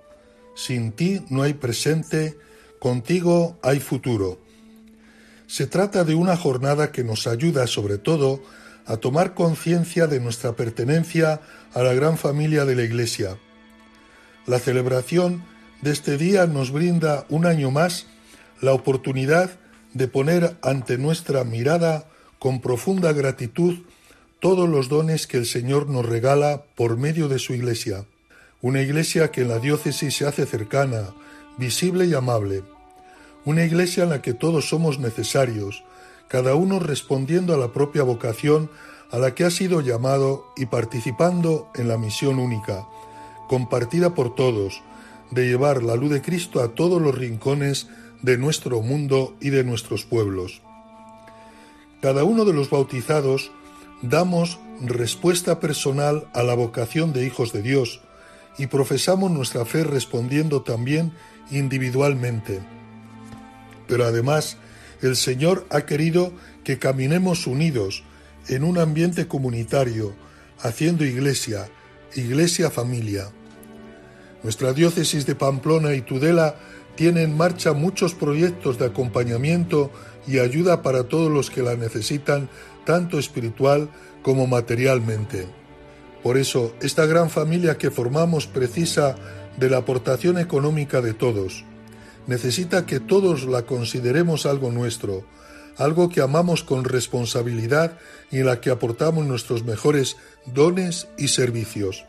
sin 0.55 0.91
ti 0.91 1.25
no 1.29 1.43
hay 1.43 1.53
presente, 1.53 2.37
contigo 2.79 3.57
hay 3.61 3.79
futuro. 3.79 4.39
Se 5.47 5.67
trata 5.67 6.03
de 6.03 6.15
una 6.15 6.37
jornada 6.37 6.91
que 6.91 7.03
nos 7.03 7.27
ayuda 7.27 7.67
sobre 7.67 7.97
todo 7.97 8.41
a 8.85 8.97
tomar 8.97 9.33
conciencia 9.33 10.07
de 10.07 10.19
nuestra 10.19 10.55
pertenencia 10.55 11.41
a 11.73 11.83
la 11.83 11.93
gran 11.93 12.17
familia 12.17 12.65
de 12.65 12.75
la 12.75 12.83
Iglesia. 12.83 13.37
La 14.45 14.59
celebración 14.59 15.43
de 15.81 15.91
este 15.91 16.17
día 16.17 16.47
nos 16.47 16.71
brinda 16.71 17.25
un 17.29 17.45
año 17.45 17.71
más 17.71 18.07
la 18.61 18.73
oportunidad 18.73 19.51
de 19.93 20.07
poner 20.07 20.57
ante 20.61 20.97
nuestra 20.97 21.43
mirada 21.43 22.05
con 22.39 22.61
profunda 22.61 23.13
gratitud 23.13 23.79
todos 24.39 24.67
los 24.67 24.89
dones 24.89 25.27
que 25.27 25.37
el 25.37 25.45
Señor 25.45 25.87
nos 25.87 26.05
regala 26.05 26.63
por 26.75 26.97
medio 26.97 27.29
de 27.29 27.39
su 27.39 27.53
Iglesia 27.53 28.05
una 28.63 28.81
iglesia 28.81 29.29
que 29.29 29.41
en 29.41 29.49
la 29.49 29.59
diócesis 29.59 30.15
se 30.15 30.25
hace 30.25 30.45
cercana, 30.45 31.13
visible 31.57 32.05
y 32.05 32.13
amable, 32.13 32.63
una 33.43 33.65
iglesia 33.65 34.03
en 34.03 34.09
la 34.09 34.21
que 34.21 34.33
todos 34.33 34.69
somos 34.69 34.99
necesarios, 34.99 35.83
cada 36.29 36.55
uno 36.55 36.79
respondiendo 36.79 37.53
a 37.53 37.57
la 37.57 37.73
propia 37.73 38.03
vocación 38.03 38.71
a 39.11 39.19
la 39.19 39.35
que 39.35 39.43
ha 39.43 39.51
sido 39.51 39.81
llamado 39.81 40.45
y 40.55 40.67
participando 40.67 41.69
en 41.75 41.89
la 41.89 41.97
misión 41.97 42.39
única, 42.39 42.87
compartida 43.49 44.15
por 44.15 44.33
todos, 44.33 44.81
de 45.29 45.45
llevar 45.45 45.83
la 45.83 45.97
luz 45.97 46.11
de 46.11 46.21
Cristo 46.21 46.63
a 46.63 46.69
todos 46.69 47.01
los 47.01 47.13
rincones 47.13 47.89
de 48.21 48.37
nuestro 48.37 48.81
mundo 48.81 49.35
y 49.41 49.49
de 49.49 49.65
nuestros 49.65 50.05
pueblos. 50.05 50.61
Cada 52.01 52.23
uno 52.23 52.45
de 52.45 52.53
los 52.53 52.69
bautizados 52.69 53.51
damos 54.01 54.57
respuesta 54.81 55.59
personal 55.59 56.29
a 56.33 56.43
la 56.43 56.53
vocación 56.53 57.11
de 57.11 57.25
hijos 57.25 57.51
de 57.51 57.61
Dios, 57.61 57.99
y 58.57 58.67
profesamos 58.67 59.31
nuestra 59.31 59.65
fe 59.65 59.83
respondiendo 59.83 60.61
también 60.61 61.13
individualmente. 61.51 62.61
Pero 63.87 64.05
además, 64.05 64.57
el 65.01 65.15
Señor 65.15 65.65
ha 65.69 65.81
querido 65.85 66.33
que 66.63 66.79
caminemos 66.79 67.47
unidos 67.47 68.03
en 68.47 68.63
un 68.63 68.77
ambiente 68.77 69.27
comunitario, 69.27 70.13
haciendo 70.61 71.05
iglesia, 71.05 71.69
iglesia 72.15 72.69
familia. 72.69 73.29
Nuestra 74.43 74.73
diócesis 74.73 75.25
de 75.25 75.35
Pamplona 75.35 75.93
y 75.93 76.01
Tudela 76.01 76.55
tiene 76.95 77.23
en 77.23 77.35
marcha 77.35 77.73
muchos 77.73 78.13
proyectos 78.13 78.77
de 78.77 78.85
acompañamiento 78.85 79.91
y 80.27 80.39
ayuda 80.39 80.81
para 80.81 81.05
todos 81.05 81.31
los 81.31 81.49
que 81.49 81.63
la 81.63 81.75
necesitan, 81.75 82.49
tanto 82.85 83.17
espiritual 83.17 83.89
como 84.21 84.47
materialmente. 84.47 85.62
Por 86.23 86.37
eso, 86.37 86.73
esta 86.81 87.05
gran 87.05 87.29
familia 87.29 87.77
que 87.77 87.91
formamos 87.91 88.47
precisa 88.47 89.15
de 89.57 89.69
la 89.69 89.79
aportación 89.79 90.39
económica 90.39 91.01
de 91.01 91.13
todos. 91.13 91.65
Necesita 92.27 92.85
que 92.85 93.01
todos 93.01 93.43
la 93.43 93.63
consideremos 93.63 94.45
algo 94.45 94.71
nuestro, 94.71 95.25
algo 95.77 96.07
que 96.07 96.21
amamos 96.21 96.63
con 96.63 96.85
responsabilidad 96.85 97.97
y 98.31 98.39
en 98.39 98.45
la 98.45 98.61
que 98.61 98.69
aportamos 98.69 99.25
nuestros 99.25 99.65
mejores 99.65 100.15
dones 100.45 101.09
y 101.17 101.27
servicios. 101.27 102.05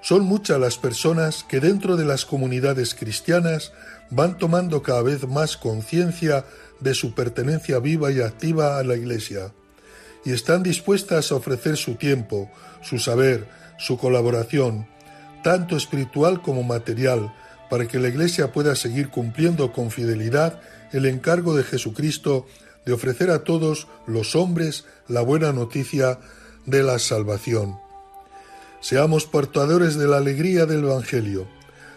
Son 0.00 0.22
muchas 0.22 0.58
las 0.58 0.76
personas 0.76 1.44
que 1.44 1.60
dentro 1.60 1.96
de 1.96 2.04
las 2.04 2.24
comunidades 2.24 2.96
cristianas 2.96 3.72
van 4.10 4.36
tomando 4.36 4.82
cada 4.82 5.02
vez 5.02 5.28
más 5.28 5.56
conciencia 5.56 6.44
de 6.80 6.94
su 6.94 7.14
pertenencia 7.14 7.78
viva 7.78 8.10
y 8.10 8.20
activa 8.20 8.78
a 8.78 8.82
la 8.82 8.96
Iglesia 8.96 9.52
y 10.24 10.32
están 10.32 10.62
dispuestas 10.62 11.32
a 11.32 11.36
ofrecer 11.36 11.76
su 11.76 11.94
tiempo, 11.94 12.50
su 12.82 12.98
saber, 12.98 13.48
su 13.78 13.98
colaboración, 13.98 14.86
tanto 15.42 15.76
espiritual 15.76 16.42
como 16.42 16.62
material, 16.62 17.32
para 17.68 17.88
que 17.88 17.98
la 17.98 18.08
Iglesia 18.08 18.52
pueda 18.52 18.76
seguir 18.76 19.08
cumpliendo 19.08 19.72
con 19.72 19.90
fidelidad 19.90 20.60
el 20.92 21.06
encargo 21.06 21.56
de 21.56 21.64
Jesucristo 21.64 22.46
de 22.84 22.92
ofrecer 22.92 23.30
a 23.30 23.44
todos 23.44 23.88
los 24.06 24.36
hombres 24.36 24.84
la 25.08 25.22
buena 25.22 25.52
noticia 25.52 26.18
de 26.66 26.82
la 26.82 26.98
salvación. 26.98 27.78
Seamos 28.80 29.26
portadores 29.26 29.96
de 29.96 30.06
la 30.06 30.18
alegría 30.18 30.66
del 30.66 30.84
Evangelio. 30.84 31.46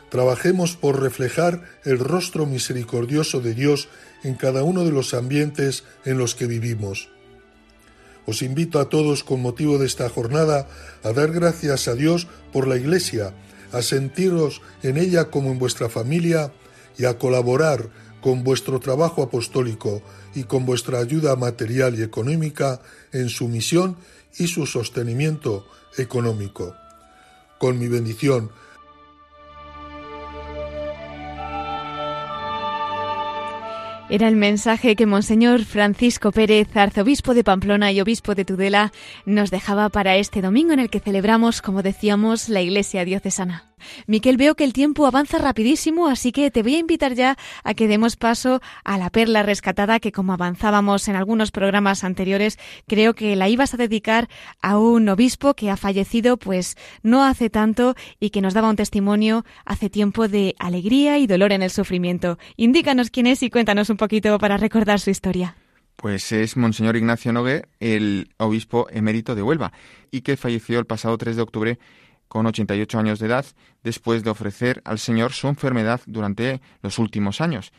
Trabajemos 0.09 0.75
por 0.75 1.01
reflejar 1.01 1.63
el 1.83 1.99
rostro 1.99 2.45
misericordioso 2.45 3.41
de 3.41 3.53
Dios 3.53 3.89
en 4.23 4.35
cada 4.35 4.63
uno 4.63 4.85
de 4.85 4.91
los 4.91 5.13
ambientes 5.13 5.83
en 6.05 6.17
los 6.17 6.35
que 6.35 6.45
vivimos. 6.45 7.09
Os 8.25 8.41
invito 8.41 8.79
a 8.79 8.89
todos 8.89 9.23
con 9.23 9.41
motivo 9.41 9.77
de 9.77 9.85
esta 9.85 10.09
jornada 10.09 10.67
a 11.03 11.13
dar 11.13 11.31
gracias 11.31 11.87
a 11.87 11.93
Dios 11.93 12.27
por 12.51 12.67
la 12.67 12.77
Iglesia, 12.77 13.33
a 13.71 13.81
sentiros 13.81 14.61
en 14.83 14.97
ella 14.97 15.29
como 15.29 15.51
en 15.51 15.59
vuestra 15.59 15.89
familia 15.89 16.51
y 16.97 17.05
a 17.05 17.17
colaborar 17.17 17.89
con 18.21 18.43
vuestro 18.43 18.79
trabajo 18.79 19.21
apostólico 19.21 20.01
y 20.33 20.45
con 20.45 20.65
vuestra 20.65 20.99
ayuda 20.99 21.35
material 21.35 21.99
y 21.99 22.01
económica 22.01 22.81
en 23.11 23.29
su 23.29 23.47
misión 23.47 23.97
y 24.37 24.47
su 24.47 24.65
sostenimiento 24.65 25.67
económico. 25.97 26.75
Con 27.59 27.77
mi 27.77 27.87
bendición, 27.87 28.49
Era 34.07 34.27
el 34.27 34.35
mensaje 34.35 34.95
que 34.95 35.07
Monseñor 35.07 35.65
Francisco 35.65 36.31
Pérez, 36.31 36.77
arzobispo 36.77 37.33
de 37.33 37.43
Pamplona 37.43 37.91
y 37.91 38.01
obispo 38.01 38.35
de 38.35 38.45
Tudela, 38.45 38.91
nos 39.25 39.49
dejaba 39.49 39.89
para 39.89 40.15
este 40.15 40.43
domingo 40.43 40.73
en 40.73 40.79
el 40.79 40.91
que 40.91 40.99
celebramos, 40.99 41.63
como 41.63 41.81
decíamos, 41.81 42.47
la 42.47 42.61
Iglesia 42.61 43.03
diocesana. 43.03 43.74
Miquel, 44.07 44.37
veo 44.37 44.55
que 44.55 44.63
el 44.63 44.73
tiempo 44.73 45.07
avanza 45.07 45.37
rapidísimo, 45.37 46.07
así 46.07 46.31
que 46.31 46.51
te 46.51 46.63
voy 46.63 46.75
a 46.75 46.79
invitar 46.79 47.13
ya 47.13 47.37
a 47.63 47.73
que 47.73 47.87
demos 47.87 48.15
paso 48.15 48.61
a 48.83 48.97
la 48.97 49.09
perla 49.09 49.43
rescatada 49.43 49.99
que, 49.99 50.11
como 50.11 50.33
avanzábamos 50.33 51.07
en 51.07 51.15
algunos 51.15 51.51
programas 51.51 52.03
anteriores, 52.03 52.57
creo 52.87 53.13
que 53.13 53.35
la 53.35 53.49
ibas 53.49 53.73
a 53.73 53.77
dedicar 53.77 54.29
a 54.61 54.77
un 54.77 55.07
obispo 55.09 55.53
que 55.53 55.69
ha 55.69 55.77
fallecido 55.77 56.37
pues 56.37 56.77
no 57.03 57.23
hace 57.23 57.49
tanto 57.49 57.95
y 58.19 58.29
que 58.29 58.41
nos 58.41 58.53
daba 58.53 58.69
un 58.69 58.75
testimonio 58.75 59.45
hace 59.65 59.89
tiempo 59.89 60.27
de 60.27 60.55
alegría 60.59 61.17
y 61.17 61.27
dolor 61.27 61.51
en 61.51 61.63
el 61.63 61.71
sufrimiento. 61.71 62.37
Indícanos 62.57 63.09
quién 63.09 63.27
es 63.27 63.43
y 63.43 63.49
cuéntanos 63.49 63.89
un 63.89 63.97
poquito 63.97 64.37
para 64.39 64.57
recordar 64.57 64.99
su 64.99 65.09
historia. 65.09 65.55
Pues 65.95 66.31
es 66.31 66.57
Monseñor 66.57 66.97
Ignacio 66.97 67.31
Nogué, 67.31 67.65
el 67.79 68.29
obispo 68.37 68.87
emérito 68.91 69.33
de 69.33 69.41
Huelva, 69.41 69.71
y 70.11 70.21
que 70.21 70.35
falleció 70.35 70.77
el 70.79 70.85
pasado 70.85 71.17
3 71.17 71.37
de 71.37 71.41
octubre 71.41 71.79
con 72.27 72.45
88 72.45 72.99
años 72.99 73.19
de 73.19 73.27
edad, 73.27 73.45
después 73.83 74.23
de 74.23 74.29
ofrecer 74.29 74.81
al 74.85 74.99
Señor 74.99 75.33
su 75.33 75.47
enfermedad 75.47 76.01
durante 76.05 76.61
los 76.81 76.99
últimos 76.99 77.41
años. 77.41 77.71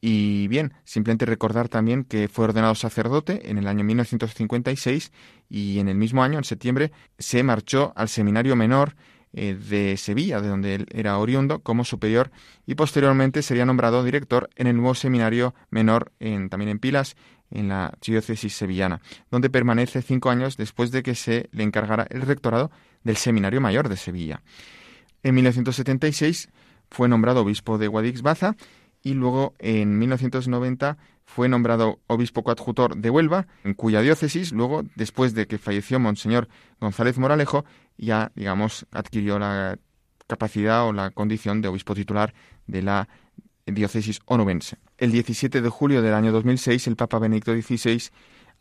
Y 0.00 0.46
bien, 0.48 0.74
simplemente 0.84 1.26
recordar 1.26 1.68
también 1.68 2.04
que 2.04 2.28
fue 2.28 2.44
ordenado 2.44 2.74
sacerdote 2.74 3.50
en 3.50 3.58
el 3.58 3.66
año 3.66 3.82
1956 3.84 5.10
y 5.48 5.78
en 5.78 5.88
el 5.88 5.96
mismo 5.96 6.22
año, 6.22 6.38
en 6.38 6.44
septiembre, 6.44 6.92
se 7.18 7.42
marchó 7.42 7.92
al 7.96 8.08
seminario 8.08 8.56
menor 8.56 8.94
eh, 9.32 9.54
de 9.54 9.96
Sevilla, 9.96 10.40
de 10.40 10.48
donde 10.48 10.74
él 10.76 10.86
era 10.92 11.18
oriundo, 11.18 11.60
como 11.60 11.84
superior 11.84 12.30
y 12.66 12.74
posteriormente 12.74 13.42
sería 13.42 13.66
nombrado 13.66 14.04
director 14.04 14.48
en 14.56 14.66
el 14.66 14.76
nuevo 14.76 14.94
seminario 14.94 15.54
menor 15.70 16.12
en, 16.20 16.48
también 16.48 16.70
en 16.70 16.78
Pilas, 16.78 17.16
en 17.50 17.68
la 17.68 17.92
diócesis 18.00 18.54
sevillana, 18.54 19.00
donde 19.30 19.50
permanece 19.50 20.02
cinco 20.02 20.30
años 20.30 20.56
después 20.56 20.90
de 20.90 21.02
que 21.02 21.14
se 21.14 21.48
le 21.52 21.64
encargara 21.64 22.06
el 22.10 22.22
rectorado 22.22 22.70
del 23.06 23.16
Seminario 23.16 23.60
Mayor 23.60 23.88
de 23.88 23.96
Sevilla. 23.96 24.42
En 25.22 25.34
1976 25.34 26.50
fue 26.90 27.08
nombrado 27.08 27.40
obispo 27.40 27.78
de 27.78 27.88
Guadix-Baza 27.88 28.56
y 29.02 29.14
luego 29.14 29.54
en 29.58 29.98
1990 29.98 30.98
fue 31.24 31.48
nombrado 31.48 32.00
obispo 32.06 32.42
coadjutor 32.42 32.96
de 32.96 33.10
Huelva, 33.10 33.46
en 33.64 33.74
cuya 33.74 34.00
diócesis, 34.00 34.52
luego, 34.52 34.82
después 34.94 35.34
de 35.34 35.46
que 35.46 35.58
falleció 35.58 35.98
Monseñor 35.98 36.48
González 36.80 37.18
Moralejo, 37.18 37.64
ya, 37.96 38.30
digamos, 38.34 38.86
adquirió 38.92 39.38
la 39.38 39.78
capacidad 40.26 40.86
o 40.86 40.92
la 40.92 41.10
condición 41.10 41.62
de 41.62 41.68
obispo 41.68 41.94
titular 41.94 42.34
de 42.66 42.82
la 42.82 43.08
diócesis 43.66 44.20
onubense. 44.26 44.78
El 44.98 45.12
17 45.12 45.60
de 45.60 45.68
julio 45.68 46.02
del 46.02 46.14
año 46.14 46.32
2006, 46.32 46.86
el 46.86 46.96
Papa 46.96 47.18
Benedicto 47.18 47.52
XVI 47.52 48.10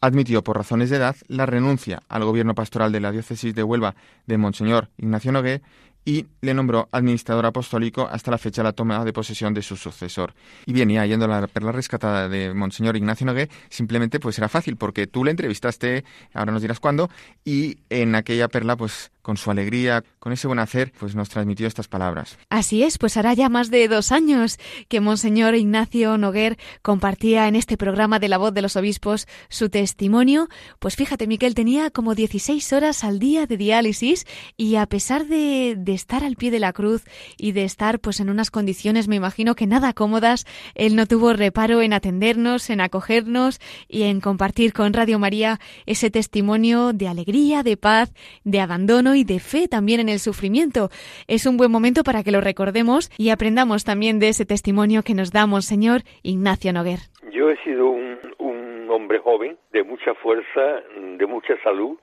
admitió 0.06 0.44
por 0.44 0.58
razones 0.58 0.92
de 0.92 0.98
edad 0.98 1.16
la 1.28 1.48
renuncia 1.48 2.04
al 2.10 2.24
gobierno 2.24 2.54
pastoral 2.54 2.92
de 2.92 3.00
la 3.00 3.12
diócesis 3.12 3.56
de 3.56 3.64
Huelva 3.64 3.96
de 4.28 4.38
Monseñor 4.38 4.90
Ignacio 4.98 5.32
Nogué 5.32 5.62
y 6.06 6.28
le 6.42 6.54
nombró 6.54 6.88
administrador 6.92 7.48
apostólico 7.48 8.08
hasta 8.12 8.30
la 8.30 8.38
fecha 8.38 8.62
de 8.62 8.66
la 8.66 8.74
toma 8.74 9.04
de 9.04 9.12
posesión 9.12 9.56
de 9.56 9.64
su 9.64 9.76
sucesor. 9.76 10.36
Y 10.68 10.74
bien, 10.74 10.90
ya 10.90 11.04
yendo 11.08 11.28
la 11.28 11.48
perla 11.48 11.72
rescatada 11.72 12.30
de 12.30 12.54
Monseñor 12.54 12.96
Ignacio 12.96 13.26
Nogué, 13.26 13.50
simplemente 13.70 14.20
pues 14.20 14.38
era 14.38 14.48
fácil, 14.48 14.78
porque 14.78 15.08
tú 15.08 15.24
le 15.24 15.32
entrevistaste, 15.32 16.06
ahora 16.36 16.52
nos 16.52 16.62
dirás 16.62 16.80
cuándo, 16.80 17.10
y 17.44 17.80
en 17.90 18.14
aquella 18.14 18.48
perla 18.48 18.78
pues 18.78 19.12
con 19.26 19.38
su 19.38 19.50
alegría, 19.50 20.04
con 20.20 20.34
ese 20.34 20.46
buen 20.46 20.60
hacer, 20.60 20.94
pues 21.00 21.16
nos 21.16 21.30
transmitió 21.30 21.66
estas 21.66 21.88
palabras. 21.88 22.38
Así 22.52 22.84
es, 22.84 23.00
pues 23.00 23.18
hará 23.18 23.34
ya 23.34 23.50
más 23.50 23.72
de 23.72 23.88
dos 23.88 24.12
años 24.12 24.60
que 24.88 25.02
Monseñor 25.02 25.56
Ignacio 25.56 26.20
Noguer 26.20 26.60
compartía 26.84 27.48
en 27.48 27.56
este 27.56 27.76
programa 27.76 28.20
de 28.20 28.28
la 28.28 28.38
voz 28.38 28.54
de 28.54 28.62
los 28.62 28.76
obispos 28.76 29.28
su 29.50 29.70
testimonio. 29.70 30.48
Pues 30.78 30.96
fíjate, 30.96 31.26
Miquel 31.26 31.56
tenía 31.56 31.90
como 31.90 32.14
16 32.14 32.72
horas 32.74 33.04
al 33.04 33.18
día 33.18 33.48
de 33.48 33.58
diálisis 33.58 34.28
y 34.58 34.76
a 34.76 34.86
pesar 34.86 35.26
de, 35.26 35.74
de 35.76 35.96
estar 35.96 36.24
al 36.24 36.36
pie 36.36 36.52
de 36.52 36.60
la 36.60 36.72
cruz 36.72 37.02
y 37.36 37.54
de 37.54 37.64
estar 37.64 38.00
pues 38.00 38.20
en 38.20 38.30
unas 38.30 38.52
condiciones, 38.52 39.08
me 39.08 39.16
imagino 39.16 39.56
que 39.56 39.66
nada 39.66 39.94
cómodas, 39.94 40.46
él 40.76 40.96
no 40.96 41.08
tuvo 41.08 41.34
reparo 41.34 41.82
en 41.82 41.94
atendernos, 41.94 42.70
en 42.70 42.80
acogernos 42.80 43.60
y 43.88 44.04
en 44.04 44.22
compartir 44.22 44.72
con 44.72 44.94
Radio 44.94 45.18
María 45.18 45.60
ese 45.88 46.12
testimonio 46.12 46.94
de 46.94 47.08
alegría, 47.08 47.64
de 47.64 47.76
paz, 47.76 48.14
de 48.44 48.60
abandono 48.60 49.15
y 49.16 49.24
de 49.24 49.40
fe 49.40 49.68
también 49.68 50.00
en 50.00 50.10
el 50.10 50.20
sufrimiento. 50.20 50.90
Es 51.28 51.46
un 51.46 51.58
buen 51.58 51.72
momento 51.72 52.04
para 52.04 52.24
que 52.24 52.32
lo 52.32 52.42
recordemos 52.42 53.12
y 53.18 53.30
aprendamos 53.30 53.84
también 53.84 54.20
de 54.20 54.30
ese 54.30 54.46
testimonio 54.46 55.04
que 55.04 55.14
nos 55.14 55.32
da 55.32 55.48
Monseñor 55.48 56.02
Ignacio 56.24 56.74
Noguer. 56.74 57.00
Yo 57.32 57.50
he 57.50 57.58
sido 57.64 57.90
un, 57.90 58.20
un 58.40 58.88
hombre 58.90 59.20
joven, 59.20 59.58
de 59.72 59.84
mucha 59.84 60.14
fuerza, 60.16 60.82
de 61.18 61.26
mucha 61.26 61.62
salud, 61.64 61.98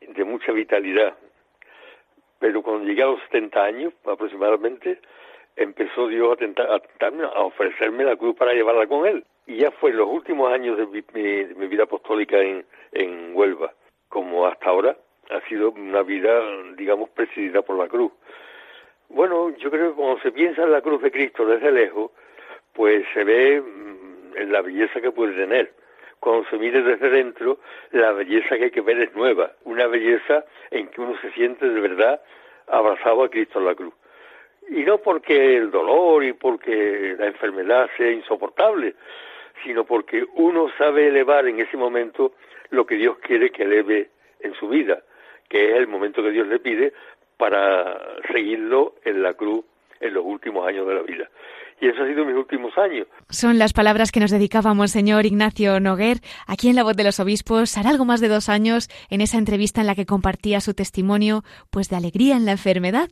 de 0.00 0.24
mucha 0.24 0.52
vitalidad. 0.52 1.14
Pero 2.38 2.62
cuando 2.62 2.84
llegué 2.84 3.02
a 3.02 3.06
los 3.06 3.20
70 3.30 3.62
años 3.62 3.92
aproximadamente, 4.04 5.00
empezó 5.56 6.08
Dios 6.08 6.32
a, 6.32 6.36
tentar, 6.36 6.68
a, 6.68 7.42
ofrecerme 7.42 8.04
la 8.04 8.16
cruz 8.16 8.36
para 8.36 8.52
llevarla 8.52 8.86
con 8.86 9.06
él. 9.06 9.24
Y 9.46 9.58
ya 9.58 9.70
fue 9.72 9.90
en 9.90 9.98
los 9.98 10.08
últimos 10.08 10.52
años 10.52 10.76
de 10.76 10.86
mi, 10.86 11.00
de 11.02 11.54
mi 11.54 11.66
vida 11.66 11.84
apostólica 11.84 12.38
en, 12.38 12.64
en 12.92 13.34
Huelva, 13.34 13.72
como 14.08 14.46
hasta 14.46 14.70
ahora, 14.70 14.96
ha 15.30 15.40
sido 15.48 15.70
una 15.70 16.02
vida, 16.02 16.40
digamos, 16.76 17.10
presidida 17.10 17.62
por 17.62 17.76
la 17.78 17.88
cruz. 17.88 18.12
Bueno, 19.08 19.50
yo 19.58 19.70
creo 19.70 19.90
que 19.90 19.96
cuando 19.96 20.20
se 20.20 20.32
piensa 20.32 20.62
en 20.62 20.72
la 20.72 20.80
cruz 20.80 21.02
de 21.02 21.10
Cristo 21.10 21.46
desde 21.46 21.70
lejos, 21.70 22.10
pues 22.72 23.04
se 23.14 23.24
ve 23.24 23.60
mm, 23.60 24.36
en 24.36 24.52
la 24.52 24.62
belleza 24.62 25.00
que 25.00 25.12
puede 25.12 25.34
tener. 25.34 25.72
Cuando 26.20 26.48
se 26.48 26.56
mire 26.56 26.82
desde 26.82 27.10
dentro, 27.10 27.58
la 27.92 28.12
belleza 28.12 28.56
que 28.56 28.64
hay 28.64 28.70
que 28.70 28.80
ver 28.80 28.98
es 28.98 29.14
nueva, 29.14 29.52
una 29.64 29.86
belleza 29.86 30.44
en 30.70 30.88
que 30.88 31.00
uno 31.00 31.16
se 31.20 31.30
siente 31.32 31.68
de 31.68 31.80
verdad 31.80 32.20
abrazado 32.66 33.24
a 33.24 33.30
Cristo 33.30 33.58
en 33.58 33.66
la 33.66 33.74
cruz. 33.74 33.94
Y 34.68 34.82
no 34.84 34.98
porque 34.98 35.56
el 35.56 35.70
dolor 35.70 36.24
y 36.24 36.32
porque 36.32 37.14
la 37.18 37.26
enfermedad 37.26 37.90
sea 37.96 38.10
insoportable, 38.10 38.94
sino 39.62 39.84
porque 39.84 40.24
uno 40.34 40.70
sabe 40.78 41.08
elevar 41.08 41.46
en 41.46 41.60
ese 41.60 41.76
momento 41.76 42.32
lo 42.70 42.86
que 42.86 42.96
Dios 42.96 43.18
quiere 43.18 43.50
que 43.50 43.64
eleve 43.64 44.08
en 44.40 44.54
su 44.54 44.68
vida 44.68 45.02
que 45.48 45.70
es 45.70 45.76
el 45.76 45.88
momento 45.88 46.22
que 46.22 46.30
Dios 46.30 46.46
le 46.48 46.58
pide 46.58 46.92
para 47.36 47.98
seguirlo 48.32 48.94
en 49.04 49.22
la 49.22 49.34
cruz 49.34 49.64
en 50.00 50.14
los 50.14 50.24
últimos 50.24 50.66
años 50.66 50.86
de 50.86 50.94
la 50.94 51.02
vida. 51.02 51.30
Y 51.80 51.88
eso 51.88 52.02
ha 52.02 52.06
sido 52.06 52.24
mis 52.24 52.36
últimos 52.36 52.76
años. 52.78 53.06
Son 53.30 53.58
las 53.58 53.72
palabras 53.72 54.12
que 54.12 54.20
nos 54.20 54.30
dedicábamos, 54.30 54.92
señor 54.92 55.26
Ignacio 55.26 55.80
Noguer, 55.80 56.18
aquí 56.46 56.68
en 56.68 56.76
La 56.76 56.84
Voz 56.84 56.96
de 56.96 57.04
los 57.04 57.18
Obispos, 57.18 57.76
hará 57.76 57.90
algo 57.90 58.04
más 58.04 58.20
de 58.20 58.28
dos 58.28 58.48
años, 58.48 58.88
en 59.10 59.20
esa 59.20 59.38
entrevista 59.38 59.80
en 59.80 59.88
la 59.88 59.94
que 59.94 60.06
compartía 60.06 60.60
su 60.60 60.74
testimonio, 60.74 61.42
pues 61.70 61.88
de 61.88 61.96
alegría 61.96 62.36
en 62.36 62.44
la 62.44 62.52
enfermedad. 62.52 63.10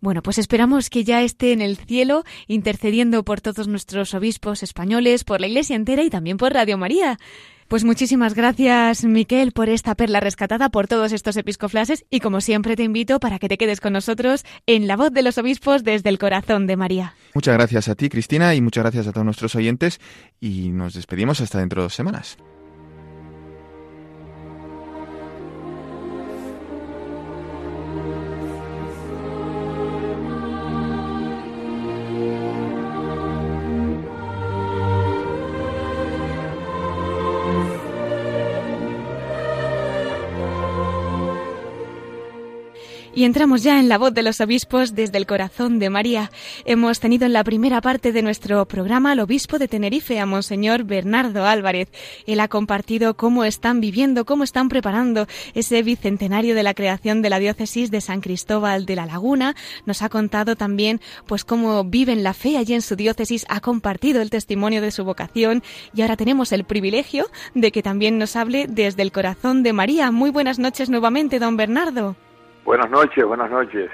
Bueno, 0.00 0.22
pues 0.22 0.38
esperamos 0.38 0.90
que 0.90 1.04
ya 1.04 1.22
esté 1.22 1.52
en 1.52 1.60
el 1.60 1.76
cielo, 1.76 2.24
intercediendo 2.48 3.22
por 3.22 3.40
todos 3.40 3.68
nuestros 3.68 4.12
obispos 4.14 4.62
españoles, 4.62 5.24
por 5.24 5.40
la 5.40 5.46
Iglesia 5.46 5.76
entera 5.76 6.02
y 6.02 6.10
también 6.10 6.36
por 6.36 6.52
Radio 6.52 6.78
María. 6.78 7.16
Pues 7.70 7.84
muchísimas 7.84 8.34
gracias, 8.34 9.04
Miquel, 9.04 9.52
por 9.52 9.68
esta 9.68 9.94
perla 9.94 10.18
rescatada, 10.18 10.70
por 10.70 10.88
todos 10.88 11.12
estos 11.12 11.36
episcoflases 11.36 12.04
y 12.10 12.18
como 12.18 12.40
siempre 12.40 12.74
te 12.74 12.82
invito 12.82 13.20
para 13.20 13.38
que 13.38 13.48
te 13.48 13.56
quedes 13.58 13.80
con 13.80 13.92
nosotros 13.92 14.44
en 14.66 14.88
La 14.88 14.96
Voz 14.96 15.12
de 15.12 15.22
los 15.22 15.38
Obispos 15.38 15.84
desde 15.84 16.08
el 16.08 16.18
corazón 16.18 16.66
de 16.66 16.74
María. 16.74 17.14
Muchas 17.32 17.54
gracias 17.54 17.88
a 17.88 17.94
ti, 17.94 18.08
Cristina, 18.08 18.56
y 18.56 18.60
muchas 18.60 18.82
gracias 18.82 19.06
a 19.06 19.12
todos 19.12 19.24
nuestros 19.24 19.54
oyentes 19.54 20.00
y 20.40 20.70
nos 20.70 20.94
despedimos 20.94 21.40
hasta 21.40 21.60
dentro 21.60 21.82
de 21.82 21.84
dos 21.84 21.94
semanas. 21.94 22.38
Y 43.20 43.24
entramos 43.24 43.62
ya 43.62 43.78
en 43.78 43.90
la 43.90 43.98
voz 43.98 44.14
de 44.14 44.22
los 44.22 44.40
obispos 44.40 44.94
desde 44.94 45.18
el 45.18 45.26
corazón 45.26 45.78
de 45.78 45.90
María. 45.90 46.30
Hemos 46.64 47.00
tenido 47.00 47.26
en 47.26 47.34
la 47.34 47.44
primera 47.44 47.82
parte 47.82 48.12
de 48.12 48.22
nuestro 48.22 48.64
programa 48.64 49.12
al 49.12 49.20
obispo 49.20 49.58
de 49.58 49.68
Tenerife, 49.68 50.18
a 50.18 50.24
Monseñor 50.24 50.84
Bernardo 50.84 51.44
Álvarez. 51.44 51.90
Él 52.26 52.40
ha 52.40 52.48
compartido 52.48 53.18
cómo 53.18 53.44
están 53.44 53.82
viviendo, 53.82 54.24
cómo 54.24 54.42
están 54.42 54.70
preparando 54.70 55.26
ese 55.52 55.82
bicentenario 55.82 56.54
de 56.54 56.62
la 56.62 56.72
creación 56.72 57.20
de 57.20 57.28
la 57.28 57.38
diócesis 57.38 57.90
de 57.90 58.00
San 58.00 58.22
Cristóbal 58.22 58.86
de 58.86 58.96
la 58.96 59.04
Laguna. 59.04 59.54
Nos 59.84 60.00
ha 60.00 60.08
contado 60.08 60.56
también 60.56 61.02
pues 61.26 61.44
cómo 61.44 61.84
viven 61.84 62.22
la 62.22 62.32
fe 62.32 62.56
allí 62.56 62.72
en 62.72 62.80
su 62.80 62.96
diócesis, 62.96 63.44
ha 63.50 63.60
compartido 63.60 64.22
el 64.22 64.30
testimonio 64.30 64.80
de 64.80 64.92
su 64.92 65.04
vocación 65.04 65.62
y 65.94 66.00
ahora 66.00 66.16
tenemos 66.16 66.52
el 66.52 66.64
privilegio 66.64 67.26
de 67.54 67.70
que 67.70 67.82
también 67.82 68.16
nos 68.16 68.34
hable 68.34 68.64
desde 68.66 69.02
el 69.02 69.12
corazón 69.12 69.62
de 69.62 69.74
María. 69.74 70.10
Muy 70.10 70.30
buenas 70.30 70.58
noches 70.58 70.88
nuevamente, 70.88 71.38
don 71.38 71.58
Bernardo. 71.58 72.16
Buenas 72.64 72.90
noches, 72.90 73.24
buenas 73.24 73.50
noches. 73.50 73.90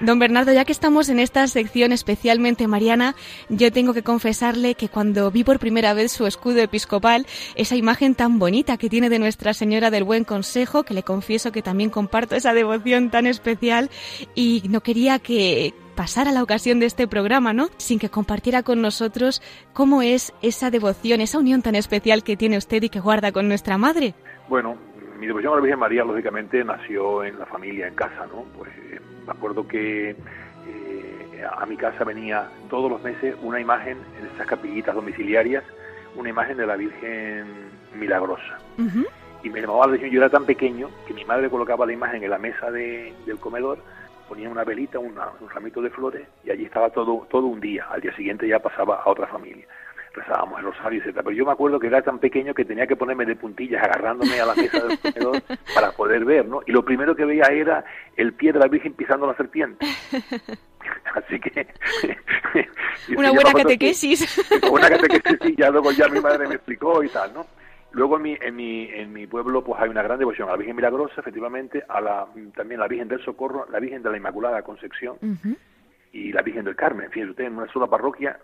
Don 0.00 0.18
Bernardo, 0.18 0.52
ya 0.52 0.66
que 0.66 0.72
estamos 0.72 1.08
en 1.08 1.18
esta 1.18 1.46
sección 1.46 1.90
especialmente 1.90 2.66
mariana, 2.66 3.14
yo 3.48 3.72
tengo 3.72 3.94
que 3.94 4.02
confesarle 4.02 4.74
que 4.74 4.90
cuando 4.90 5.30
vi 5.30 5.42
por 5.42 5.58
primera 5.58 5.94
vez 5.94 6.12
su 6.12 6.26
escudo 6.26 6.60
episcopal, 6.60 7.26
esa 7.54 7.76
imagen 7.76 8.14
tan 8.14 8.38
bonita 8.38 8.76
que 8.76 8.90
tiene 8.90 9.08
de 9.08 9.18
Nuestra 9.18 9.54
Señora 9.54 9.90
del 9.90 10.04
Buen 10.04 10.24
Consejo, 10.24 10.82
que 10.82 10.92
le 10.92 11.02
confieso 11.02 11.50
que 11.50 11.62
también 11.62 11.88
comparto 11.88 12.34
esa 12.34 12.52
devoción 12.52 13.10
tan 13.10 13.26
especial 13.26 13.88
y 14.34 14.64
no 14.68 14.82
quería 14.82 15.18
que 15.18 15.72
pasara 15.94 16.30
la 16.30 16.42
ocasión 16.42 16.78
de 16.78 16.84
este 16.84 17.08
programa, 17.08 17.54
¿no? 17.54 17.70
Sin 17.78 17.98
que 17.98 18.10
compartiera 18.10 18.62
con 18.62 18.82
nosotros 18.82 19.40
cómo 19.72 20.02
es 20.02 20.34
esa 20.42 20.70
devoción, 20.70 21.22
esa 21.22 21.38
unión 21.38 21.62
tan 21.62 21.74
especial 21.74 22.22
que 22.22 22.36
tiene 22.36 22.58
usted 22.58 22.82
y 22.82 22.90
que 22.90 23.00
guarda 23.00 23.32
con 23.32 23.48
nuestra 23.48 23.78
madre. 23.78 24.14
Bueno, 24.48 24.76
mi 25.18 25.26
devoción 25.26 25.52
a 25.52 25.56
la 25.56 25.62
Virgen 25.62 25.78
María, 25.78 26.04
lógicamente, 26.04 26.62
nació 26.64 27.24
en 27.24 27.38
la 27.38 27.46
familia, 27.46 27.88
en 27.88 27.94
casa, 27.94 28.26
¿no? 28.26 28.44
Pues 28.56 28.70
eh, 28.76 29.00
me 29.26 29.32
acuerdo 29.32 29.66
que 29.66 30.10
eh, 30.10 31.44
a 31.50 31.64
mi 31.66 31.76
casa 31.76 32.04
venía 32.04 32.48
todos 32.68 32.90
los 32.90 33.02
meses 33.02 33.34
una 33.42 33.60
imagen 33.60 33.98
en 34.18 34.26
esas 34.34 34.46
capillitas 34.46 34.94
domiciliarias, 34.94 35.64
una 36.16 36.30
imagen 36.30 36.56
de 36.56 36.66
la 36.66 36.76
Virgen 36.76 37.46
Milagrosa. 37.94 38.58
Y 39.42 39.50
me 39.50 39.60
llamaba 39.60 39.86
la 39.86 39.92
atención, 39.92 40.10
yo 40.10 40.20
era 40.20 40.30
tan 40.30 40.44
pequeño 40.44 40.90
que 41.06 41.14
mi 41.14 41.24
madre 41.24 41.48
colocaba 41.48 41.86
la 41.86 41.92
imagen 41.92 42.22
en 42.22 42.30
la 42.30 42.38
mesa 42.38 42.70
de, 42.70 43.14
del 43.26 43.38
comedor, 43.38 43.78
ponía 44.28 44.50
una 44.50 44.64
velita, 44.64 44.98
un 44.98 45.14
ramito 45.54 45.80
de 45.80 45.90
flores, 45.90 46.26
y 46.44 46.50
allí 46.50 46.64
estaba 46.64 46.90
todo, 46.90 47.26
todo 47.30 47.46
un 47.46 47.60
día. 47.60 47.86
Al 47.90 48.00
día 48.00 48.14
siguiente 48.16 48.48
ya 48.48 48.58
pasaba 48.58 49.02
a 49.02 49.08
otra 49.08 49.26
familia 49.28 49.66
rezábamos 50.16 50.58
el 50.58 50.64
rosario, 50.64 51.02
etc. 51.02 51.16
Pero 51.16 51.30
yo 51.32 51.44
me 51.44 51.52
acuerdo 51.52 51.78
que 51.78 51.86
era 51.86 52.02
tan 52.02 52.18
pequeño 52.18 52.54
que 52.54 52.64
tenía 52.64 52.86
que 52.86 52.96
ponerme 52.96 53.26
de 53.26 53.36
puntillas 53.36 53.82
agarrándome 53.84 54.40
a 54.40 54.46
la 54.46 54.54
mesa 54.54 54.84
del 54.84 54.98
comedor 54.98 55.42
para 55.74 55.92
poder 55.92 56.24
ver, 56.24 56.46
¿no? 56.46 56.62
Y 56.66 56.72
lo 56.72 56.84
primero 56.84 57.14
que 57.14 57.24
veía 57.24 57.44
era 57.44 57.84
el 58.16 58.32
pie 58.32 58.52
de 58.52 58.58
la 58.58 58.68
Virgen 58.68 58.94
pisando 58.94 59.26
la 59.26 59.36
serpiente. 59.36 59.86
Así 61.14 61.38
que... 61.40 61.66
una 63.16 63.30
buena 63.30 63.52
catequesis. 63.52 64.50
una 64.70 64.88
catequesis, 64.88 65.38
sí, 65.42 65.54
ya 65.56 65.70
luego 65.70 65.92
ya 65.92 66.08
mi 66.08 66.20
madre 66.20 66.48
me 66.48 66.54
explicó 66.54 67.02
y 67.02 67.08
tal, 67.08 67.34
¿no? 67.34 67.46
Luego 67.92 68.16
en 68.16 68.22
mi, 68.22 68.36
en 68.40 68.56
mi, 68.56 68.90
en 68.92 69.12
mi 69.12 69.26
pueblo 69.26 69.64
pues 69.64 69.80
hay 69.80 69.88
una 69.88 70.02
gran 70.02 70.18
devoción 70.18 70.48
a 70.48 70.52
la 70.52 70.58
Virgen 70.58 70.76
Milagrosa, 70.76 71.20
efectivamente, 71.20 71.82
a 71.88 72.00
la, 72.00 72.26
también 72.54 72.80
la 72.80 72.88
Virgen 72.88 73.08
del 73.08 73.24
Socorro, 73.24 73.66
la 73.70 73.80
Virgen 73.80 74.02
de 74.02 74.10
la 74.10 74.16
Inmaculada 74.18 74.62
Concepción, 74.62 75.16
y 76.12 76.32
la 76.32 76.42
Virgen 76.42 76.64
del 76.64 76.76
Carmen. 76.76 77.10
Fíjense 77.10 77.30
usted, 77.30 77.44
en 77.44 77.56
una 77.56 77.72
sola 77.72 77.86
parroquia, 77.86 78.38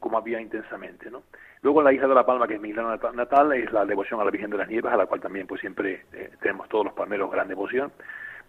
como 0.00 0.18
había 0.18 0.40
intensamente, 0.40 1.10
¿no? 1.10 1.22
Luego 1.62 1.82
la 1.82 1.92
Isla 1.92 2.08
de 2.08 2.14
la 2.14 2.26
Palma, 2.26 2.46
que 2.46 2.54
es 2.54 2.60
mi 2.60 2.70
isla 2.70 2.98
natal, 3.14 3.52
es 3.52 3.72
la 3.72 3.84
devoción 3.84 4.20
a 4.20 4.24
la 4.24 4.30
Virgen 4.30 4.50
de 4.50 4.58
las 4.58 4.68
Nieves, 4.68 4.92
a 4.92 4.96
la 4.96 5.06
cual 5.06 5.20
también 5.20 5.46
pues 5.46 5.60
siempre 5.60 6.04
eh, 6.12 6.30
tenemos 6.40 6.68
todos 6.68 6.84
los 6.84 6.94
palmeros 6.94 7.30
gran 7.30 7.48
devoción. 7.48 7.90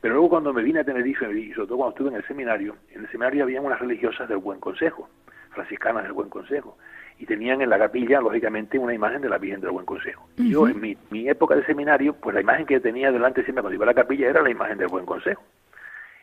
Pero 0.02 0.14
luego 0.14 0.30
cuando 0.30 0.54
me 0.54 0.62
vine 0.62 0.82
a 0.82 0.84
Tenerife, 0.84 1.32
y 1.32 1.52
sobre 1.54 1.68
todo 1.68 1.78
cuando 1.78 1.96
estuve 1.96 2.10
en 2.10 2.16
el 2.18 2.28
seminario, 2.28 2.76
en 2.92 3.02
el 3.02 3.10
seminario 3.10 3.44
había 3.44 3.62
unas 3.62 3.80
religiosas 3.80 4.30
del 4.30 4.38
Buen 4.38 4.60
Consejo, 4.60 5.10
franciscanas 5.50 6.04
del 6.04 6.14
Buen 6.14 6.30
Consejo, 6.30 6.78
y 7.18 7.26
tenían 7.26 7.62
en 7.62 7.72
la 7.72 7.80
capilla, 7.80 8.22
lógicamente, 8.22 8.78
una 8.78 8.94
imagen 8.94 9.22
de 9.22 9.30
la 9.30 9.40
Virgen 9.40 9.62
del 9.62 9.72
Buen 9.72 9.88
Consejo. 9.88 10.30
Y 10.38 10.52
yo, 10.52 10.68
en 10.68 10.80
mi, 10.80 10.96
mi 11.10 11.28
época 11.28 11.56
de 11.56 11.66
seminario, 11.66 12.14
pues 12.14 12.36
la 12.36 12.42
imagen 12.42 12.68
que 12.68 12.80
tenía 12.80 13.12
delante 13.12 13.44
siempre 13.44 13.64
cuando 13.64 13.76
iba 13.76 13.86
a 13.86 13.88
la 13.88 13.94
capilla 13.96 14.30
era 14.30 14.44
la 14.44 14.52
imagen 14.52 14.78
del 14.78 14.90
Buen 14.90 15.06
Consejo 15.06 15.42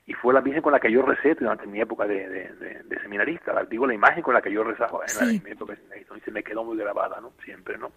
y 0.06 0.12
fue 0.12 0.34
la 0.34 0.40
Virgen 0.40 0.62
con 0.62 0.72
la 0.72 0.80
que 0.80 0.92
yo 0.92 1.02
recé 1.02 1.34
durante 1.34 1.66
mi 1.66 1.80
época 1.80 2.06
de, 2.06 2.28
de, 2.28 3.00
seminarista, 3.00 3.52
la, 3.52 3.64
digo 3.64 3.86
la 3.86 3.94
imagen 3.94 4.22
con 4.22 4.34
la 4.34 4.42
que 4.42 4.52
yo 4.52 4.62
rezaba 4.62 5.00
en, 5.20 5.42
mi 5.42 5.50
época 5.50 5.72
de 5.72 5.78
seminarista, 5.78 6.16
y 6.16 6.20
se 6.20 6.30
me 6.30 6.42
quedó 6.42 6.64
muy 6.64 6.76
grabada, 6.76 7.20
¿no? 7.20 7.32
Siempre, 7.44 7.78
¿no? 7.78 7.92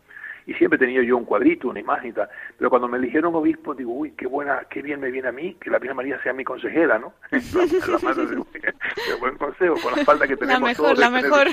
Y 0.48 0.54
siempre 0.54 0.78
he 0.78 0.80
tenido 0.80 1.04
yo 1.04 1.18
un 1.18 1.26
cuadrito, 1.26 1.68
una 1.68 1.82
imagen 1.82 2.12
y 2.12 2.14
tal. 2.14 2.30
Pero 2.58 2.70
cuando 2.70 2.88
me 2.88 2.98
eligieron 2.98 3.36
obispo, 3.36 3.76
digo, 3.76 3.92
uy, 3.92 4.12
qué 4.12 4.28
buena, 4.28 4.66
qué 4.70 4.82
bien 4.82 5.02
me 5.02 5.12
viene 5.12 5.28
a 5.28 5.34
mí 5.34 5.56
que 5.60 5.70
la 5.70 5.78
Virgen 5.78 5.98
María 5.98 6.24
sea 6.24 6.32
mi 6.32 6.46
consejera, 6.46 6.98
¿no? 6.98 7.14
la, 7.32 8.00
madre 8.00 8.26
de, 8.28 8.36
buen 9.20 9.38
consejo, 9.38 9.76
con 9.84 9.94
la 9.94 10.06
falta 10.06 10.26
que 10.26 10.38
tenemos 10.38 10.62
La 10.62 10.68
mejor, 10.68 10.98
la 10.98 11.10
mejor. 11.22 11.48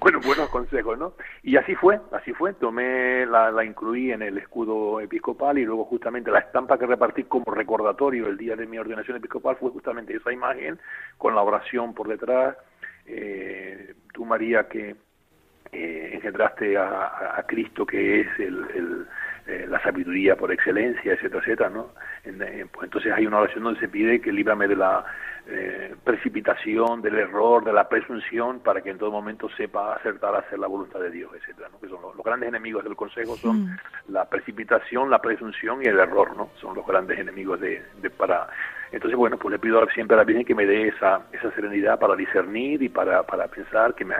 bueno, 0.00 0.20
buenos 0.24 0.48
consejos, 0.48 0.98
¿no? 0.98 1.12
Y 1.42 1.56
así 1.56 1.74
fue, 1.74 2.00
así 2.12 2.32
fue. 2.32 2.54
Tomé, 2.54 3.26
la, 3.26 3.50
la 3.50 3.62
incluí 3.62 4.10
en 4.10 4.22
el 4.22 4.38
escudo 4.38 5.00
episcopal 5.00 5.58
y 5.58 5.66
luego 5.66 5.84
justamente 5.84 6.30
la 6.30 6.38
estampa 6.38 6.78
que 6.78 6.86
repartí 6.86 7.24
como 7.24 7.52
recordatorio 7.52 8.26
el 8.26 8.38
día 8.38 8.56
de 8.56 8.66
mi 8.66 8.78
ordenación 8.78 9.18
episcopal 9.18 9.56
fue 9.56 9.70
justamente 9.70 10.16
esa 10.16 10.32
imagen 10.32 10.78
con 11.18 11.34
la 11.34 11.42
oración 11.42 11.92
por 11.92 12.08
detrás. 12.08 12.56
Eh, 13.04 13.94
tú, 14.14 14.24
María, 14.24 14.66
que 14.66 14.96
eh, 15.74 16.10
engendraste 16.14 16.76
a, 16.78 17.44
Cristo, 17.46 17.84
que 17.84 18.20
es 18.20 18.28
el, 18.38 19.06
eh, 19.46 19.66
la 19.68 19.82
sabiduría 19.82 20.36
por 20.36 20.52
excelencia, 20.52 21.12
etcétera, 21.12 21.40
etcétera, 21.40 21.70
¿no? 21.70 21.90
Pues 22.22 22.84
entonces 22.84 23.12
hay 23.12 23.26
una 23.26 23.40
oración 23.40 23.64
donde 23.64 23.80
se 23.80 23.88
pide 23.88 24.20
que 24.20 24.32
líbrame 24.32 24.66
de 24.68 24.76
la 24.76 25.04
eh, 25.46 25.94
precipitación, 26.02 27.02
del 27.02 27.18
error, 27.18 27.62
de 27.64 27.72
la 27.72 27.86
presunción, 27.86 28.60
para 28.60 28.80
que 28.80 28.88
en 28.88 28.96
todo 28.96 29.10
momento 29.10 29.50
sepa 29.50 29.94
acertar 29.94 30.34
a 30.34 30.38
hacer 30.38 30.58
la 30.58 30.66
voluntad 30.66 31.00
de 31.00 31.10
Dios, 31.10 31.30
etcétera, 31.34 31.68
¿no? 31.70 31.78
Que 31.78 31.88
son 31.88 32.00
los, 32.00 32.16
grandes 32.24 32.48
enemigos 32.48 32.82
del 32.82 32.96
consejo 32.96 33.36
son 33.36 33.64
mm. 33.64 33.78
la 34.08 34.24
precipitación, 34.26 35.10
la 35.10 35.20
presunción 35.20 35.82
y 35.82 35.86
el 35.86 35.98
error, 35.98 36.34
¿no? 36.34 36.48
Son 36.60 36.74
los 36.74 36.86
grandes 36.86 37.18
enemigos 37.18 37.60
de, 37.60 37.82
de 38.00 38.08
para 38.08 38.48
entonces, 38.94 39.16
bueno, 39.16 39.36
pues 39.36 39.50
le 39.50 39.58
pido 39.58 39.84
siempre 39.92 40.14
a 40.14 40.18
la 40.18 40.24
Virgen 40.24 40.44
que 40.44 40.54
me 40.54 40.66
dé 40.66 40.88
esa, 40.88 41.22
esa 41.32 41.50
serenidad 41.52 41.98
para 41.98 42.14
discernir 42.14 42.80
y 42.80 42.88
para, 42.88 43.24
para 43.24 43.48
pensar, 43.48 43.94
que 43.94 44.04
me, 44.04 44.14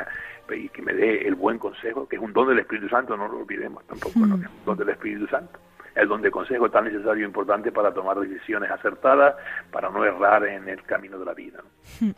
y 0.52 0.68
que 0.68 0.82
me 0.82 0.92
dé 0.92 1.28
el 1.28 1.36
buen 1.36 1.58
consejo, 1.58 2.08
que 2.08 2.16
es 2.16 2.22
un 2.22 2.32
don 2.32 2.48
del 2.48 2.58
Espíritu 2.58 2.88
Santo, 2.88 3.16
no 3.16 3.28
lo 3.28 3.38
olvidemos 3.38 3.84
tampoco, 3.86 4.18
¿no? 4.20 4.34
es 4.34 4.50
un 4.50 4.64
don 4.64 4.76
del 4.76 4.88
Espíritu 4.88 5.28
Santo. 5.28 5.60
El 5.94 6.08
don 6.08 6.22
de 6.22 6.30
consejo 6.30 6.70
tan 6.70 6.84
necesario 6.84 7.24
e 7.24 7.26
importante 7.26 7.70
para 7.70 7.92
tomar 7.92 8.18
decisiones 8.18 8.70
acertadas, 8.70 9.36
para 9.70 9.90
no 9.90 10.04
errar 10.04 10.44
en 10.46 10.68
el 10.68 10.82
camino 10.82 11.18
de 11.18 11.24
la 11.24 11.34
vida. 11.34 11.60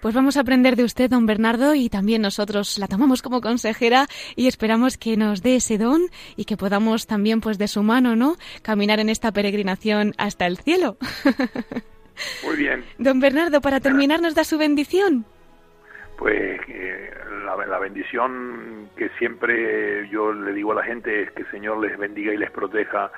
Pues 0.00 0.14
vamos 0.14 0.36
a 0.36 0.42
aprender 0.42 0.76
de 0.76 0.84
usted, 0.84 1.10
don 1.10 1.26
Bernardo, 1.26 1.74
y 1.74 1.88
también 1.88 2.22
nosotros 2.22 2.78
la 2.78 2.86
tomamos 2.86 3.20
como 3.20 3.40
consejera 3.40 4.06
y 4.36 4.46
esperamos 4.46 4.96
que 4.96 5.16
nos 5.16 5.42
dé 5.42 5.56
ese 5.56 5.76
don 5.76 6.02
y 6.36 6.44
que 6.44 6.56
podamos 6.56 7.08
también, 7.08 7.40
pues 7.40 7.58
de 7.58 7.66
su 7.66 7.82
mano, 7.82 8.14
¿no?, 8.14 8.36
caminar 8.62 9.00
en 9.00 9.08
esta 9.08 9.32
peregrinación 9.32 10.14
hasta 10.16 10.46
el 10.46 10.56
cielo. 10.56 10.98
Muy 12.44 12.56
bien. 12.56 12.84
Don 12.98 13.18
Bernardo, 13.18 13.60
para 13.60 13.80
terminar, 13.80 14.20
¿nos 14.20 14.36
da 14.36 14.44
su 14.44 14.56
bendición? 14.56 15.26
Pues 16.18 16.60
eh, 16.66 17.14
la, 17.44 17.78
bendición 17.78 18.90
que 18.96 19.08
siempre 19.18 20.08
yo 20.08 20.32
le 20.32 20.52
digo 20.52 20.72
a 20.72 20.76
la 20.76 20.82
gente 20.82 21.22
es 21.22 21.30
que 21.30 21.42
el 21.42 21.50
Señor 21.52 21.78
les 21.78 21.96
bendiga 21.96 22.34
y 22.34 22.36
les 22.36 22.50
proteja 22.50 23.12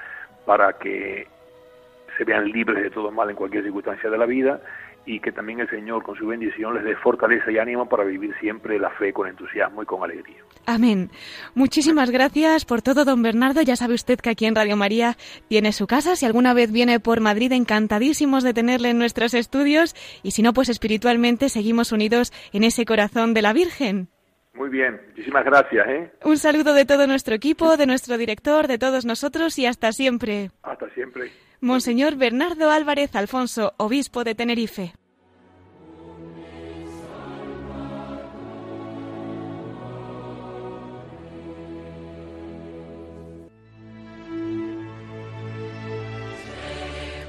para 0.44 0.74
que 0.74 1.26
se 2.18 2.24
vean 2.24 2.51
libres 2.51 2.82
de 2.82 2.90
todo 2.90 3.11
mal 3.11 3.30
en 3.30 3.36
cualquier 3.36 3.64
circunstancia 3.64 4.11
de 4.11 4.18
la 4.18 4.26
vida 4.26 4.61
y 5.07 5.20
que 5.20 5.32
también 5.32 5.61
el 5.61 5.68
Señor 5.68 6.03
con 6.03 6.16
su 6.16 6.26
bendición 6.26 6.74
les 6.74 6.84
dé 6.84 6.96
fortaleza 6.96 7.51
y 7.51 7.59
ánimo 7.59 7.88
para 7.88 8.05
vivir 8.05 8.34
siempre 8.40 8.78
la 8.78 8.90
fe 8.90 9.12
con 9.12 9.28
entusiasmo 9.28 9.82
y 9.82 9.86
con 9.86 10.03
alegría. 10.03 10.42
Amén. 10.66 11.11
Muchísimas 11.55 12.11
gracias 12.11 12.64
por 12.64 12.82
todo, 12.82 13.05
don 13.05 13.22
Bernardo. 13.22 13.62
Ya 13.62 13.76
sabe 13.76 13.94
usted 13.94 14.18
que 14.20 14.30
aquí 14.30 14.46
en 14.46 14.55
Radio 14.55 14.76
María 14.76 15.16
tiene 15.48 15.72
su 15.72 15.86
casa. 15.86 16.16
Si 16.16 16.26
alguna 16.26 16.55
vez 16.55 16.70
viene 16.70 17.01
por 17.01 17.20
Madrid, 17.20 17.53
encantadísimos 17.53 18.44
de 18.44 18.55
tenerle 18.55 18.90
en 18.90 18.98
nuestros 18.98 19.34
estudios. 19.34 19.94
Y 20.22 20.32
si 20.32 20.42
no, 20.42 20.53
pues 20.53 20.68
espiritualmente 20.68 21.48
seguimos 21.48 21.92
unidos 21.92 22.32
en 22.53 22.64
ese 22.64 22.84
corazón 22.84 23.34
de 23.34 23.42
la 23.42 23.53
Virgen. 23.53 24.09
Muy 24.55 24.68
bien, 24.68 25.01
muchísimas 25.09 25.44
gracias. 25.44 25.88
¿eh? 25.88 26.12
Un 26.24 26.36
saludo 26.36 26.74
de 26.74 26.84
todo 26.84 27.07
nuestro 27.07 27.34
equipo, 27.34 27.76
de 27.76 27.86
nuestro 27.86 28.18
director, 28.18 28.66
de 28.66 28.78
todos 28.78 29.05
nosotros 29.05 29.59
y 29.59 29.66
hasta 29.66 29.92
siempre. 29.92 30.51
Hasta 30.62 30.88
siempre. 30.90 31.30
Monseñor 31.63 32.17
Bernardo 32.17 32.71
Álvarez 32.71 33.15
Alfonso, 33.15 33.75
obispo 33.77 34.25
de 34.25 34.35
Tenerife. 34.35 34.95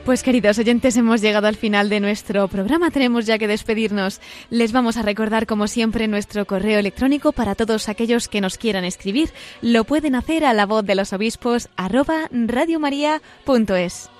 Pues 0.05 0.23
queridos 0.23 0.57
oyentes, 0.57 0.97
hemos 0.97 1.21
llegado 1.21 1.47
al 1.47 1.55
final 1.55 1.87
de 1.87 1.99
nuestro 1.99 2.47
programa. 2.47 2.89
Tenemos 2.89 3.25
ya 3.25 3.37
que 3.37 3.47
despedirnos. 3.47 4.19
Les 4.49 4.71
vamos 4.71 4.97
a 4.97 5.03
recordar, 5.03 5.45
como 5.45 5.67
siempre, 5.67 6.07
nuestro 6.07 6.45
correo 6.45 6.79
electrónico 6.79 7.33
para 7.33 7.55
todos 7.55 7.87
aquellos 7.87 8.27
que 8.27 8.41
nos 8.41 8.57
quieran 8.57 8.83
escribir. 8.83 9.29
Lo 9.61 9.83
pueden 9.83 10.15
hacer 10.15 10.43
a 10.43 10.53
la 10.53 10.65
voz 10.65 10.85
de 10.85 10.95
los 10.95 11.13
obispos 11.13 11.69
arroba 11.75 12.27
radiomaria.es. 12.31 14.10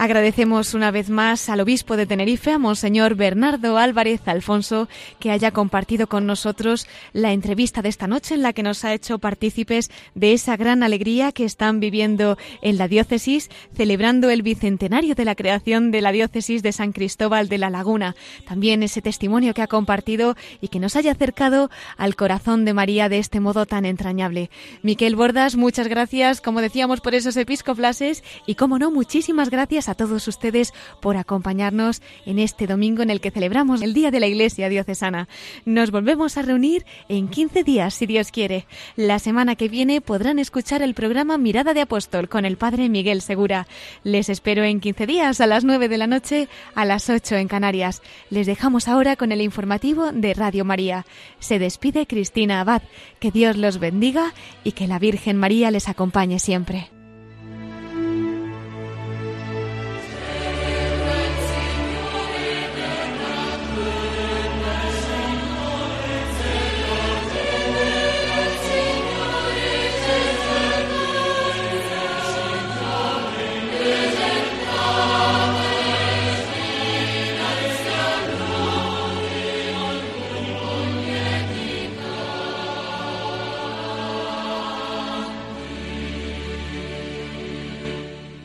Agradecemos 0.00 0.74
una 0.74 0.92
vez 0.92 1.10
más 1.10 1.48
al 1.48 1.58
obispo 1.58 1.96
de 1.96 2.06
Tenerife, 2.06 2.52
a 2.52 2.58
Monseñor 2.60 3.16
Bernardo 3.16 3.78
Álvarez 3.78 4.20
Alfonso, 4.26 4.88
que 5.18 5.32
haya 5.32 5.50
compartido 5.50 6.06
con 6.06 6.24
nosotros 6.24 6.86
la 7.12 7.32
entrevista 7.32 7.82
de 7.82 7.88
esta 7.88 8.06
noche 8.06 8.36
en 8.36 8.42
la 8.42 8.52
que 8.52 8.62
nos 8.62 8.84
ha 8.84 8.94
hecho 8.94 9.18
partícipes 9.18 9.90
de 10.14 10.34
esa 10.34 10.56
gran 10.56 10.84
alegría 10.84 11.32
que 11.32 11.44
están 11.44 11.80
viviendo 11.80 12.38
en 12.62 12.78
la 12.78 12.86
diócesis, 12.86 13.50
celebrando 13.76 14.30
el 14.30 14.42
bicentenario 14.42 15.16
de 15.16 15.24
la 15.24 15.34
creación 15.34 15.90
de 15.90 16.00
la 16.00 16.12
diócesis 16.12 16.62
de 16.62 16.70
San 16.70 16.92
Cristóbal 16.92 17.48
de 17.48 17.58
la 17.58 17.68
Laguna. 17.68 18.14
También 18.46 18.84
ese 18.84 19.02
testimonio 19.02 19.52
que 19.52 19.62
ha 19.62 19.66
compartido 19.66 20.36
y 20.60 20.68
que 20.68 20.78
nos 20.78 20.94
haya 20.94 21.10
acercado 21.10 21.72
al 21.96 22.14
corazón 22.14 22.64
de 22.64 22.72
María 22.72 23.08
de 23.08 23.18
este 23.18 23.40
modo 23.40 23.66
tan 23.66 23.84
entrañable. 23.84 24.48
Miquel 24.82 25.16
Bordas, 25.16 25.56
muchas 25.56 25.88
gracias, 25.88 26.40
como 26.40 26.60
decíamos, 26.60 27.00
por 27.00 27.16
esos 27.16 27.36
episcoplases 27.36 28.22
y, 28.46 28.54
como 28.54 28.78
no, 28.78 28.92
muchísimas 28.92 29.50
gracias 29.50 29.87
a 29.88 29.94
todos 29.94 30.28
ustedes 30.28 30.72
por 31.00 31.16
acompañarnos 31.16 32.02
en 32.26 32.38
este 32.38 32.66
domingo 32.66 33.02
en 33.02 33.10
el 33.10 33.20
que 33.20 33.30
celebramos 33.30 33.82
el 33.82 33.94
Día 33.94 34.10
de 34.10 34.20
la 34.20 34.26
Iglesia 34.26 34.68
Diocesana. 34.68 35.28
Nos 35.64 35.90
volvemos 35.90 36.36
a 36.36 36.42
reunir 36.42 36.84
en 37.08 37.28
15 37.28 37.64
días, 37.64 37.94
si 37.94 38.06
Dios 38.06 38.30
quiere. 38.30 38.66
La 38.96 39.18
semana 39.18 39.56
que 39.56 39.68
viene 39.68 40.00
podrán 40.00 40.38
escuchar 40.38 40.82
el 40.82 40.94
programa 40.94 41.38
Mirada 41.38 41.74
de 41.74 41.80
Apóstol 41.80 42.28
con 42.28 42.44
el 42.44 42.56
Padre 42.56 42.88
Miguel 42.88 43.22
Segura. 43.22 43.66
Les 44.04 44.28
espero 44.28 44.64
en 44.64 44.80
15 44.80 45.06
días 45.06 45.40
a 45.40 45.46
las 45.46 45.64
9 45.64 45.88
de 45.88 45.98
la 45.98 46.06
noche, 46.06 46.48
a 46.74 46.84
las 46.84 47.08
8 47.08 47.36
en 47.36 47.48
Canarias. 47.48 48.02
Les 48.30 48.46
dejamos 48.46 48.88
ahora 48.88 49.16
con 49.16 49.32
el 49.32 49.40
informativo 49.40 50.12
de 50.12 50.34
Radio 50.34 50.64
María. 50.64 51.06
Se 51.38 51.58
despide 51.58 52.06
Cristina 52.06 52.60
Abad. 52.60 52.82
Que 53.20 53.30
Dios 53.30 53.56
los 53.56 53.78
bendiga 53.78 54.32
y 54.64 54.72
que 54.72 54.86
la 54.86 54.98
Virgen 54.98 55.36
María 55.36 55.70
les 55.70 55.88
acompañe 55.88 56.38
siempre. 56.38 56.90